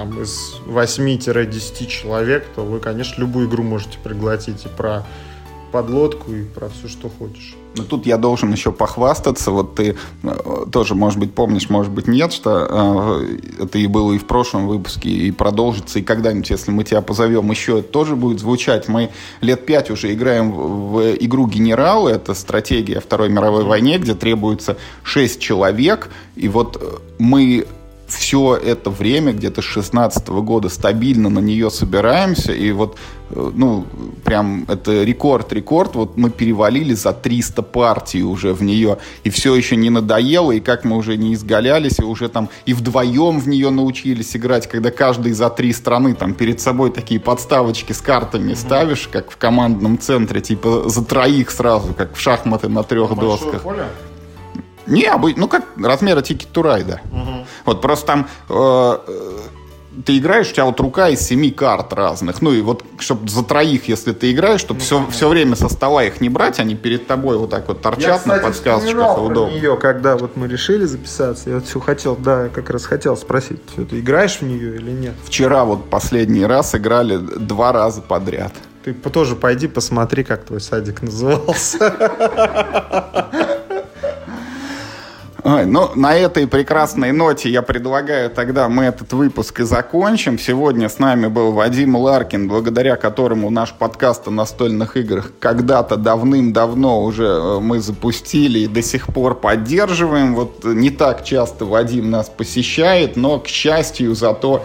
там, 0.01 0.21
из 0.21 0.55
8-10 0.65 1.87
человек, 1.87 2.45
то 2.55 2.63
вы, 2.63 2.79
конечно, 2.79 3.21
любую 3.21 3.47
игру 3.47 3.63
можете 3.63 3.99
пригласить 4.03 4.65
и 4.65 4.67
про 4.67 5.05
подлодку, 5.71 6.33
и 6.33 6.43
про 6.43 6.69
все, 6.69 6.87
что 6.87 7.07
хочешь. 7.07 7.55
Но 7.77 7.83
тут 7.83 8.05
я 8.05 8.17
должен 8.17 8.51
еще 8.51 8.73
похвастаться. 8.73 9.51
Вот 9.51 9.75
ты 9.75 9.95
э, 10.23 10.65
тоже, 10.69 10.95
может 10.95 11.19
быть, 11.19 11.33
помнишь, 11.33 11.69
может 11.69 11.91
быть, 11.91 12.07
нет, 12.07 12.33
что 12.33 13.21
э, 13.23 13.63
это 13.63 13.77
и 13.77 13.87
было 13.87 14.11
и 14.11 14.17
в 14.17 14.25
прошлом 14.25 14.67
выпуске, 14.67 15.09
и 15.09 15.31
продолжится, 15.31 15.99
и 15.99 16.01
когда-нибудь, 16.01 16.49
если 16.49 16.71
мы 16.71 16.83
тебя 16.83 17.01
позовем, 17.01 17.49
еще 17.51 17.79
это 17.79 17.87
тоже 17.87 18.17
будет 18.17 18.39
звучать. 18.41 18.89
Мы 18.89 19.11
лет 19.39 19.65
пять 19.65 19.89
уже 19.89 20.11
играем 20.13 20.51
в, 20.51 20.93
в 20.93 21.15
игру 21.21 21.47
«Генералы». 21.47 22.11
Это 22.11 22.33
стратегия 22.33 22.99
Второй 22.99 23.29
мировой 23.29 23.63
войне, 23.63 23.97
где 23.99 24.15
требуется 24.15 24.75
шесть 25.03 25.39
человек. 25.39 26.09
И 26.35 26.49
вот 26.49 26.77
э, 26.81 26.97
мы 27.19 27.65
все 28.13 28.55
это 28.55 28.89
время, 28.89 29.33
где-то 29.33 29.61
с 29.61 29.65
16 29.65 30.27
года, 30.29 30.69
стабильно 30.69 31.29
на 31.29 31.39
нее 31.39 31.69
собираемся. 31.69 32.53
И 32.53 32.71
вот, 32.71 32.97
э, 33.29 33.51
ну, 33.53 33.85
прям 34.23 34.65
это 34.67 35.03
рекорд-рекорд. 35.03 35.95
Вот 35.95 36.17
мы 36.17 36.29
перевалили 36.29 36.93
за 36.93 37.13
300 37.13 37.61
партий 37.61 38.23
уже 38.23 38.53
в 38.53 38.63
нее. 38.63 38.97
И 39.23 39.29
все 39.29 39.55
еще 39.55 39.75
не 39.75 39.89
надоело. 39.89 40.51
И 40.51 40.59
как 40.59 40.83
мы 40.83 40.97
уже 40.97 41.17
не 41.17 41.33
изгалялись, 41.33 41.99
и 41.99 42.03
уже 42.03 42.29
там 42.29 42.49
и 42.65 42.73
вдвоем 42.73 43.39
в 43.39 43.47
нее 43.47 43.69
научились 43.69 44.35
играть, 44.35 44.67
когда 44.67 44.91
каждый 44.91 45.33
за 45.33 45.49
три 45.49 45.73
страны 45.73 46.13
там 46.13 46.33
перед 46.33 46.59
собой 46.59 46.91
такие 46.91 47.19
подставочки 47.19 47.93
с 47.93 48.01
картами 48.01 48.51
mm-hmm. 48.51 48.55
ставишь, 48.55 49.07
как 49.07 49.31
в 49.31 49.37
командном 49.37 49.97
центре, 49.97 50.41
типа 50.41 50.89
за 50.89 51.03
троих 51.03 51.51
сразу, 51.51 51.93
как 51.93 52.15
в 52.15 52.19
шахматы 52.19 52.67
на 52.67 52.83
трех 52.83 53.09
Большое 53.09 53.31
досках. 53.31 53.61
Поле? 53.63 53.85
Не, 54.87 55.11
ну 55.35 55.47
как 55.47 55.65
размера 55.77 56.21
Ticket 56.21 56.47
to 56.53 56.63
Ride. 56.63 56.99
Угу. 57.11 57.45
Вот 57.65 57.81
просто 57.81 58.07
там 58.07 58.27
э, 58.49 58.97
ты 60.05 60.17
играешь, 60.17 60.49
у 60.49 60.53
тебя 60.53 60.65
вот 60.65 60.79
рука 60.79 61.09
из 61.09 61.21
семи 61.21 61.51
карт 61.51 61.93
разных. 61.93 62.41
Ну 62.41 62.53
и 62.53 62.61
вот, 62.61 62.83
чтобы 62.99 63.29
за 63.29 63.43
троих, 63.43 63.87
если 63.87 64.13
ты 64.13 64.31
играешь, 64.31 64.61
чтобы 64.61 64.79
ну, 64.79 64.85
все, 64.85 65.07
все 65.11 65.27
время 65.27 65.55
со 65.55 65.69
стола 65.69 66.03
их 66.03 66.21
не 66.21 66.29
брать, 66.29 66.59
они 66.59 66.75
перед 66.75 67.07
тобой 67.07 67.37
вот 67.37 67.49
так 67.49 67.67
вот 67.67 67.81
торчат 67.81 68.07
я, 68.07 68.17
кстати, 68.17 68.41
на 68.41 68.47
подсказочках. 68.47 69.11
Это 69.11 69.21
удобно. 69.21 69.53
нее, 69.53 69.77
когда 69.77 70.17
вот 70.17 70.37
мы 70.37 70.47
решили 70.47 70.85
записаться, 70.85 71.49
я 71.49 71.55
вот 71.55 71.65
все 71.65 71.79
хотел, 71.79 72.15
да, 72.15 72.49
как 72.49 72.69
раз 72.69 72.85
хотел 72.85 73.17
спросить, 73.17 73.59
ты 73.75 73.99
играешь 73.99 74.37
в 74.37 74.43
нее 74.43 74.75
или 74.75 74.91
нет? 74.91 75.13
Вчера 75.25 75.65
вот 75.65 75.89
последний 75.89 76.45
раз 76.45 76.73
играли 76.75 77.17
два 77.17 77.71
раза 77.71 78.01
подряд. 78.01 78.53
Ты 78.83 78.93
тоже 78.93 79.35
пойди 79.35 79.67
посмотри, 79.67 80.23
как 80.23 80.45
твой 80.45 80.61
садик 80.61 81.01
назывался. 81.03 81.93
Ой, 85.43 85.65
ну, 85.65 85.89
на 85.95 86.15
этой 86.15 86.45
прекрасной 86.45 87.11
ноте 87.11 87.49
я 87.49 87.63
предлагаю 87.63 88.29
тогда 88.29 88.69
мы 88.69 88.83
этот 88.83 89.11
выпуск 89.11 89.61
и 89.61 89.63
закончим. 89.63 90.37
Сегодня 90.37 90.87
с 90.87 90.99
нами 90.99 91.27
был 91.27 91.51
Вадим 91.51 91.95
Ларкин, 91.95 92.47
благодаря 92.47 92.95
которому 92.95 93.49
наш 93.49 93.73
подкаст 93.73 94.27
о 94.27 94.31
настольных 94.31 94.97
играх 94.97 95.31
когда-то 95.39 95.97
давным-давно 95.97 97.03
уже 97.03 97.25
э, 97.25 97.59
мы 97.59 97.79
запустили 97.79 98.59
и 98.59 98.67
до 98.67 98.83
сих 98.83 99.07
пор 99.07 99.33
поддерживаем. 99.33 100.35
Вот 100.35 100.63
не 100.63 100.91
так 100.91 101.23
часто 101.23 101.65
Вадим 101.65 102.11
нас 102.11 102.29
посещает, 102.29 103.15
но, 103.15 103.39
к 103.39 103.47
счастью, 103.47 104.13
зато 104.13 104.63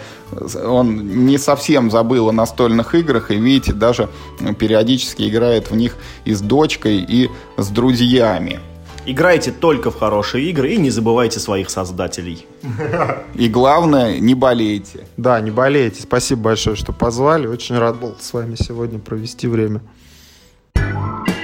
он 0.62 1.24
не 1.24 1.38
совсем 1.38 1.90
забыл 1.90 2.28
о 2.28 2.32
настольных 2.32 2.94
играх, 2.94 3.30
и, 3.30 3.36
видите, 3.36 3.72
даже 3.72 4.10
периодически 4.58 5.26
играет 5.26 5.70
в 5.70 5.76
них 5.76 5.96
и 6.26 6.34
с 6.34 6.42
дочкой, 6.42 6.98
и 6.98 7.30
с 7.56 7.68
друзьями. 7.68 8.61
Играйте 9.08 9.53
только 9.53 9.92
в 9.92 9.99
хорошие 9.99 10.50
игры 10.50 10.72
и 10.72 10.76
не 10.78 10.91
забывайте 10.91 11.38
своих 11.38 11.70
создателей. 11.70 12.45
И 13.34 13.49
главное, 13.49 14.18
не 14.18 14.34
болейте. 14.34 15.07
Да, 15.16 15.41
не 15.41 15.53
болейте. 15.53 16.03
Спасибо 16.03 16.42
большое, 16.42 16.74
что 16.74 16.92
позвали. 16.92 17.46
Очень 17.46 17.78
рад 17.78 18.00
был 18.00 18.16
с 18.18 18.33
вами 18.33 18.57
сегодня 18.57 18.99
провести 18.99 19.46
время. 19.46 19.80
thank 20.74 21.28
you 21.28 21.36